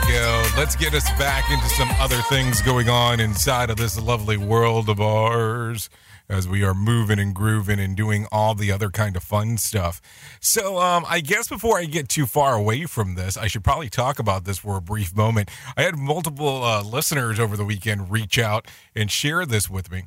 Go. 0.08 0.44
Let's 0.56 0.76
get 0.76 0.94
us 0.94 1.08
back 1.18 1.50
into 1.50 1.68
some 1.70 1.88
other 1.98 2.20
things 2.22 2.62
going 2.62 2.88
on 2.88 3.20
inside 3.20 3.70
of 3.70 3.76
this 3.76 4.00
lovely 4.00 4.36
world 4.36 4.88
of 4.88 5.00
ours 5.00 5.88
as 6.28 6.48
we 6.48 6.62
are 6.64 6.74
moving 6.74 7.18
and 7.18 7.34
grooving 7.34 7.78
and 7.78 7.96
doing 7.96 8.26
all 8.30 8.54
the 8.54 8.70
other 8.70 8.90
kind 8.90 9.16
of 9.16 9.22
fun 9.22 9.56
stuff. 9.56 10.00
So, 10.40 10.78
um, 10.78 11.04
I 11.08 11.20
guess 11.20 11.48
before 11.48 11.78
I 11.78 11.84
get 11.84 12.08
too 12.08 12.26
far 12.26 12.54
away 12.54 12.84
from 12.84 13.14
this, 13.14 13.36
I 13.36 13.46
should 13.46 13.64
probably 13.64 13.88
talk 13.88 14.18
about 14.18 14.44
this 14.44 14.58
for 14.58 14.76
a 14.76 14.80
brief 14.80 15.14
moment. 15.16 15.50
I 15.76 15.82
had 15.82 15.96
multiple 15.96 16.62
uh, 16.62 16.82
listeners 16.82 17.38
over 17.40 17.56
the 17.56 17.64
weekend 17.64 18.10
reach 18.10 18.38
out 18.38 18.66
and 18.94 19.10
share 19.10 19.46
this 19.46 19.68
with 19.68 19.90
me. 19.90 20.04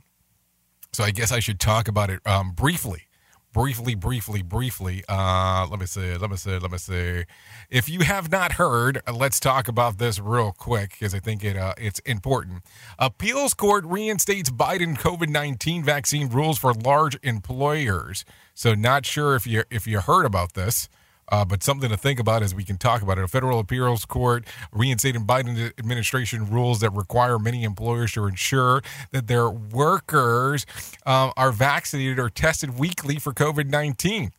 So, 0.94 1.04
I 1.04 1.12
guess 1.12 1.32
I 1.32 1.40
should 1.40 1.60
talk 1.60 1.88
about 1.88 2.10
it 2.10 2.26
um, 2.26 2.52
briefly 2.52 3.09
briefly, 3.54 3.96
briefly, 3.96 4.42
briefly. 4.42 5.04
Uh, 5.08 5.68
let 5.70 5.80
me 5.80 5.86
see. 5.86 6.16
Let 6.16 6.30
me 6.30 6.38
see. 6.38 6.58
Let 6.58 6.72
me 6.72 6.78
see. 6.78 7.26
If 7.70 7.90
you 7.90 8.02
have 8.02 8.32
not 8.32 8.54
heard, 8.54 9.02
uh, 9.08 9.14
let's 9.14 9.40
talk 9.40 9.68
about 9.68 9.98
this 9.98 10.20
real 10.20 10.52
quick 10.52 10.92
because 10.92 11.14
I 11.14 11.20
think 11.20 11.44
it 11.44 11.58
uh, 11.58 11.74
it's 11.78 12.00
important. 12.00 12.64
Appeals 12.98 13.54
court 13.54 13.86
reinstates 13.86 14.50
Biden 14.50 14.98
COVID 14.98 15.30
nineteen 15.30 15.84
vaccine 15.84 16.30
rules 16.30 16.58
for 16.58 16.74
large 16.74 17.18
employers. 17.24 18.26
So, 18.54 18.76
not 18.76 19.06
sure 19.06 19.36
if 19.36 19.48
you 19.48 19.64
if 19.70 19.88
you 19.88 20.00
heard 20.00 20.26
about 20.26 20.54
this. 20.54 20.90
Uh, 21.32 21.46
but 21.46 21.64
something 21.64 21.90
to 21.90 21.98
think 21.98 22.20
about 22.20 22.42
as 22.42 22.56
we 22.56 22.64
can 22.64 22.78
talk 22.78 23.02
about 23.02 23.18
it. 23.18 23.24
A 23.24 23.28
federal 23.28 23.60
appeals 23.60 24.06
court 24.06 24.46
reinstated 24.72 25.22
Biden 25.24 25.72
administration 25.78 26.50
rules 26.50 26.80
that 26.80 26.90
require 26.92 27.38
many 27.38 27.64
employers 27.64 28.14
to 28.14 28.26
ensure 28.26 28.82
that 29.12 29.28
their 29.28 29.50
workers 29.50 30.66
um, 31.06 31.32
are 31.38 31.52
vaccinated 31.52 32.20
or 32.20 32.30
tested 32.30 32.80
weekly 32.80 33.18
for 33.18 33.34
COVID 33.34 33.70
19. 33.70 34.32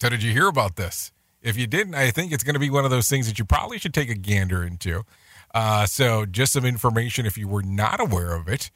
So, 0.00 0.08
did 0.08 0.22
you 0.22 0.32
hear 0.32 0.46
about 0.46 0.76
this? 0.76 1.12
If 1.42 1.56
you 1.56 1.66
didn't, 1.66 1.94
I 1.94 2.10
think 2.10 2.32
it's 2.32 2.44
going 2.44 2.54
to 2.54 2.60
be 2.60 2.70
one 2.70 2.84
of 2.84 2.90
those 2.90 3.08
things 3.08 3.26
that 3.26 3.38
you 3.38 3.44
probably 3.44 3.78
should 3.78 3.94
take 3.94 4.10
a 4.10 4.14
gander 4.14 4.64
into. 4.64 5.04
Uh, 5.54 5.86
so, 5.86 6.24
just 6.24 6.52
some 6.52 6.64
information 6.64 7.26
if 7.26 7.36
you 7.36 7.48
were 7.48 7.62
not 7.62 8.00
aware 8.00 8.34
of 8.34 8.48
it 8.48 8.70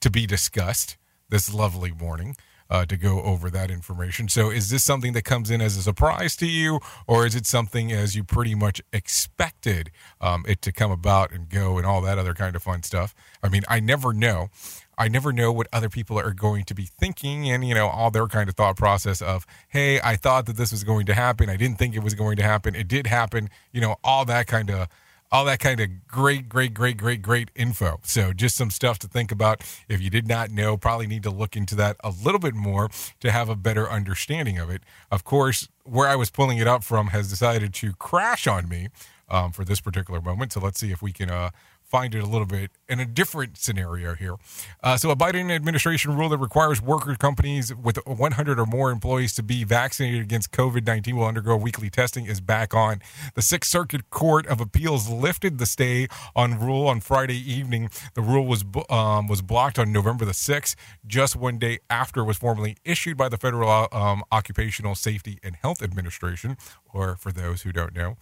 to 0.00 0.10
be 0.10 0.26
discussed 0.26 0.96
this 1.30 1.52
lovely 1.52 1.90
morning 1.90 2.36
uh, 2.70 2.84
to 2.86 2.96
go 2.96 3.22
over 3.22 3.50
that 3.50 3.70
information. 3.70 4.28
So, 4.28 4.50
is 4.50 4.70
this 4.70 4.84
something 4.84 5.12
that 5.14 5.24
comes 5.24 5.50
in 5.50 5.60
as 5.60 5.76
a 5.76 5.82
surprise 5.82 6.36
to 6.36 6.46
you, 6.46 6.80
or 7.06 7.26
is 7.26 7.34
it 7.34 7.46
something 7.46 7.92
as 7.92 8.14
you 8.14 8.24
pretty 8.24 8.54
much 8.54 8.82
expected 8.92 9.90
um, 10.20 10.44
it 10.46 10.62
to 10.62 10.72
come 10.72 10.90
about 10.90 11.32
and 11.32 11.48
go 11.48 11.78
and 11.78 11.86
all 11.86 12.00
that 12.02 12.18
other 12.18 12.34
kind 12.34 12.56
of 12.56 12.62
fun 12.62 12.82
stuff? 12.82 13.14
I 13.42 13.48
mean, 13.48 13.62
I 13.68 13.80
never 13.80 14.12
know. 14.12 14.50
I 14.98 15.06
never 15.06 15.32
know 15.32 15.52
what 15.52 15.68
other 15.72 15.88
people 15.88 16.18
are 16.18 16.32
going 16.32 16.64
to 16.64 16.74
be 16.74 16.84
thinking 16.84 17.48
and, 17.48 17.66
you 17.66 17.72
know, 17.72 17.86
all 17.86 18.10
their 18.10 18.26
kind 18.26 18.48
of 18.48 18.56
thought 18.56 18.76
process 18.76 19.22
of, 19.22 19.46
hey, 19.68 20.00
I 20.00 20.16
thought 20.16 20.46
that 20.46 20.56
this 20.56 20.72
was 20.72 20.82
going 20.82 21.06
to 21.06 21.14
happen. 21.14 21.48
I 21.48 21.56
didn't 21.56 21.78
think 21.78 21.94
it 21.94 22.02
was 22.02 22.14
going 22.14 22.36
to 22.38 22.42
happen. 22.42 22.74
It 22.74 22.88
did 22.88 23.06
happen, 23.06 23.48
you 23.72 23.80
know, 23.80 23.96
all 24.02 24.24
that 24.24 24.48
kind 24.48 24.70
of 24.70 24.88
all 25.30 25.44
that 25.44 25.58
kind 25.60 25.80
of 25.80 26.06
great, 26.06 26.48
great, 26.48 26.72
great, 26.74 26.96
great, 26.96 27.22
great 27.22 27.50
info. 27.54 28.00
So, 28.02 28.32
just 28.32 28.56
some 28.56 28.70
stuff 28.70 28.98
to 29.00 29.08
think 29.08 29.30
about. 29.30 29.60
If 29.88 30.00
you 30.00 30.10
did 30.10 30.26
not 30.26 30.50
know, 30.50 30.76
probably 30.76 31.06
need 31.06 31.22
to 31.24 31.30
look 31.30 31.56
into 31.56 31.74
that 31.76 31.96
a 32.02 32.10
little 32.10 32.40
bit 32.40 32.54
more 32.54 32.88
to 33.20 33.30
have 33.30 33.48
a 33.48 33.56
better 33.56 33.90
understanding 33.90 34.58
of 34.58 34.70
it. 34.70 34.82
Of 35.10 35.24
course, 35.24 35.68
where 35.84 36.08
I 36.08 36.16
was 36.16 36.30
pulling 36.30 36.58
it 36.58 36.66
up 36.66 36.84
from 36.84 37.08
has 37.08 37.28
decided 37.28 37.74
to 37.74 37.92
crash 37.94 38.46
on 38.46 38.68
me 38.68 38.88
um, 39.28 39.52
for 39.52 39.64
this 39.64 39.80
particular 39.80 40.20
moment. 40.20 40.52
So, 40.52 40.60
let's 40.60 40.80
see 40.80 40.92
if 40.92 41.02
we 41.02 41.12
can 41.12 41.30
uh, 41.30 41.50
find 41.88 42.14
it 42.14 42.22
a 42.22 42.26
little 42.26 42.46
bit 42.46 42.70
in 42.88 43.00
a 43.00 43.06
different 43.06 43.56
scenario 43.56 44.14
here. 44.14 44.36
Uh, 44.82 44.96
so, 44.96 45.10
a 45.10 45.16
Biden 45.16 45.50
administration 45.50 46.16
rule 46.16 46.28
that 46.28 46.38
requires 46.38 46.82
worker 46.82 47.14
companies 47.16 47.74
with 47.74 47.98
100 48.06 48.58
or 48.58 48.66
more 48.66 48.90
employees 48.90 49.34
to 49.34 49.42
be 49.42 49.64
vaccinated 49.64 50.20
against 50.20 50.52
COVID 50.52 50.86
19 50.86 51.16
will 51.16 51.26
undergo 51.26 51.56
weekly 51.56 51.90
testing 51.90 52.26
is 52.26 52.40
back 52.40 52.74
on. 52.74 53.00
The 53.34 53.42
Sixth 53.42 53.70
Circuit 53.70 54.10
Court 54.10 54.46
of 54.46 54.60
Appeals 54.60 55.08
lifted 55.08 55.58
the 55.58 55.66
stay 55.66 56.08
on 56.36 56.58
rule 56.58 56.86
on 56.86 57.00
Friday 57.00 57.38
evening. 57.38 57.88
The 58.14 58.22
rule 58.22 58.46
was 58.46 58.64
um, 58.90 59.26
was 59.26 59.42
blocked 59.42 59.78
on 59.78 59.92
November 59.92 60.24
the 60.24 60.32
6th, 60.32 60.74
just 61.06 61.36
one 61.36 61.58
day 61.58 61.78
after 61.88 62.20
it 62.20 62.24
was 62.24 62.36
formally 62.36 62.76
issued 62.84 63.16
by 63.16 63.28
the 63.28 63.36
Federal 63.36 63.88
um, 63.92 64.22
Occupational 64.30 64.94
Safety 64.94 65.38
and 65.42 65.56
Health 65.56 65.82
Administration, 65.82 66.56
or 66.92 67.16
for 67.16 67.32
those 67.32 67.62
who 67.62 67.72
don't 67.72 67.94
know, 67.94 68.16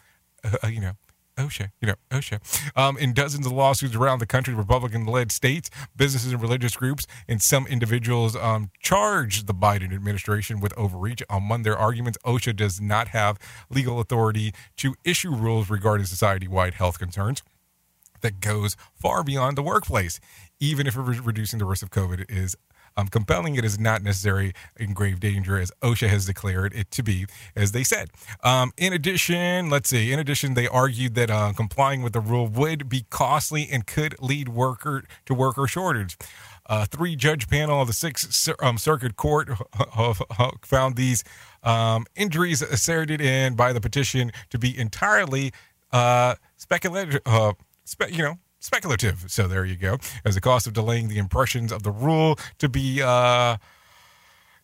uh, 0.45 0.67
you 0.69 0.81
know, 0.81 0.93
OSHA, 1.37 1.71
you 1.81 1.89
know, 1.89 1.95
OSHA. 2.11 2.41
Um, 2.77 2.97
in 2.99 3.13
dozens 3.13 3.47
of 3.47 3.53
lawsuits 3.53 3.95
around 3.95 4.19
the 4.21 4.27
country, 4.27 4.55
Republican 4.55 5.07
led 5.07 5.31
states, 5.31 5.71
businesses, 5.95 6.33
and 6.33 6.41
religious 6.41 6.77
groups, 6.77 7.07
and 7.29 7.43
some 7.43 7.67
individuals 7.67 8.35
um, 8.37 8.71
charged 8.81 9.47
the 9.47 9.55
Biden 9.55 9.95
administration 9.95 10.61
with 10.61 10.73
overreach. 10.77 11.23
Among 11.29 11.63
their 11.63 11.77
arguments, 11.77 12.19
OSHA 12.25 12.57
does 12.57 12.81
not 12.81 13.09
have 13.09 13.39
legal 13.71 14.01
authority 14.01 14.53
to 14.79 14.95
issue 15.05 15.35
rules 15.35 15.69
regarding 15.69 16.07
society 16.07 16.49
wide 16.49 16.75
health 16.75 16.99
concerns 16.99 17.43
that 18.23 18.41
goes 18.41 18.77
far 18.95 19.23
beyond 19.23 19.57
the 19.57 19.63
workplace, 19.63 20.21
even 20.59 20.87
if 20.87 20.97
reducing 20.97 21.59
the 21.59 21.65
risk 21.65 21.83
of 21.83 21.91
COVID 21.91 22.25
is 22.31 22.57
um, 22.97 23.09
compelling 23.09 23.55
it 23.57 23.65
is 23.65 23.79
not 23.79 24.03
necessary 24.03 24.53
in 24.77 24.93
grave 24.93 25.21
danger, 25.21 25.59
as 25.59 25.71
OSHA 25.83 26.09
has 26.09 26.27
declared 26.27 26.75
it 26.75 26.91
to 26.93 27.03
be, 27.03 27.27
as 27.55 27.73
they 27.73 27.85
said. 27.85 28.11
Um, 28.43 28.73
in 28.77 28.93
addition, 28.93 29.71
let's 29.71 29.91
see. 29.91 30.13
In 30.13 30.19
addition, 30.19 30.55
they 30.55 30.69
argued 30.69 31.15
that 31.15 31.31
uh, 31.31 31.53
complying 31.55 32.03
with 32.03 32.13
the 32.13 32.21
rule 32.21 32.49
would 32.49 32.89
be 32.89 33.07
costly 33.11 33.69
and 33.71 33.87
could 33.87 34.17
lead 34.21 34.49
worker 34.49 35.05
to 35.27 35.35
worker 35.35 35.67
shortage. 35.67 36.17
A 36.69 36.85
three 36.85 37.15
judge 37.15 37.49
panel 37.49 37.81
of 37.81 37.87
the 37.87 37.93
Sixth 37.93 38.49
um, 38.61 38.77
Circuit 38.77 39.17
Court 39.17 39.51
found 40.65 40.97
these 40.97 41.23
um, 41.63 42.07
injuries 42.17 42.61
asserted 42.61 43.21
in 43.21 43.55
by 43.55 43.73
the 43.73 43.81
petition 43.81 44.33
to 44.51 44.59
be 44.59 44.77
entirely 44.77 45.53
uh, 45.93 46.35
speculative. 46.57 47.21
Uh, 47.25 47.53
spe- 47.85 48.11
you 48.11 48.23
know, 48.23 48.39
speculative. 48.67 49.25
So 49.29 49.47
there 49.49 49.65
you 49.65 49.77
go. 49.77 49.99
As 50.25 50.35
the 50.35 50.41
cost 50.41 50.67
of 50.67 50.73
delaying 50.73 51.09
the 51.09 51.19
impressions 51.19 51.73
of 51.73 51.83
the 51.85 51.91
rule 51.91 52.39
to 52.59 52.69
be 52.69 53.01
uh, 53.01 53.57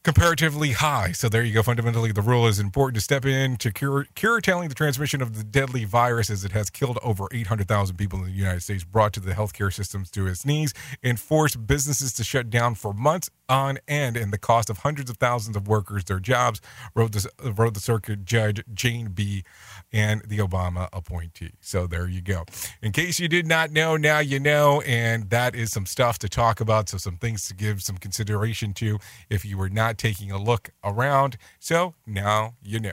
comparatively 0.05 0.72
high. 0.72 1.12
So 1.12 1.28
there 1.28 1.44
you 1.44 1.55
go. 1.55 1.62
Fundamentally, 1.62 2.12
the 2.12 2.22
rule 2.22 2.46
is 2.46 2.59
important 2.59 2.96
to 2.96 3.00
step 3.00 3.24
in 3.24 3.57
to 3.59 3.70
cure, 3.70 4.07
curtailing 4.16 4.68
the 4.68 4.74
transmission 4.74 5.22
of 5.22 5.36
the 5.36 5.44
deadly 5.44 5.84
virus 5.84 6.28
as 6.28 6.44
it 6.44 6.53
has 6.53 6.70
killed 6.70 6.98
over 7.03 7.28
800,000 7.30 7.96
people 7.96 8.18
in 8.20 8.26
the 8.26 8.32
United 8.32 8.62
States, 8.62 8.84
brought 8.84 9.12
to 9.12 9.20
the 9.20 9.32
healthcare 9.32 9.72
systems 9.72 10.11
to 10.12 10.26
its 10.26 10.44
knees, 10.44 10.74
and 11.03 11.20
forced 11.20 11.66
businesses 11.66 12.12
to 12.14 12.24
shut 12.24 12.50
down 12.50 12.74
for 12.74 12.92
months 12.92 13.30
on 13.48 13.78
end, 13.86 14.16
and 14.16 14.32
the 14.32 14.38
cost 14.38 14.70
of 14.70 14.78
hundreds 14.78 15.11
of 15.11 15.18
thousands 15.18 15.57
of 15.57 15.68
workers 15.68 16.05
their 16.05 16.18
jobs, 16.18 16.61
wrote 16.94 17.14
wrote 17.42 17.74
the 17.74 17.80
circuit 17.80 18.24
judge 18.24 18.62
Jane 18.72 19.11
B. 19.12 19.44
and 19.92 20.22
the 20.22 20.38
Obama 20.38 20.88
appointee. 20.92 21.53
So 21.61 21.86
there 21.86 22.09
you 22.09 22.22
go. 22.22 22.44
In 22.80 22.92
case 22.92 23.20
you 23.20 23.28
did 23.28 23.46
not 23.46 23.70
know, 23.70 23.96
now 23.96 24.20
you 24.20 24.40
know, 24.40 24.80
and 24.82 25.28
that 25.30 25.55
is 25.55 25.70
some 25.70 25.86
stuff 25.86 26.18
to 26.20 26.28
talk 26.28 26.61
about. 26.61 26.88
So 26.88 26.96
some 26.96 27.18
things 27.18 27.46
to 27.48 27.55
give 27.55 27.82
some 27.82 27.98
consideration 27.98 28.72
to 28.74 28.98
if 29.28 29.44
you 29.44 29.59
were 29.59 29.68
not 29.68 29.91
taking 29.99 30.30
a 30.30 30.43
look 30.43 30.70
around. 30.84 31.36
So 31.59 31.95
now 32.07 32.55
you 32.62 32.80
know. 32.80 32.93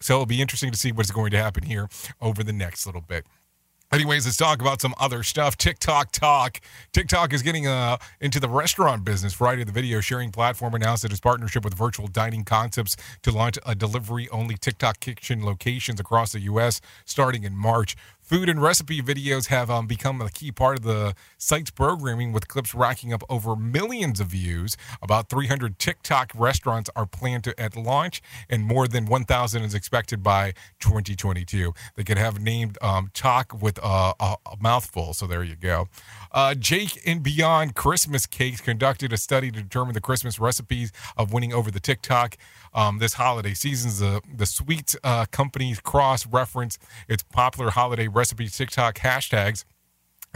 So 0.00 0.14
it'll 0.14 0.26
be 0.26 0.40
interesting 0.40 0.70
to 0.70 0.78
see 0.78 0.92
what's 0.92 1.10
going 1.10 1.30
to 1.32 1.38
happen 1.38 1.64
here 1.64 1.88
over 2.20 2.44
the 2.44 2.52
next 2.52 2.86
little 2.86 3.00
bit. 3.00 3.26
Anyways, 3.90 4.26
let's 4.26 4.36
talk 4.36 4.60
about 4.60 4.82
some 4.82 4.94
other 5.00 5.22
stuff. 5.22 5.56
TikTok 5.56 6.12
Talk. 6.12 6.60
TikTok 6.92 7.32
is 7.32 7.40
getting 7.40 7.66
uh, 7.66 7.96
into 8.20 8.38
the 8.38 8.48
restaurant 8.48 9.02
business. 9.02 9.32
Friday, 9.32 9.64
the 9.64 9.72
video 9.72 10.00
sharing 10.00 10.30
platform 10.30 10.74
announced 10.74 11.06
its 11.06 11.20
partnership 11.20 11.64
with 11.64 11.72
Virtual 11.72 12.06
Dining 12.06 12.44
Concepts 12.44 12.96
to 13.22 13.30
launch 13.30 13.58
a 13.64 13.74
delivery 13.74 14.28
only 14.28 14.56
TikTok 14.58 15.00
kitchen 15.00 15.42
locations 15.42 15.98
across 16.00 16.32
the 16.32 16.40
U.S. 16.40 16.82
starting 17.06 17.44
in 17.44 17.56
March. 17.56 17.96
Food 18.28 18.50
and 18.50 18.60
recipe 18.60 19.00
videos 19.00 19.46
have 19.46 19.70
um, 19.70 19.86
become 19.86 20.20
a 20.20 20.28
key 20.28 20.52
part 20.52 20.76
of 20.76 20.84
the 20.84 21.14
site's 21.38 21.70
programming, 21.70 22.30
with 22.30 22.46
clips 22.46 22.74
racking 22.74 23.10
up 23.10 23.22
over 23.30 23.56
millions 23.56 24.20
of 24.20 24.26
views. 24.26 24.76
About 25.00 25.30
300 25.30 25.78
TikTok 25.78 26.32
restaurants 26.34 26.90
are 26.94 27.06
planned 27.06 27.44
to 27.44 27.58
at 27.58 27.74
launch, 27.74 28.20
and 28.50 28.64
more 28.64 28.86
than 28.86 29.06
1,000 29.06 29.62
is 29.62 29.72
expected 29.72 30.22
by 30.22 30.52
2022. 30.78 31.72
They 31.96 32.04
could 32.04 32.18
have 32.18 32.38
named 32.38 32.76
um, 32.82 33.10
Talk 33.14 33.62
with 33.62 33.78
uh, 33.82 34.12
a, 34.20 34.36
a, 34.44 34.56
mouthful. 34.60 35.14
So 35.14 35.26
there 35.26 35.42
you 35.42 35.56
go. 35.56 35.88
Uh, 36.30 36.54
Jake 36.54 37.00
and 37.06 37.22
Beyond 37.22 37.76
Christmas 37.76 38.26
Cakes 38.26 38.60
conducted 38.60 39.10
a 39.10 39.16
study 39.16 39.50
to 39.50 39.62
determine 39.62 39.94
the 39.94 40.02
Christmas 40.02 40.38
recipes 40.38 40.92
of 41.16 41.32
winning 41.32 41.54
over 41.54 41.70
the 41.70 41.80
TikTok 41.80 42.36
um, 42.78 42.98
this 42.98 43.14
holiday 43.14 43.54
season. 43.54 43.90
The 43.90 44.22
the 44.32 44.46
sweet 44.46 44.94
uh, 45.02 45.26
companies 45.32 45.80
cross 45.80 46.26
reference 46.26 46.78
its 47.08 47.24
popular 47.24 47.70
holiday 47.70 48.06
recipe 48.06 48.46
TikTok 48.48 48.98
hashtags. 48.98 49.64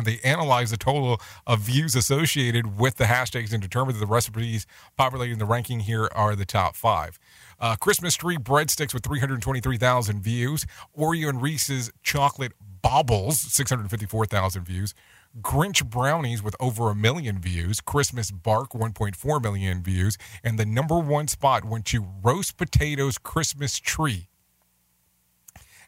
They 0.03 0.18
analyze 0.24 0.70
the 0.70 0.78
total 0.78 1.20
of 1.47 1.61
views 1.61 1.95
associated 1.95 2.78
with 2.78 2.97
the 2.97 3.05
hashtags 3.05 3.53
and 3.53 3.62
determine 3.62 3.95
that 3.95 4.01
the 4.01 4.07
recipes 4.07 4.66
populated 4.97 5.34
in 5.34 5.38
the 5.38 5.45
ranking 5.45 5.80
here 5.80 6.09
are 6.14 6.34
the 6.34 6.47
top 6.47 6.74
five. 6.74 7.18
Uh, 7.61 7.76
Christmas 7.76 8.14
tree 8.16 8.38
breadsticks 8.38 8.95
with 8.95 9.05
323,000 9.05 10.22
views. 10.22 10.66
Oreo 10.99 11.28
and 11.28 11.43
Reese's 11.43 11.93
chocolate 12.03 12.53
baubles, 12.80 13.38
654,000 13.38 14.64
views. 14.64 14.95
Grinch 15.41 15.89
Brownies 15.89 16.43
with 16.43 16.55
over 16.61 16.91
a 16.91 16.95
million 16.95 17.39
views, 17.39 17.80
Christmas 17.80 18.30
Bark 18.30 18.72
1.4 18.72 19.43
million 19.43 19.83
views, 19.83 20.18
and 20.45 20.59
the 20.59 20.66
number 20.66 20.99
one 20.99 21.26
spot 21.26 21.64
went 21.64 21.87
to 21.87 22.07
Roast 22.22 22.59
Potatoes 22.59 23.16
Christmas 23.16 23.78
Tree 23.78 24.28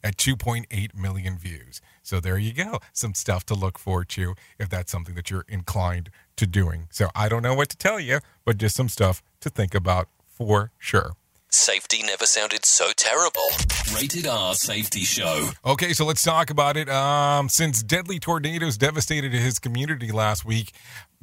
at 0.03 0.17
2.8 0.17 0.95
million 0.95 1.37
views. 1.37 1.81
So 2.03 2.21
there 2.21 2.39
you 2.39 2.53
go. 2.53 2.79
Some 2.93 3.15
stuff 3.15 3.45
to 3.47 3.55
look 3.55 3.79
forward 3.79 4.09
to 4.11 4.35
if 4.59 4.69
that's 4.69 4.93
something 4.93 5.15
that 5.15 5.31
you're 5.31 5.47
inclined 5.49 6.11
to 6.37 6.47
doing. 6.47 6.89
So 6.91 7.09
I 7.15 7.29
don't 7.29 7.43
know 7.43 7.55
what 7.55 7.69
to 7.71 7.77
tell 7.77 8.01
you, 8.01 8.21
but 8.45 8.59
just 8.59 8.77
some 8.77 8.89
stuff 8.89 9.23
to 9.41 9.51
think 9.51 9.75
about 9.75 10.09
for 10.27 10.73
sure. 10.79 11.13
Safety 11.55 12.03
never 12.03 12.27
sounded 12.27 12.67
so 12.67 12.91
terrible. 12.97 13.49
Rated 13.95 14.27
R 14.27 14.55
Safety 14.55 15.03
Show. 15.03 15.51
Okay, 15.65 15.93
so 15.93 16.05
let's 16.05 16.21
talk 16.21 16.51
about 16.51 16.77
it. 16.77 16.89
Um, 16.89 17.49
since 17.49 17.81
deadly 17.81 18.19
tornadoes 18.19 18.77
devastated 18.77 19.33
his 19.33 19.61
community 19.61 20.11
last 20.11 20.45
week, 20.45 20.73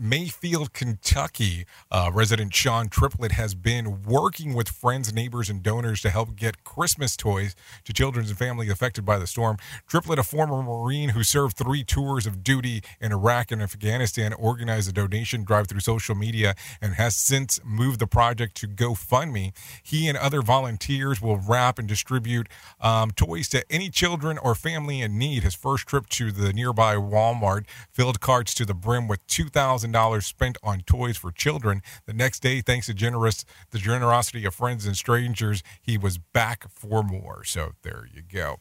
Mayfield, 0.03 0.73
Kentucky, 0.73 1.67
uh, 1.91 2.09
resident 2.11 2.55
Sean 2.55 2.89
Triplett 2.89 3.33
has 3.33 3.53
been 3.53 4.01
working 4.01 4.55
with 4.55 4.67
friends, 4.67 5.13
neighbors, 5.13 5.47
and 5.47 5.61
donors 5.61 6.01
to 6.01 6.09
help 6.09 6.35
get 6.35 6.63
Christmas 6.63 7.15
toys 7.15 7.55
to 7.83 7.93
children 7.93 8.25
and 8.25 8.35
families 8.35 8.71
affected 8.71 9.05
by 9.05 9.19
the 9.19 9.27
storm. 9.27 9.57
Triplett, 9.85 10.17
a 10.17 10.23
former 10.23 10.63
Marine 10.63 11.09
who 11.09 11.23
served 11.23 11.55
three 11.55 11.83
tours 11.83 12.25
of 12.25 12.43
duty 12.43 12.81
in 12.99 13.11
Iraq 13.11 13.51
and 13.51 13.61
Afghanistan, 13.61 14.33
organized 14.33 14.89
a 14.89 14.91
donation 14.91 15.43
drive 15.43 15.67
through 15.67 15.81
social 15.81 16.15
media 16.15 16.55
and 16.81 16.95
has 16.95 17.15
since 17.15 17.59
moved 17.63 17.99
the 17.99 18.07
project 18.07 18.55
to 18.55 18.67
GoFundMe. 18.67 19.53
He 19.83 20.07
and 20.07 20.17
other 20.17 20.41
volunteers 20.41 21.21
will 21.21 21.37
wrap 21.37 21.77
and 21.77 21.87
distribute 21.87 22.49
um, 22.79 23.11
toys 23.11 23.47
to 23.49 23.63
any 23.71 23.91
children 23.91 24.39
or 24.39 24.55
family 24.55 24.99
in 24.99 25.19
need. 25.19 25.43
His 25.43 25.53
first 25.53 25.85
trip 25.85 26.09
to 26.09 26.31
the 26.31 26.53
nearby 26.53 26.95
Walmart 26.95 27.65
filled 27.91 28.19
carts 28.19 28.55
to 28.55 28.65
the 28.65 28.73
brim 28.73 29.07
with 29.07 29.25
2,000 29.27 29.90
dollars 29.91 30.25
spent 30.25 30.57
on 30.63 30.81
toys 30.81 31.17
for 31.17 31.31
children. 31.31 31.81
The 32.05 32.13
next 32.13 32.41
day, 32.41 32.61
thanks 32.61 32.87
to 32.87 32.93
generous 32.93 33.45
the 33.71 33.77
generosity 33.77 34.45
of 34.45 34.55
friends 34.55 34.85
and 34.85 34.95
strangers, 34.95 35.63
he 35.81 35.97
was 35.97 36.17
back 36.17 36.69
for 36.69 37.03
more. 37.03 37.43
So 37.43 37.71
there 37.83 38.07
you 38.13 38.21
go. 38.21 38.57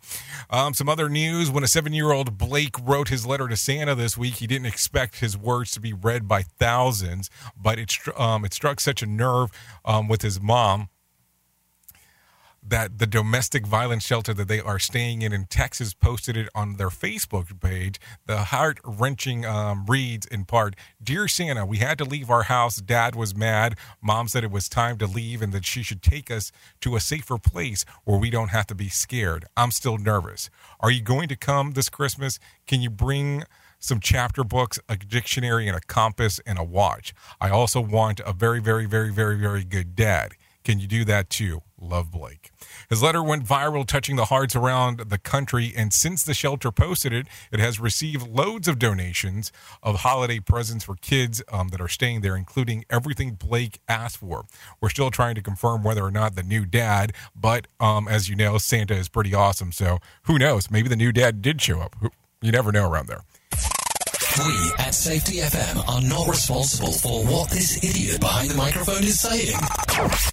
Um, 0.51 0.75
some 0.75 0.89
other 0.89 1.09
news: 1.09 1.51
when 1.51 1.65
a 1.65 1.69
seven-year-old 1.69 2.39
Blake 2.39 2.77
wrote 2.83 3.09
his 3.09 3.27
letter 3.27 3.49
to 3.49 3.57
Santa 3.57 3.95
this 3.95 4.17
week, 4.17 4.35
he 4.35 4.47
didn't 4.47 4.67
expect 4.67 5.21
his 5.21 5.37
words 5.37 5.71
to 5.73 5.81
be 5.81 5.93
read 5.93 6.29
by 6.29 6.43
thousands, 6.43 7.31
but 7.57 7.79
it 7.79 7.97
um, 8.17 8.45
it 8.45 8.55
struck 8.55 8.81
such 8.81 9.03
a 9.03 9.07
nerve 9.07 9.51
um, 9.85 10.09
with 10.09 10.23
his 10.23 10.41
mom 10.41 10.89
that 12.63 12.99
the 12.99 13.07
domestic 13.07 13.67
violence 13.67 14.05
shelter 14.05 14.35
that 14.35 14.49
they 14.49 14.61
are 14.61 14.79
staying 14.79 15.23
in 15.23 15.33
in 15.33 15.47
Texas 15.47 15.95
posted 15.95 16.37
it 16.37 16.49
on 16.55 16.77
their 16.77 16.89
Facebook 16.89 17.59
page. 17.61 17.99
The 18.27 18.45
heart 18.45 18.79
wrenching 18.85 19.47
um, 19.47 19.87
reads 19.87 20.27
in 20.27 20.45
part 20.45 20.77
Dear 21.03 21.27
Santa, 21.27 21.65
we 21.65 21.79
had 21.79 21.99
to 21.99 22.05
leave 22.05 22.31
our 22.31 22.45
house. 22.45 22.77
Dad 22.77 23.15
was 23.15 23.35
mad. 23.35 23.79
Mom 24.03 24.29
said 24.29 24.45
it 24.45 24.51
was 24.51 24.69
time 24.69 24.99
to 24.99 25.07
leave 25.07 25.41
and 25.41 25.53
that 25.53 25.65
she 25.65 25.83
should 25.83 26.03
take 26.03 26.31
us 26.31 26.53
to 26.81 26.97
a 26.97 27.01
safer 27.01 27.39
place 27.39 27.85
where 28.05 28.19
we 28.19 28.31
don't 28.31 28.49
have 28.49 28.67
to 28.67 28.75
be 28.75 28.89
scared. 28.89 29.47
I'm 29.57 29.71
still 29.71 29.97
nervous. 29.97 30.51
Are 30.81 30.91
you 30.91 31.03
going 31.03 31.29
to 31.29 31.37
come 31.37 31.73
this 31.73 31.89
Christmas? 31.89 32.39
Can 32.67 32.83
you 32.83 32.91
bring 32.91 33.45
some 33.79 33.99
chapter 33.99 34.45
books, 34.45 34.79
a 34.89 34.97
dictionary, 34.97 35.67
and 35.67 35.77
a 35.77 35.81
compass 35.81 36.39
and 36.47 36.59
a 36.59 36.65
watch? 36.65 37.15
I 37.41 37.49
also 37.49 37.81
want 37.81 38.21
a 38.21 38.35
very, 38.35 38.61
very, 38.61 38.87
very, 38.87 39.11
very, 39.11 39.39
very 39.39 39.65
good 39.65 39.97
dad. 39.97 40.33
Can 40.65 40.79
you 40.79 40.87
do 40.87 41.05
that 41.07 41.31
too? 41.31 41.63
Love 41.81 42.11
Blake. 42.11 42.51
His 42.91 43.03
letter 43.03 43.23
went 43.23 43.47
viral, 43.47 43.87
touching 43.87 44.17
the 44.17 44.27
hearts 44.27 44.55
around 44.55 44.99
the 44.99 45.17
country, 45.17 45.73
and 45.75 45.93
since 45.93 46.23
the 46.23 46.35
shelter 46.35 46.71
posted 46.71 47.13
it, 47.13 47.27
it 47.51 47.59
has 47.59 47.81
received 47.81 48.29
loads 48.29 48.69
of 48.69 48.79
donations 48.79 49.51
of 49.83 50.01
holiday 50.01 50.39
presents 50.39 50.85
for 50.85 50.97
kids 50.97 51.43
um, 51.51 51.69
that 51.69 51.81
are 51.81 51.89
staying 51.89 52.21
there, 52.21 52.37
including 52.37 52.85
everything 52.91 53.33
Blake 53.33 53.81
asked 53.89 54.19
for. 54.19 54.45
We're 54.81 54.91
still 54.91 55.11
trying 55.11 55.35
to 55.37 55.43
confirm 55.43 55.83
whether 55.83 56.05
or 56.05 56.11
not 56.11 56.35
the 56.35 56.43
new 56.43 56.67
dad, 56.67 57.15
but 57.35 57.67
um, 57.81 58.07
as 58.07 58.29
you 58.29 58.37
know, 58.37 58.59
Santa 58.59 58.95
is 58.95 59.09
pretty 59.09 59.35
awesome, 59.35 59.73
so 59.73 59.99
who 60.25 60.39
knows? 60.39 60.71
Maybe 60.71 60.91
the 60.91 60.97
new 60.97 61.13
dad 61.13 61.41
did 61.41 61.63
show 61.63 61.81
up. 61.81 61.97
You 62.43 62.53
never 62.53 62.71
know 62.73 62.91
around 62.91 63.07
there. 63.07 63.23
We 64.47 64.73
at 64.79 64.95
Safety 64.95 65.39
FM 65.39 65.87
are 65.87 66.01
not 66.01 66.27
responsible 66.27 66.93
for 66.93 67.25
what 67.25 67.51
this 67.51 67.85
idiot 67.85 68.21
behind 68.21 68.51
the 68.51 68.57
microphone 68.57 69.03
is 69.03 69.21
saying. 69.21 69.57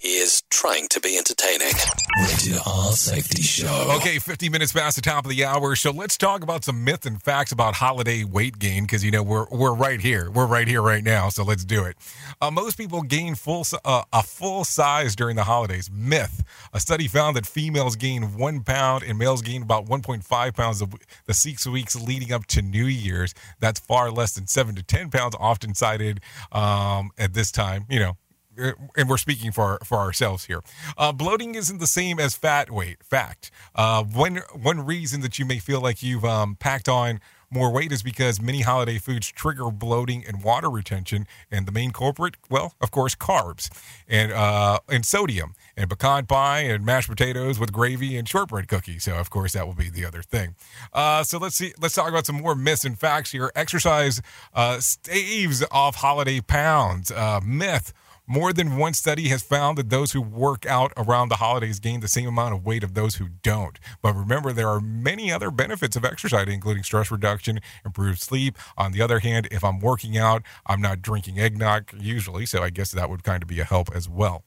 He 0.01 0.15
is 0.15 0.43
trying 0.49 0.87
to 0.89 1.01
be 1.01 1.17
entertaining. 1.17 1.73
Rated 2.21 2.59
R 2.65 2.91
Safety 2.93 3.41
Show. 3.41 3.95
Okay, 3.97 4.19
50 4.19 4.47
minutes 4.49 4.71
past 4.71 4.95
the 4.95 5.01
top 5.01 5.25
of 5.25 5.31
the 5.31 5.43
hour. 5.43 5.75
So 5.75 5.91
let's 5.91 6.17
talk 6.17 6.41
about 6.41 6.63
some 6.63 6.85
myth 6.85 7.05
and 7.05 7.21
facts 7.21 7.51
about 7.51 7.75
holiday 7.75 8.23
weight 8.23 8.59
gain 8.59 8.83
because, 8.83 9.03
you 9.03 9.11
know, 9.11 9.23
we're, 9.23 9.47
we're 9.51 9.73
right 9.73 9.99
here. 9.99 10.31
We're 10.31 10.47
right 10.47 10.67
here 10.67 10.81
right 10.81 11.03
now. 11.03 11.27
So 11.27 11.43
let's 11.43 11.65
do 11.65 11.83
it. 11.83 11.97
Uh, 12.41 12.49
most 12.51 12.77
people 12.77 13.01
gain 13.01 13.35
full 13.35 13.65
uh, 13.83 14.03
a 14.13 14.23
full 14.23 14.63
size 14.63 15.15
during 15.15 15.35
the 15.35 15.43
holidays. 15.43 15.89
Myth. 15.91 16.43
A 16.73 16.79
study 16.79 17.07
found 17.07 17.35
that 17.35 17.45
females 17.45 17.95
gain 17.95 18.37
one 18.37 18.61
pound 18.61 19.03
and 19.03 19.17
males 19.17 19.41
gain 19.41 19.63
about 19.63 19.85
1.5 19.85 20.55
pounds 20.55 20.81
of 20.81 20.93
the 21.25 21.33
six 21.33 21.65
weeks 21.67 21.95
leading 21.95 22.31
up 22.31 22.45
to 22.47 22.61
New 22.61 22.85
Year's. 22.85 23.33
That's 23.59 23.79
far 23.79 23.96
less 24.05 24.33
than 24.33 24.47
seven 24.47 24.75
to 24.75 24.83
10 24.83 25.09
pounds, 25.09 25.35
often 25.39 25.73
cited 25.73 26.21
um, 26.51 27.11
at 27.17 27.33
this 27.33 27.51
time, 27.51 27.85
you 27.89 27.99
know, 27.99 28.17
uh, 28.59 28.71
and 28.95 29.09
we're 29.09 29.17
speaking 29.17 29.51
for 29.51 29.77
for 29.83 29.97
ourselves 29.97 30.45
here. 30.45 30.61
Uh, 30.97 31.11
bloating 31.11 31.55
isn't 31.55 31.79
the 31.79 31.87
same 31.87 32.19
as 32.19 32.35
fat 32.35 32.71
weight. 32.71 33.03
Fact. 33.03 33.51
Uh, 33.75 34.03
one 34.03 34.37
one 34.53 34.85
reason 34.85 35.21
that 35.21 35.37
you 35.37 35.45
may 35.45 35.59
feel 35.59 35.81
like 35.81 36.01
you've 36.01 36.25
um, 36.25 36.55
packed 36.55 36.89
on 36.89 37.19
more 37.49 37.71
weight 37.71 37.91
is 37.91 38.03
because 38.03 38.41
many 38.41 38.61
holiday 38.61 38.97
foods 38.97 39.27
trigger 39.27 39.71
bloating 39.71 40.25
and 40.25 40.43
water 40.43 40.69
retention, 40.69 41.27
and 41.49 41.65
the 41.65 41.71
main 41.71 41.91
culprit, 41.91 42.35
well, 42.49 42.73
of 42.81 42.91
course, 42.91 43.15
carbs 43.15 43.69
and 44.07 44.31
uh, 44.31 44.79
and 44.89 45.05
sodium 45.05 45.53
and 45.77 45.89
pecan 45.89 46.25
pie 46.25 46.61
and 46.61 46.83
mashed 46.83 47.07
potatoes 47.07 47.59
with 47.59 47.71
gravy 47.71 48.17
and 48.17 48.27
shortbread 48.27 48.67
cookies. 48.67 49.03
So, 49.03 49.15
of 49.15 49.29
course, 49.29 49.53
that 49.53 49.67
will 49.67 49.75
be 49.75 49.89
the 49.89 50.03
other 50.03 50.23
thing. 50.23 50.55
Uh, 50.91 51.23
so 51.23 51.37
let's 51.37 51.55
see. 51.55 51.71
Let's 51.79 51.93
talk 51.93 52.09
about 52.09 52.25
some 52.25 52.37
more 52.41 52.55
myths 52.55 52.83
and 52.83 52.99
facts 52.99 53.31
here. 53.31 53.51
Exercise 53.55 54.21
uh, 54.53 54.79
staves 54.79 55.63
off 55.71 55.97
holiday 55.97 56.41
pounds. 56.41 57.11
Uh, 57.11 57.39
myth 57.45 57.93
More 58.29 58.51
than 58.51 58.75
one 58.75 58.93
study 58.93 59.29
has 59.29 59.41
found 59.41 59.77
that 59.77 59.89
those 59.89 60.11
who 60.11 60.21
work 60.21 60.65
out 60.65 60.91
around 60.97 61.29
the 61.29 61.37
holidays 61.37 61.79
gain 61.79 62.01
the 62.01 62.09
same 62.09 62.27
amount 62.27 62.53
of 62.53 62.65
weight 62.65 62.83
of 62.83 62.93
those 62.93 63.15
who 63.15 63.29
don't. 63.41 63.79
But 64.01 64.15
remember, 64.15 64.51
there 64.51 64.67
are 64.67 64.81
many 64.81 65.31
other 65.31 65.49
benefits 65.49 65.95
of 65.95 66.03
exercise, 66.03 66.49
including 66.49 66.83
stress 66.83 67.09
reduction, 67.09 67.61
improved 67.85 68.19
sleep. 68.19 68.57
On 68.77 68.91
the 68.91 69.01
other 69.01 69.19
hand, 69.19 69.47
if 69.49 69.63
I'm 69.63 69.79
working 69.79 70.17
out, 70.17 70.43
I'm 70.65 70.81
not 70.81 71.01
drinking 71.01 71.39
eggnog 71.39 71.93
usually, 71.97 72.45
so 72.45 72.61
I 72.61 72.69
guess 72.69 72.91
that 72.91 73.09
would 73.09 73.23
kind 73.23 73.41
of 73.41 73.47
be 73.47 73.61
a 73.61 73.63
help 73.63 73.95
as 73.95 74.09
well. 74.09 74.43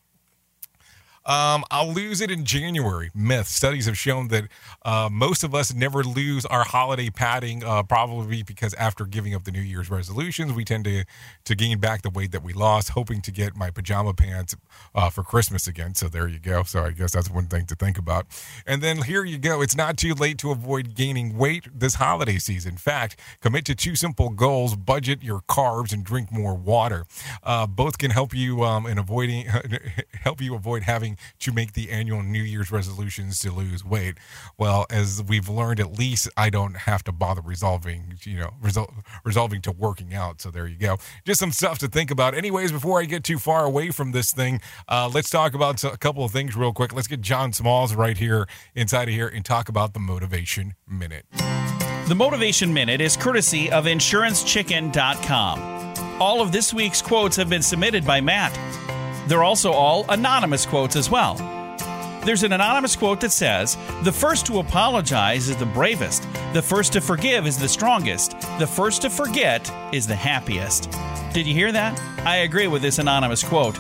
Um, 1.26 1.64
I'll 1.70 1.92
lose 1.92 2.20
it 2.20 2.30
in 2.30 2.44
January. 2.44 3.10
Myth. 3.14 3.46
Studies 3.46 3.86
have 3.86 3.98
shown 3.98 4.28
that 4.28 4.44
uh, 4.84 5.08
most 5.12 5.44
of 5.44 5.54
us 5.54 5.74
never 5.74 6.02
lose 6.02 6.46
our 6.46 6.64
holiday 6.64 7.10
padding, 7.10 7.62
uh, 7.62 7.82
probably 7.82 8.42
because 8.42 8.72
after 8.74 9.04
giving 9.04 9.34
up 9.34 9.44
the 9.44 9.50
New 9.50 9.60
Year's 9.60 9.90
resolutions, 9.90 10.52
we 10.52 10.64
tend 10.64 10.84
to 10.84 11.04
to 11.44 11.54
gain 11.54 11.78
back 11.78 12.02
the 12.02 12.10
weight 12.10 12.32
that 12.32 12.42
we 12.42 12.52
lost, 12.52 12.90
hoping 12.90 13.20
to 13.22 13.30
get 13.30 13.54
my 13.54 13.70
pajama 13.70 14.14
pants 14.14 14.56
uh, 14.94 15.10
for 15.10 15.22
Christmas 15.22 15.66
again. 15.66 15.94
So 15.94 16.08
there 16.08 16.26
you 16.26 16.38
go. 16.38 16.62
So 16.62 16.84
I 16.84 16.92
guess 16.92 17.12
that's 17.12 17.30
one 17.30 17.46
thing 17.46 17.66
to 17.66 17.74
think 17.74 17.98
about. 17.98 18.26
And 18.66 18.82
then 18.82 19.02
here 19.02 19.24
you 19.24 19.38
go. 19.38 19.60
It's 19.60 19.76
not 19.76 19.98
too 19.98 20.14
late 20.14 20.38
to 20.38 20.50
avoid 20.50 20.94
gaining 20.94 21.36
weight 21.36 21.66
this 21.72 21.96
holiday 21.96 22.38
season. 22.38 22.72
In 22.72 22.78
fact, 22.78 23.16
commit 23.40 23.64
to 23.66 23.74
two 23.74 23.94
simple 23.94 24.30
goals: 24.30 24.74
budget 24.74 25.22
your 25.22 25.40
carbs 25.42 25.92
and 25.92 26.02
drink 26.02 26.32
more 26.32 26.54
water. 26.54 27.04
Uh, 27.42 27.66
both 27.66 27.98
can 27.98 28.10
help 28.10 28.34
you 28.34 28.64
um, 28.64 28.86
in 28.86 28.96
avoiding 28.98 29.46
help 30.22 30.40
you 30.40 30.54
avoid 30.54 30.82
having 30.84 31.09
to 31.40 31.52
make 31.52 31.72
the 31.72 31.90
annual 31.90 32.22
New 32.22 32.42
Year's 32.42 32.70
resolutions 32.70 33.38
to 33.40 33.52
lose 33.52 33.84
weight. 33.84 34.18
Well, 34.58 34.86
as 34.90 35.22
we've 35.22 35.48
learned, 35.48 35.80
at 35.80 35.98
least 35.98 36.28
I 36.36 36.50
don't 36.50 36.76
have 36.76 37.02
to 37.04 37.12
bother 37.12 37.42
resolving, 37.42 38.14
you 38.22 38.38
know, 38.38 38.50
resol- 38.62 38.92
resolving 39.24 39.62
to 39.62 39.72
working 39.72 40.14
out. 40.14 40.40
So 40.40 40.50
there 40.50 40.66
you 40.66 40.76
go. 40.76 40.98
Just 41.24 41.40
some 41.40 41.52
stuff 41.52 41.78
to 41.78 41.88
think 41.88 42.10
about. 42.10 42.34
Anyways, 42.34 42.72
before 42.72 43.00
I 43.00 43.04
get 43.04 43.24
too 43.24 43.38
far 43.38 43.64
away 43.64 43.90
from 43.90 44.12
this 44.12 44.32
thing, 44.32 44.60
uh, 44.88 45.10
let's 45.12 45.30
talk 45.30 45.54
about 45.54 45.82
a 45.84 45.96
couple 45.96 46.24
of 46.24 46.32
things 46.32 46.56
real 46.56 46.72
quick. 46.72 46.92
Let's 46.92 47.08
get 47.08 47.20
John 47.20 47.52
Smalls 47.52 47.94
right 47.94 48.16
here 48.16 48.48
inside 48.74 49.08
of 49.08 49.14
here 49.14 49.28
and 49.28 49.44
talk 49.44 49.68
about 49.68 49.94
the 49.94 50.00
Motivation 50.00 50.74
Minute. 50.88 51.26
The 52.08 52.14
Motivation 52.16 52.74
Minute 52.74 53.00
is 53.00 53.16
courtesy 53.16 53.70
of 53.70 53.84
InsuranceChicken.com. 53.84 55.80
All 56.20 56.40
of 56.40 56.52
this 56.52 56.74
week's 56.74 57.00
quotes 57.00 57.36
have 57.36 57.48
been 57.48 57.62
submitted 57.62 58.04
by 58.04 58.20
Matt. 58.20 58.52
They're 59.30 59.44
also 59.44 59.70
all 59.70 60.04
anonymous 60.08 60.66
quotes 60.66 60.96
as 60.96 61.08
well. 61.08 61.36
There's 62.24 62.42
an 62.42 62.50
anonymous 62.50 62.96
quote 62.96 63.20
that 63.20 63.30
says, 63.30 63.78
The 64.02 64.10
first 64.10 64.44
to 64.46 64.58
apologize 64.58 65.48
is 65.48 65.56
the 65.56 65.66
bravest. 65.66 66.26
The 66.52 66.60
first 66.60 66.94
to 66.94 67.00
forgive 67.00 67.46
is 67.46 67.56
the 67.56 67.68
strongest. 67.68 68.32
The 68.58 68.66
first 68.66 69.02
to 69.02 69.08
forget 69.08 69.72
is 69.92 70.08
the 70.08 70.16
happiest. 70.16 70.90
Did 71.32 71.46
you 71.46 71.54
hear 71.54 71.70
that? 71.70 71.96
I 72.26 72.38
agree 72.38 72.66
with 72.66 72.82
this 72.82 72.98
anonymous 72.98 73.44
quote. 73.44 73.78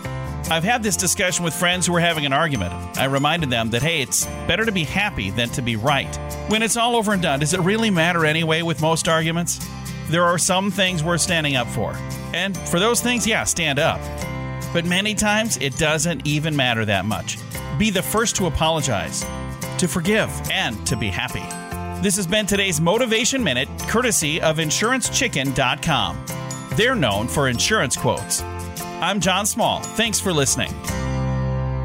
I've 0.52 0.62
had 0.62 0.84
this 0.84 0.96
discussion 0.96 1.44
with 1.44 1.52
friends 1.52 1.84
who 1.84 1.94
were 1.94 2.00
having 2.00 2.26
an 2.26 2.32
argument. 2.32 2.72
I 2.96 3.06
reminded 3.06 3.50
them 3.50 3.70
that, 3.70 3.82
hey, 3.82 4.02
it's 4.02 4.26
better 4.46 4.64
to 4.64 4.70
be 4.70 4.84
happy 4.84 5.30
than 5.30 5.48
to 5.48 5.62
be 5.62 5.74
right. 5.74 6.14
When 6.48 6.62
it's 6.62 6.76
all 6.76 6.94
over 6.94 7.12
and 7.12 7.20
done, 7.20 7.40
does 7.40 7.54
it 7.54 7.60
really 7.60 7.90
matter 7.90 8.24
anyway 8.24 8.62
with 8.62 8.80
most 8.80 9.08
arguments? 9.08 9.58
There 10.10 10.22
are 10.22 10.38
some 10.38 10.70
things 10.70 11.02
worth 11.02 11.22
standing 11.22 11.56
up 11.56 11.66
for. 11.66 11.96
And 12.32 12.56
for 12.56 12.78
those 12.78 13.00
things, 13.00 13.26
yeah, 13.26 13.42
stand 13.42 13.80
up. 13.80 14.00
But 14.72 14.84
many 14.84 15.14
times 15.14 15.56
it 15.58 15.76
doesn't 15.76 16.26
even 16.26 16.54
matter 16.54 16.84
that 16.84 17.04
much. 17.04 17.38
Be 17.78 17.90
the 17.90 18.02
first 18.02 18.36
to 18.36 18.46
apologize, 18.46 19.24
to 19.78 19.88
forgive, 19.88 20.30
and 20.50 20.86
to 20.86 20.96
be 20.96 21.08
happy. 21.08 21.44
This 22.02 22.16
has 22.16 22.26
been 22.26 22.46
today's 22.46 22.80
Motivation 22.80 23.42
Minute, 23.42 23.68
courtesy 23.80 24.40
of 24.40 24.58
InsuranceChicken.com. 24.58 26.26
They're 26.76 26.94
known 26.94 27.28
for 27.28 27.48
insurance 27.48 27.96
quotes. 27.96 28.42
I'm 29.02 29.20
John 29.20 29.44
Small. 29.46 29.80
Thanks 29.80 30.20
for 30.20 30.32
listening. 30.32 30.72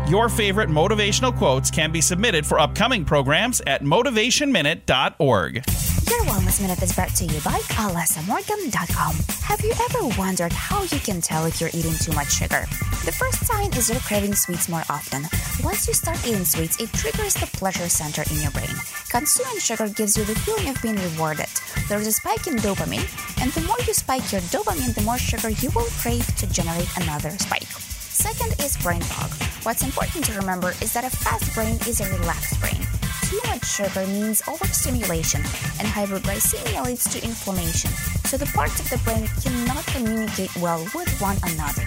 Your 0.07 0.29
favorite 0.29 0.69
motivational 0.69 1.35
quotes 1.35 1.71
can 1.71 1.91
be 1.91 1.99
submitted 1.99 2.45
for 2.45 2.59
upcoming 2.59 3.03
programs 3.03 3.61
at 3.61 3.83
motivationminute.org. 3.83 5.63
Your 6.09 6.21
Wellness 6.25 6.61
Minute 6.61 6.83
is 6.83 6.93
brought 6.93 7.15
to 7.15 7.25
you 7.25 7.39
by 7.41 7.57
AlessaMorgan.com. 7.81 9.15
Have 9.41 9.61
you 9.61 9.71
ever 9.71 10.07
wondered 10.19 10.53
how 10.53 10.83
you 10.83 10.99
can 10.99 11.19
tell 11.19 11.45
if 11.45 11.59
you're 11.59 11.71
eating 11.73 11.95
too 11.99 12.11
much 12.11 12.31
sugar? 12.31 12.67
The 13.05 13.11
first 13.11 13.43
sign 13.45 13.73
is 13.73 13.89
you're 13.89 13.99
craving 14.01 14.35
sweets 14.35 14.69
more 14.69 14.83
often. 14.87 15.23
Once 15.63 15.87
you 15.87 15.95
start 15.95 16.23
eating 16.27 16.45
sweets, 16.45 16.79
it 16.79 16.93
triggers 16.93 17.33
the 17.33 17.47
pleasure 17.47 17.89
center 17.89 18.23
in 18.29 18.39
your 18.39 18.51
brain. 18.51 18.69
Consuming 19.09 19.57
sugar 19.57 19.89
gives 19.89 20.15
you 20.15 20.23
the 20.25 20.35
feeling 20.35 20.69
of 20.69 20.79
being 20.83 20.95
rewarded. 20.95 21.49
There's 21.89 22.05
a 22.05 22.11
spike 22.11 22.45
in 22.45 22.57
dopamine, 22.57 23.09
and 23.41 23.51
the 23.53 23.61
more 23.61 23.77
you 23.87 23.93
spike 23.93 24.31
your 24.31 24.41
dopamine, 24.53 24.93
the 24.93 25.01
more 25.01 25.17
sugar 25.17 25.49
you 25.49 25.71
will 25.71 25.89
crave 26.01 26.27
to 26.37 26.45
generate 26.51 26.89
another 26.97 27.31
spike. 27.31 27.63
Second 27.63 28.53
is 28.63 28.77
brain 28.77 29.01
fog. 29.01 29.31
What's 29.65 29.83
important 29.83 30.25
to 30.25 30.33
remember 30.37 30.69
is 30.81 30.93
that 30.93 31.03
a 31.03 31.09
fast 31.09 31.53
brain 31.55 31.75
is 31.87 31.99
a 31.99 32.09
relaxed 32.19 32.59
brain. 32.61 32.94
Too 33.29 33.41
much 33.47 33.65
sugar 33.65 34.05
means 34.05 34.43
overstimulation, 34.47 35.41
and 35.79 35.87
hyperglycemia 35.87 36.85
leads 36.85 37.09
to 37.09 37.23
inflammation, 37.23 37.89
so 38.25 38.37
the 38.37 38.45
parts 38.53 38.79
of 38.79 38.89
the 38.91 38.97
brain 39.03 39.27
cannot 39.41 39.83
communicate 39.87 40.55
well 40.57 40.79
with 40.93 41.09
one 41.19 41.37
another. 41.41 41.81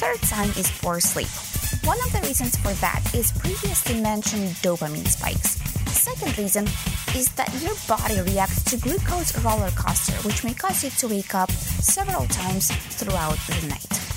Third 0.00 0.18
sign 0.20 0.48
is 0.50 0.70
poor 0.80 0.98
sleep. 0.98 1.28
One 1.84 1.98
of 2.00 2.12
the 2.12 2.26
reasons 2.26 2.56
for 2.56 2.72
that 2.80 3.02
is 3.14 3.30
previously 3.32 4.00
mentioned 4.00 4.48
dopamine 4.64 5.06
spikes. 5.06 5.60
Second 5.92 6.38
reason 6.38 6.66
is 7.14 7.28
that 7.32 7.52
your 7.60 7.74
body 7.86 8.18
reacts 8.22 8.64
to 8.64 8.78
glucose 8.78 9.36
roller 9.44 9.70
coaster, 9.72 10.14
which 10.26 10.44
may 10.44 10.54
cause 10.54 10.82
you 10.82 10.90
to 10.90 11.08
wake 11.08 11.34
up 11.34 11.50
several 11.50 12.26
times 12.28 12.70
throughout 12.96 13.36
the 13.48 13.66
night. 13.68 14.09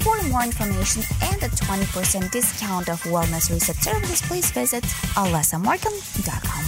For 0.00 0.22
more 0.28 0.42
information 0.44 1.02
and 1.22 1.42
a 1.42 1.48
20% 1.48 2.30
discount 2.30 2.88
of 2.88 3.02
wellness 3.04 3.50
research 3.50 3.76
services, 3.78 4.22
please 4.22 4.50
visit 4.50 4.82
alessamorgan.com. 5.14 6.64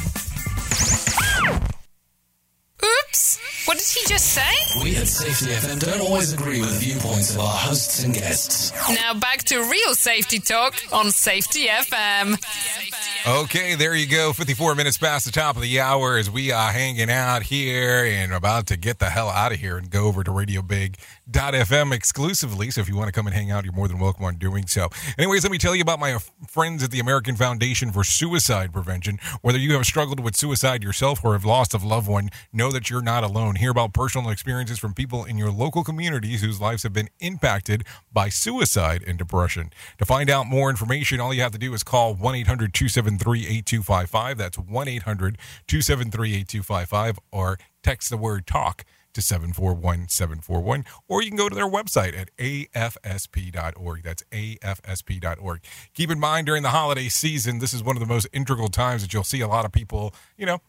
Oops! 2.84 3.38
What 3.66 3.78
did 3.78 3.86
he 3.86 4.04
just 4.08 4.26
say? 4.26 4.82
We 4.82 4.96
at 4.96 5.06
Safety 5.06 5.52
FM 5.54 5.78
don't 5.78 6.00
always 6.00 6.32
agree 6.32 6.60
with 6.60 6.80
viewpoints 6.80 7.32
of 7.34 7.40
our 7.40 7.46
hosts 7.54 8.02
and 8.02 8.12
guests. 8.12 8.72
Now 8.90 9.14
back 9.14 9.44
to 9.44 9.58
real 9.62 9.94
safety 9.94 10.40
talk 10.40 10.74
on 10.92 11.12
Safety 11.12 11.66
FM. 11.66 12.36
Okay, 13.44 13.76
there 13.76 13.94
you 13.94 14.08
go. 14.08 14.32
54 14.32 14.74
minutes 14.74 14.98
past 14.98 15.26
the 15.26 15.32
top 15.32 15.54
of 15.54 15.62
the 15.62 15.80
hour 15.80 16.16
as 16.16 16.28
we 16.28 16.50
are 16.50 16.72
hanging 16.72 17.08
out 17.08 17.44
here 17.44 18.04
and 18.04 18.32
about 18.32 18.66
to 18.66 18.76
get 18.76 18.98
the 18.98 19.10
hell 19.10 19.28
out 19.28 19.52
of 19.52 19.60
here 19.60 19.76
and 19.76 19.88
go 19.88 20.06
over 20.06 20.24
to 20.24 20.32
Radio 20.32 20.60
Big. 20.60 20.98
Dot 21.30 21.54
fm 21.54 21.92
exclusively. 21.92 22.72
So 22.72 22.80
if 22.80 22.88
you 22.88 22.96
want 22.96 23.06
to 23.06 23.12
come 23.12 23.28
and 23.28 23.34
hang 23.34 23.52
out, 23.52 23.64
you're 23.64 23.72
more 23.72 23.86
than 23.86 24.00
welcome 24.00 24.24
on 24.24 24.38
doing 24.38 24.66
so. 24.66 24.88
Anyways, 25.16 25.44
let 25.44 25.52
me 25.52 25.58
tell 25.58 25.72
you 25.72 25.80
about 25.80 26.00
my 26.00 26.18
friends 26.48 26.82
at 26.82 26.90
the 26.90 26.98
American 26.98 27.36
Foundation 27.36 27.92
for 27.92 28.02
Suicide 28.02 28.72
Prevention. 28.72 29.20
Whether 29.40 29.58
you 29.58 29.74
have 29.74 29.86
struggled 29.86 30.18
with 30.18 30.34
suicide 30.34 30.82
yourself 30.82 31.24
or 31.24 31.34
have 31.34 31.44
lost 31.44 31.74
a 31.74 31.78
loved 31.78 32.08
one, 32.08 32.30
know 32.52 32.72
that 32.72 32.90
you're 32.90 33.02
not 33.02 33.22
alone. 33.22 33.54
Hear 33.54 33.70
about 33.70 33.94
personal 33.94 34.30
experiences 34.30 34.80
from 34.80 34.94
people 34.94 35.24
in 35.24 35.38
your 35.38 35.52
local 35.52 35.84
communities 35.84 36.42
whose 36.42 36.60
lives 36.60 36.82
have 36.82 36.92
been 36.92 37.08
impacted 37.20 37.84
by 38.12 38.28
suicide 38.28 39.04
and 39.06 39.16
depression. 39.16 39.70
To 39.98 40.04
find 40.04 40.28
out 40.28 40.48
more 40.48 40.70
information, 40.70 41.20
all 41.20 41.32
you 41.32 41.42
have 41.42 41.52
to 41.52 41.58
do 41.58 41.72
is 41.72 41.84
call 41.84 42.14
1 42.14 42.34
800 42.34 42.74
273 42.74 43.46
8255. 43.46 44.38
That's 44.38 44.58
1 44.58 44.88
800 44.88 45.38
273 45.68 46.34
8255 46.34 47.20
or 47.30 47.60
text 47.84 48.10
the 48.10 48.16
word 48.16 48.44
talk 48.44 48.84
to 49.14 49.22
741 49.22 50.08
741, 50.08 50.84
or 51.08 51.22
you 51.22 51.28
can 51.28 51.36
go 51.36 51.48
to 51.48 51.54
their 51.54 51.68
website 51.68 52.18
at 52.18 52.34
afsp.org. 52.36 54.02
That's 54.02 54.22
afsp.org. 54.30 55.60
Keep 55.94 56.10
in 56.10 56.20
mind 56.20 56.46
during 56.46 56.62
the 56.62 56.70
holiday 56.70 57.08
season, 57.08 57.58
this 57.58 57.72
is 57.72 57.82
one 57.82 57.96
of 57.96 58.00
the 58.00 58.06
most 58.06 58.26
integral 58.32 58.68
times 58.68 59.02
that 59.02 59.12
you'll 59.12 59.24
see 59.24 59.40
a 59.40 59.48
lot 59.48 59.64
of 59.64 59.72
people, 59.72 60.14
you 60.36 60.46
know, 60.46 60.60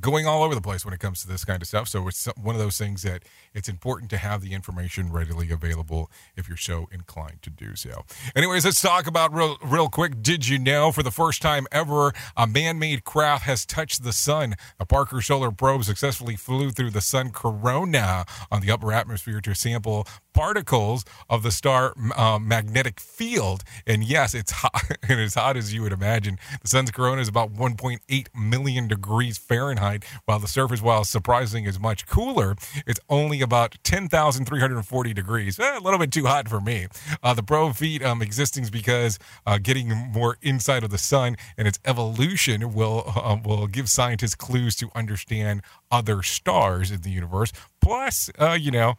going 0.00 0.26
all 0.26 0.42
over 0.42 0.54
the 0.54 0.60
place 0.60 0.84
when 0.84 0.92
it 0.92 1.00
comes 1.00 1.22
to 1.22 1.28
this 1.28 1.44
kind 1.44 1.62
of 1.62 1.68
stuff. 1.68 1.88
So 1.88 2.08
it's 2.08 2.26
one 2.36 2.54
of 2.54 2.60
those 2.60 2.78
things 2.78 3.02
that 3.02 3.22
it's 3.52 3.68
important 3.68 4.10
to 4.10 4.18
have 4.18 4.40
the 4.40 4.52
information 4.52 5.12
readily 5.12 5.50
available 5.50 6.10
if 6.36 6.48
you're 6.48 6.56
so 6.56 6.88
inclined 6.92 7.42
to 7.42 7.50
do 7.50 7.76
so. 7.76 8.04
Anyways, 8.34 8.64
let's 8.64 8.80
talk 8.80 9.06
about 9.06 9.32
real, 9.32 9.56
real 9.62 9.88
quick. 9.88 10.22
Did 10.22 10.48
you 10.48 10.58
know 10.58 10.90
for 10.92 11.02
the 11.02 11.10
first 11.10 11.42
time 11.42 11.66
ever, 11.70 12.12
a 12.36 12.46
man 12.46 12.78
made 12.78 13.04
craft 13.04 13.44
has 13.44 13.64
touched 13.64 14.02
the 14.02 14.12
sun? 14.12 14.54
A 14.80 14.86
Parker 14.86 15.20
Solar 15.20 15.50
Probe 15.50 15.84
successfully 15.84 16.36
flew 16.36 16.70
through 16.70 16.90
the 16.90 17.00
sun 17.00 17.30
corona 17.30 18.24
on 18.50 18.60
the 18.60 18.70
upper 18.70 18.92
atmosphere 18.92 19.40
to 19.40 19.54
sample 19.54 20.06
particles 20.34 21.04
of 21.30 21.42
the 21.42 21.50
star 21.50 21.94
uh, 22.16 22.38
magnetic 22.38 23.00
field. 23.00 23.62
And 23.86 24.04
yes, 24.04 24.34
it's 24.34 24.50
hot 24.50 24.82
and 25.08 25.20
as 25.20 25.34
hot 25.34 25.56
as 25.56 25.72
you 25.72 25.82
would 25.82 25.92
imagine. 25.92 26.38
The 26.60 26.68
sun's 26.68 26.90
corona 26.90 27.22
is 27.22 27.28
about 27.28 27.54
1.8 27.54 28.26
million 28.34 28.88
degrees 28.88 29.38
Fahrenheit, 29.38 29.83
while 30.24 30.38
the 30.38 30.48
surface, 30.48 30.82
while 30.82 31.04
surprising, 31.04 31.64
is 31.64 31.78
much 31.78 32.06
cooler. 32.06 32.56
It's 32.86 33.00
only 33.08 33.40
about 33.40 33.76
10,340 33.84 35.14
degrees. 35.14 35.58
Eh, 35.58 35.78
a 35.78 35.80
little 35.80 35.98
bit 35.98 36.12
too 36.12 36.26
hot 36.26 36.48
for 36.48 36.60
me. 36.60 36.88
Uh, 37.22 37.34
the 37.34 37.42
probe 37.42 37.76
feat 37.76 38.02
um, 38.02 38.22
existing 38.22 38.64
is 38.64 38.70
because 38.70 39.18
uh, 39.46 39.58
getting 39.58 39.88
more 39.90 40.36
inside 40.42 40.84
of 40.84 40.90
the 40.90 40.98
sun 40.98 41.36
and 41.56 41.68
its 41.68 41.78
evolution 41.84 42.74
will 42.74 43.04
uh, 43.14 43.36
will 43.44 43.66
give 43.66 43.88
scientists 43.88 44.34
clues 44.34 44.76
to 44.76 44.90
understand 44.94 45.62
other 45.90 46.22
stars 46.22 46.90
in 46.90 47.00
the 47.02 47.10
universe. 47.10 47.52
Plus, 47.80 48.30
uh, 48.38 48.56
you 48.58 48.70
know 48.70 48.94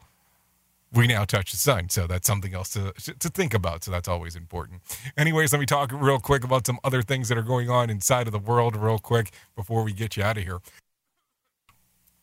we 0.96 1.08
now 1.08 1.26
touch 1.26 1.52
the 1.52 1.58
sun. 1.58 1.90
So 1.90 2.08
that's 2.08 2.26
something 2.26 2.54
else 2.54 2.70
to, 2.70 2.94
to 2.94 3.30
think 3.30 3.54
about. 3.54 3.84
So 3.84 3.92
that's 3.92 4.08
always 4.08 4.36
important. 4.36 4.82
Anyways, 5.18 5.52
let 5.52 5.60
me 5.60 5.66
talk 5.66 5.92
real 5.94 6.20
quick 6.20 6.44
about 6.44 6.66
some 6.66 6.80
other 6.84 7.02
things 7.02 7.30
that 7.30 7.38
are 7.38 7.44
going 7.44 7.70
on 7.70 7.90
inside 7.90 8.28
of 8.28 8.34
the 8.34 8.40
world, 8.40 8.76
real 8.76 9.00
quick, 9.00 9.32
before 9.56 9.84
we 9.84 9.94
get 9.94 10.18
you 10.18 10.24
out 10.24 10.38
of 10.38 10.44
here. 10.44 10.60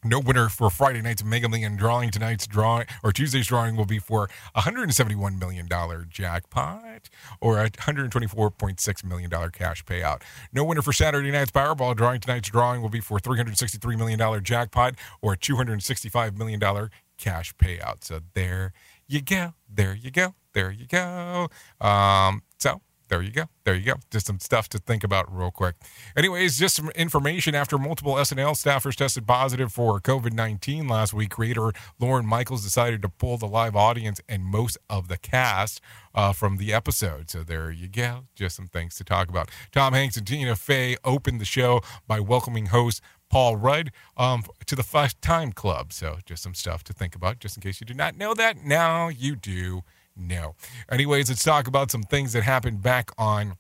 No 0.05 0.19
winner 0.19 0.49
for 0.49 0.69
Friday 0.69 1.01
night's 1.01 1.23
Mega 1.23 1.49
Million 1.49 1.77
drawing. 1.77 2.11
Tonight's 2.11 2.45
drawing 2.49 2.87
or 3.05 3.13
Tuesday's 3.13 3.47
drawing 3.47 3.77
will 3.77 3.85
be 3.85 4.01
for 4.01 4.29
a 4.53 4.63
$171 4.63 5.39
million 5.39 5.69
jackpot 6.11 7.09
or 7.41 7.61
a 7.63 7.71
$124.6 7.71 9.05
million 9.05 9.31
cash 9.53 9.85
payout. 9.85 10.23
No 10.53 10.65
winner 10.65 10.83
for 10.83 10.93
Saturday 10.93 11.31
night's 11.31 11.53
Powerball 11.53 11.95
drawing. 11.95 12.19
Tonight's 12.19 12.51
drawing 12.51 12.83
will 12.83 12.89
be 12.89 12.99
for 12.99 13.19
a 13.19 13.21
$363 13.21 13.97
million 13.97 14.43
jackpot 14.43 14.97
or 15.21 15.35
a 15.35 15.37
$265 15.37 16.37
million 16.37 16.91
cash 17.23 17.55
payout. 17.55 18.05
So 18.05 18.21
there 18.35 18.73
you 19.07 19.23
go. 19.23 19.55
There 19.73 19.95
you 19.95 20.11
go. 20.11 20.35
There 20.53 20.71
you 20.71 20.87
go. 20.87 21.49
Um, 21.81 22.43
so 22.59 22.83
there 23.09 23.23
you 23.23 23.31
go. 23.31 23.45
There 23.65 23.75
you 23.75 23.85
go. 23.85 23.95
Just 24.11 24.27
some 24.27 24.41
stuff 24.41 24.69
to 24.71 24.79
think 24.79 25.05
about 25.05 25.31
real 25.31 25.51
quick. 25.51 25.77
Anyways, 26.17 26.59
just 26.59 26.75
some 26.77 26.89
information 26.95 27.55
after 27.55 27.79
multiple 27.79 28.15
SNL 28.15 28.53
staffers 28.53 28.97
tested 28.97 29.27
positive 29.27 29.73
for 29.73 30.01
COVID 30.01 30.33
19 30.33 30.89
last 30.89 31.13
week, 31.13 31.31
creator 31.31 31.73
Lorne 32.01 32.27
Michaels 32.27 32.65
decided 32.65 33.03
to 33.03 33.09
pull 33.09 33.37
the 33.37 33.47
live 33.47 33.77
audience 33.77 34.21
and 34.29 34.45
most 34.45 34.79
of 34.89 35.09
the 35.09 35.19
cast 35.19 35.81
uh, 36.15 36.33
from 36.33 36.57
the 36.57 36.73
episode. 36.73 37.31
So 37.31 37.43
there 37.43 37.71
you 37.71 37.87
go. 37.87 38.25
Just 38.35 38.57
some 38.57 38.67
things 38.67 38.97
to 38.97 39.05
talk 39.05 39.29
about. 39.29 39.51
Tom 39.71 39.93
Hanks 39.93 40.17
and 40.17 40.27
Tina 40.27 40.57
Fey 40.57 40.97
opened 41.05 41.41
the 41.41 41.45
show 41.45 41.83
by 42.07 42.19
welcoming 42.19 42.67
host 42.67 43.03
Paul 43.33 43.57
Rudd 43.57 43.91
um, 44.19 44.45
to 44.67 44.77
the 44.77 44.83
Five 44.83 45.19
Time 45.23 45.53
Club. 45.53 45.93
So 45.93 46.19
just 46.27 46.43
some 46.43 46.55
stuff 46.55 46.85
to 46.85 46.93
think 46.93 47.17
about, 47.17 47.41
just 47.41 47.57
in 47.57 47.63
case 47.63 47.81
you 47.81 47.87
do 47.87 47.95
not 47.95 48.17
know 48.17 48.35
that. 48.35 48.59
Now 48.63 49.09
you 49.09 49.37
do 49.37 49.83
know. 50.15 50.55
Anyways, 50.91 51.31
let's 51.31 51.43
talk 51.43 51.67
about 51.67 51.91
some 51.91 52.03
things 52.03 52.35
that 52.35 52.43
happened 52.43 52.83
back 52.83 53.11
on 53.17 53.57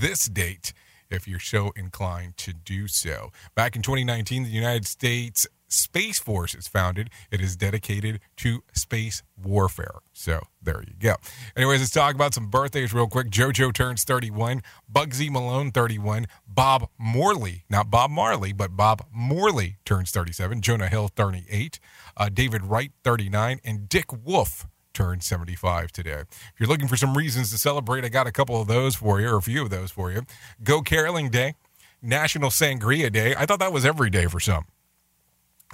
this 0.00 0.26
date, 0.26 0.74
if 1.10 1.26
you're 1.26 1.40
so 1.40 1.72
inclined 1.74 2.36
to 2.36 2.52
do 2.52 2.86
so. 2.86 3.32
Back 3.54 3.76
in 3.76 3.82
2019, 3.82 4.42
the 4.42 4.50
United 4.50 4.86
States 4.86 5.46
Space 5.68 6.18
Force 6.18 6.54
is 6.54 6.68
founded. 6.68 7.10
It 7.30 7.40
is 7.40 7.56
dedicated 7.56 8.20
to 8.38 8.62
space 8.72 9.22
warfare. 9.36 10.00
So 10.12 10.40
there 10.62 10.82
you 10.86 10.94
go. 10.98 11.16
Anyways, 11.56 11.80
let's 11.80 11.90
talk 11.90 12.14
about 12.14 12.34
some 12.34 12.48
birthdays 12.48 12.92
real 12.94 13.08
quick. 13.08 13.30
JoJo 13.30 13.72
turns 13.72 14.04
31, 14.04 14.62
Bugsy 14.92 15.30
Malone 15.30 15.70
31, 15.70 16.26
Bob 16.46 16.88
Morley, 16.98 17.64
not 17.68 17.90
Bob 17.90 18.10
Marley, 18.10 18.52
but 18.52 18.76
Bob 18.76 19.04
Morley 19.12 19.78
turns 19.84 20.10
37, 20.10 20.60
Jonah 20.60 20.88
Hill 20.88 21.08
38, 21.08 21.80
uh, 22.16 22.28
David 22.28 22.64
Wright 22.64 22.92
39, 23.04 23.60
and 23.64 23.88
Dick 23.88 24.12
Wolf 24.24 24.66
turned 24.94 25.22
75 25.22 25.92
today. 25.92 26.20
If 26.20 26.54
you're 26.58 26.68
looking 26.68 26.88
for 26.88 26.96
some 26.96 27.16
reasons 27.16 27.50
to 27.50 27.58
celebrate, 27.58 28.04
I 28.04 28.08
got 28.08 28.26
a 28.26 28.32
couple 28.32 28.60
of 28.60 28.66
those 28.66 28.94
for 28.96 29.20
you, 29.20 29.28
or 29.28 29.36
a 29.36 29.42
few 29.42 29.62
of 29.62 29.70
those 29.70 29.90
for 29.90 30.10
you. 30.10 30.22
Go 30.62 30.80
Caroling 30.80 31.28
Day, 31.28 31.54
National 32.00 32.50
Sangria 32.50 33.12
Day. 33.12 33.34
I 33.36 33.44
thought 33.44 33.58
that 33.58 33.72
was 33.72 33.84
every 33.84 34.08
day 34.08 34.26
for 34.26 34.40
some. 34.40 34.64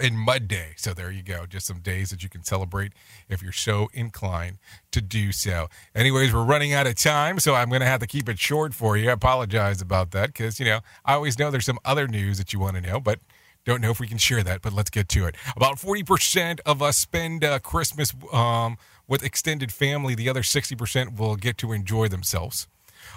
And 0.01 0.19
Mud 0.19 0.49
Day. 0.49 0.73
So 0.77 0.95
there 0.95 1.11
you 1.11 1.23
go. 1.23 1.45
Just 1.45 1.67
some 1.67 1.81
days 1.81 2.11
that 2.11 2.23
you 2.23 2.29
can 2.31 2.43
celebrate 2.43 2.93
if 3.29 3.43
you're 3.43 3.53
so 3.53 3.91
inclined 3.93 4.59
to 4.91 5.03
do 5.03 5.33
so. 5.33 5.69
Anyways, 5.95 6.33
we're 6.33 6.45
running 6.45 6.73
out 6.73 6.87
of 6.87 6.95
time, 6.95 7.39
so 7.39 7.55
I'm 7.55 7.69
going 7.69 7.83
to 7.83 7.87
have 7.87 8.01
to 8.01 8.07
keep 8.07 8.29
it 8.29 8.39
short 8.39 8.73
for 8.73 8.97
you. 8.97 9.11
I 9.11 9.13
apologize 9.13 9.83
about 9.83 10.13
that 10.13 10.29
because, 10.29 10.59
you 10.59 10.65
know, 10.65 10.81
I 11.05 11.15
always 11.15 11.39
know 11.39 11.51
there's 11.51 11.67
some 11.67 11.79
other 11.85 12.09
news 12.09 12.39
that 12.39 12.55
you 12.55 12.59
want 12.59 12.77
to 12.77 12.81
know, 12.81 13.01
but 13.01 13.21
don't 13.65 13.81
know 13.81 13.91
if 13.91 14.01
we 14.01 14.09
can 14.09 14.19
share 14.19 14.43
that, 14.43 14.63
but 14.63 14.73
let's 14.73 14.91
get 14.91 15.09
to 15.11 15.27
it. 15.27 15.37
About 15.57 15.77
40% 15.77 16.61
of 16.67 16.83
us 16.83 16.99
spend 16.99 17.45
uh, 17.45 17.59
Christmas 17.61 18.13
um, 18.33 18.77
with 19.07 19.23
extended 19.23 19.71
family. 19.71 20.15
The 20.15 20.29
other 20.29 20.43
60% 20.43 21.19
will 21.19 21.37
get 21.37 21.59
to 21.59 21.73
enjoy 21.73 22.09
themselves. 22.09 22.67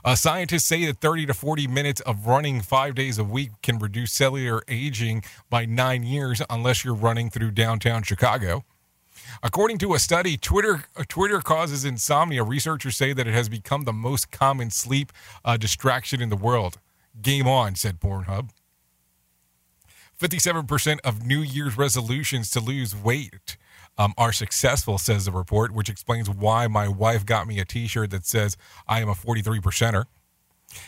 Uh, 0.05 0.13
scientists 0.13 0.65
say 0.65 0.85
that 0.85 0.99
30 0.99 1.25
to 1.25 1.33
40 1.33 1.65
minutes 1.65 1.99
of 2.01 2.27
running 2.27 2.61
five 2.61 2.93
days 2.93 3.17
a 3.17 3.23
week 3.23 3.49
can 3.63 3.79
reduce 3.79 4.13
cellular 4.13 4.61
aging 4.67 5.23
by 5.49 5.65
nine 5.65 6.03
years 6.03 6.43
unless 6.47 6.85
you're 6.85 6.93
running 6.93 7.31
through 7.31 7.49
downtown 7.49 8.03
Chicago. 8.03 8.63
According 9.41 9.79
to 9.79 9.95
a 9.95 9.99
study, 9.99 10.37
Twitter 10.37 10.83
uh, 10.95 11.03
Twitter 11.07 11.41
causes 11.41 11.83
insomnia. 11.83 12.43
Researchers 12.43 12.95
say 12.95 13.13
that 13.13 13.27
it 13.27 13.33
has 13.33 13.49
become 13.49 13.85
the 13.85 13.93
most 13.93 14.29
common 14.29 14.69
sleep 14.69 15.11
uh, 15.43 15.57
distraction 15.57 16.21
in 16.21 16.29
the 16.29 16.35
world. 16.35 16.77
Game 17.19 17.47
on, 17.47 17.73
said 17.73 17.99
Pornhub. 17.99 18.51
57% 20.21 20.99
of 21.03 21.25
New 21.25 21.39
Year's 21.39 21.77
resolutions 21.79 22.51
to 22.51 22.59
lose 22.59 22.95
weight 22.95 23.57
um, 23.97 24.13
are 24.17 24.33
successful, 24.33 24.97
says 24.97 25.25
the 25.25 25.31
report, 25.31 25.71
which 25.71 25.89
explains 25.89 26.29
why 26.29 26.67
my 26.67 26.87
wife 26.87 27.25
got 27.25 27.47
me 27.47 27.59
a 27.59 27.65
t 27.65 27.87
shirt 27.87 28.11
that 28.11 28.25
says 28.25 28.57
I 28.87 29.01
am 29.01 29.09
a 29.09 29.15
43 29.15 29.59
percenter. 29.59 30.05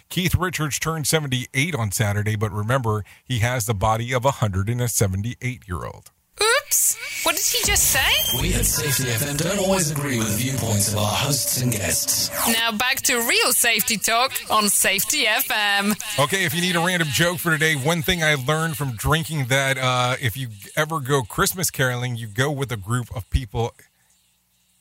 Keith 0.09 0.35
Richards 0.35 0.79
turned 0.79 1.07
78 1.07 1.75
on 1.75 1.91
Saturday, 1.91 2.35
but 2.35 2.51
remember, 2.51 3.05
he 3.23 3.39
has 3.39 3.65
the 3.65 3.73
body 3.73 4.13
of 4.13 4.25
a 4.25 4.39
178 4.39 5.67
year 5.67 5.85
old. 5.85 6.11
Oops! 6.41 6.97
What 7.23 7.35
did 7.35 7.45
he 7.45 7.63
just 7.65 7.91
say? 7.91 8.39
We 8.39 8.53
at 8.53 8.65
Safety 8.65 9.11
FM 9.11 9.37
don't 9.37 9.59
always 9.59 9.89
agree 9.91 10.17
with 10.17 10.29
the 10.29 10.35
viewpoints 10.37 10.91
of 10.91 10.99
our 10.99 11.07
hosts 11.11 11.61
and 11.61 11.71
guests. 11.71 12.29
Now 12.47 12.71
back 12.71 12.97
to 13.03 13.17
real 13.17 13.53
safety 13.53 13.97
talk 13.97 14.33
on 14.49 14.69
Safety 14.69 15.23
FM. 15.25 15.99
Okay, 16.23 16.45
if 16.45 16.53
you 16.53 16.61
need 16.61 16.75
a 16.75 16.79
random 16.79 17.07
joke 17.11 17.39
for 17.39 17.51
today, 17.51 17.75
one 17.75 18.01
thing 18.01 18.23
I 18.23 18.35
learned 18.35 18.77
from 18.77 18.91
drinking 18.91 19.45
that 19.45 19.77
uh, 19.77 20.15
if 20.21 20.37
you 20.37 20.49
ever 20.75 20.99
go 20.99 21.23
Christmas 21.23 21.71
caroling, 21.71 22.15
you 22.15 22.27
go 22.27 22.51
with 22.51 22.71
a 22.71 22.77
group 22.77 23.13
of 23.15 23.29
people 23.29 23.73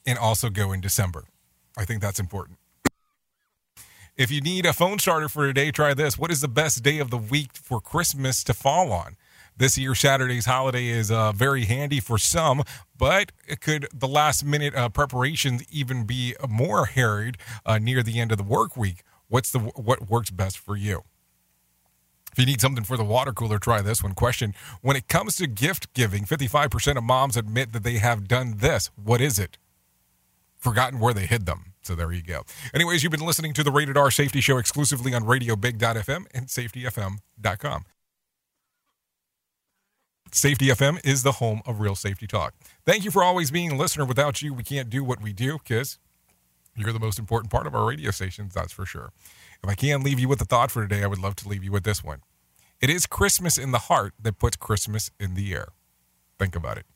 and 0.06 0.18
also 0.18 0.50
go 0.50 0.72
in 0.72 0.80
December. 0.80 1.24
I 1.76 1.84
think 1.84 2.02
that's 2.02 2.20
important. 2.20 2.58
If 4.16 4.30
you 4.30 4.40
need 4.40 4.64
a 4.64 4.72
phone 4.72 4.98
starter 4.98 5.28
for 5.28 5.46
today, 5.46 5.70
try 5.70 5.92
this. 5.92 6.16
What 6.16 6.30
is 6.30 6.40
the 6.40 6.48
best 6.48 6.82
day 6.82 7.00
of 7.00 7.10
the 7.10 7.18
week 7.18 7.50
for 7.52 7.82
Christmas 7.82 8.42
to 8.44 8.54
fall 8.54 8.90
on? 8.90 9.16
This 9.58 9.76
year, 9.76 9.94
Saturday's 9.94 10.46
holiday 10.46 10.86
is 10.86 11.10
uh, 11.10 11.32
very 11.32 11.66
handy 11.66 12.00
for 12.00 12.16
some, 12.16 12.62
but 12.96 13.30
could 13.60 13.86
the 13.92 14.08
last 14.08 14.42
minute 14.42 14.74
uh, 14.74 14.88
preparations 14.88 15.64
even 15.70 16.04
be 16.04 16.34
more 16.48 16.86
harried 16.86 17.36
uh, 17.66 17.76
near 17.78 18.02
the 18.02 18.18
end 18.18 18.32
of 18.32 18.38
the 18.38 18.44
work 18.44 18.74
week. 18.74 19.02
What's 19.28 19.52
the 19.52 19.58
what 19.58 20.08
works 20.08 20.30
best 20.30 20.56
for 20.56 20.76
you? 20.76 21.02
If 22.32 22.38
you 22.38 22.46
need 22.46 22.62
something 22.62 22.84
for 22.84 22.96
the 22.96 23.04
water 23.04 23.32
cooler, 23.32 23.58
try 23.58 23.82
this 23.82 24.02
one. 24.02 24.14
Question 24.14 24.54
When 24.80 24.96
it 24.96 25.08
comes 25.08 25.36
to 25.36 25.46
gift 25.46 25.92
giving, 25.92 26.24
55% 26.24 26.96
of 26.96 27.04
moms 27.04 27.36
admit 27.36 27.74
that 27.74 27.82
they 27.82 27.98
have 27.98 28.28
done 28.28 28.56
this. 28.58 28.90
What 28.96 29.20
is 29.20 29.38
it? 29.38 29.58
Forgotten 30.56 31.00
where 31.00 31.12
they 31.12 31.26
hid 31.26 31.44
them. 31.44 31.74
So 31.86 31.94
there 31.94 32.12
you 32.12 32.22
go. 32.22 32.42
Anyways, 32.74 33.02
you've 33.02 33.12
been 33.12 33.24
listening 33.24 33.52
to 33.54 33.62
the 33.62 33.70
Rated 33.70 33.96
R 33.96 34.10
Safety 34.10 34.40
Show 34.40 34.58
exclusively 34.58 35.14
on 35.14 35.22
RadioBig.fm 35.22 36.26
and 36.34 36.46
SafetyFM.com. 36.48 37.84
Safety 40.32 40.66
FM 40.66 40.98
is 41.06 41.22
the 41.22 41.32
home 41.32 41.62
of 41.64 41.80
real 41.80 41.94
safety 41.94 42.26
talk. 42.26 42.54
Thank 42.84 43.04
you 43.04 43.10
for 43.12 43.22
always 43.22 43.52
being 43.52 43.70
a 43.70 43.76
listener. 43.76 44.04
Without 44.04 44.42
you, 44.42 44.52
we 44.52 44.64
can't 44.64 44.90
do 44.90 45.04
what 45.04 45.22
we 45.22 45.32
do 45.32 45.58
because 45.58 45.98
you're 46.74 46.92
the 46.92 46.98
most 46.98 47.18
important 47.18 47.50
part 47.52 47.66
of 47.66 47.74
our 47.74 47.86
radio 47.86 48.10
stations, 48.10 48.52
that's 48.52 48.72
for 48.72 48.84
sure. 48.84 49.12
If 49.62 49.70
I 49.70 49.74
can 49.74 50.02
leave 50.02 50.18
you 50.18 50.28
with 50.28 50.40
a 50.42 50.44
thought 50.44 50.70
for 50.70 50.86
today, 50.86 51.04
I 51.04 51.06
would 51.06 51.20
love 51.20 51.36
to 51.36 51.48
leave 51.48 51.64
you 51.64 51.70
with 51.70 51.84
this 51.84 52.02
one. 52.02 52.22
It 52.80 52.90
is 52.90 53.06
Christmas 53.06 53.56
in 53.56 53.70
the 53.70 53.78
heart 53.78 54.12
that 54.20 54.38
puts 54.38 54.56
Christmas 54.56 55.10
in 55.18 55.34
the 55.34 55.54
air. 55.54 55.68
Think 56.38 56.54
about 56.54 56.76
it. 56.76 56.86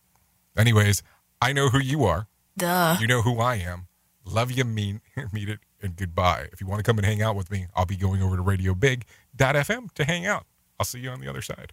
Anyways, 0.57 1.03
I 1.41 1.53
know 1.53 1.69
who 1.69 1.79
you 1.79 2.05
are. 2.05 2.27
Duh. 2.59 2.99
You 3.01 3.07
know 3.07 3.23
who 3.23 3.39
I 3.41 3.55
am. 3.55 3.87
Love 4.31 4.53
you, 4.53 4.65
mean, 4.65 5.01
meet 5.33 5.49
it, 5.49 5.59
and 5.83 5.97
goodbye. 5.97 6.49
If 6.53 6.61
you 6.61 6.67
want 6.67 6.79
to 6.79 6.85
come 6.85 6.99
and 6.99 7.07
hang 7.07 7.21
out 7.21 7.35
with 7.35 7.51
me, 7.51 7.67
I'll 7.75 7.87
be 7.87 7.97
going 7.97 8.23
over 8.23 8.37
to 8.37 8.43
RadioBig.fm 8.43 9.93
to 9.95 10.05
hang 10.05 10.27
out. 10.27 10.47
I'll 10.79 10.87
see 10.87 11.01
you 11.01 11.11
on 11.11 11.21
the 11.21 11.29
other 11.29 11.43
side. 11.43 11.73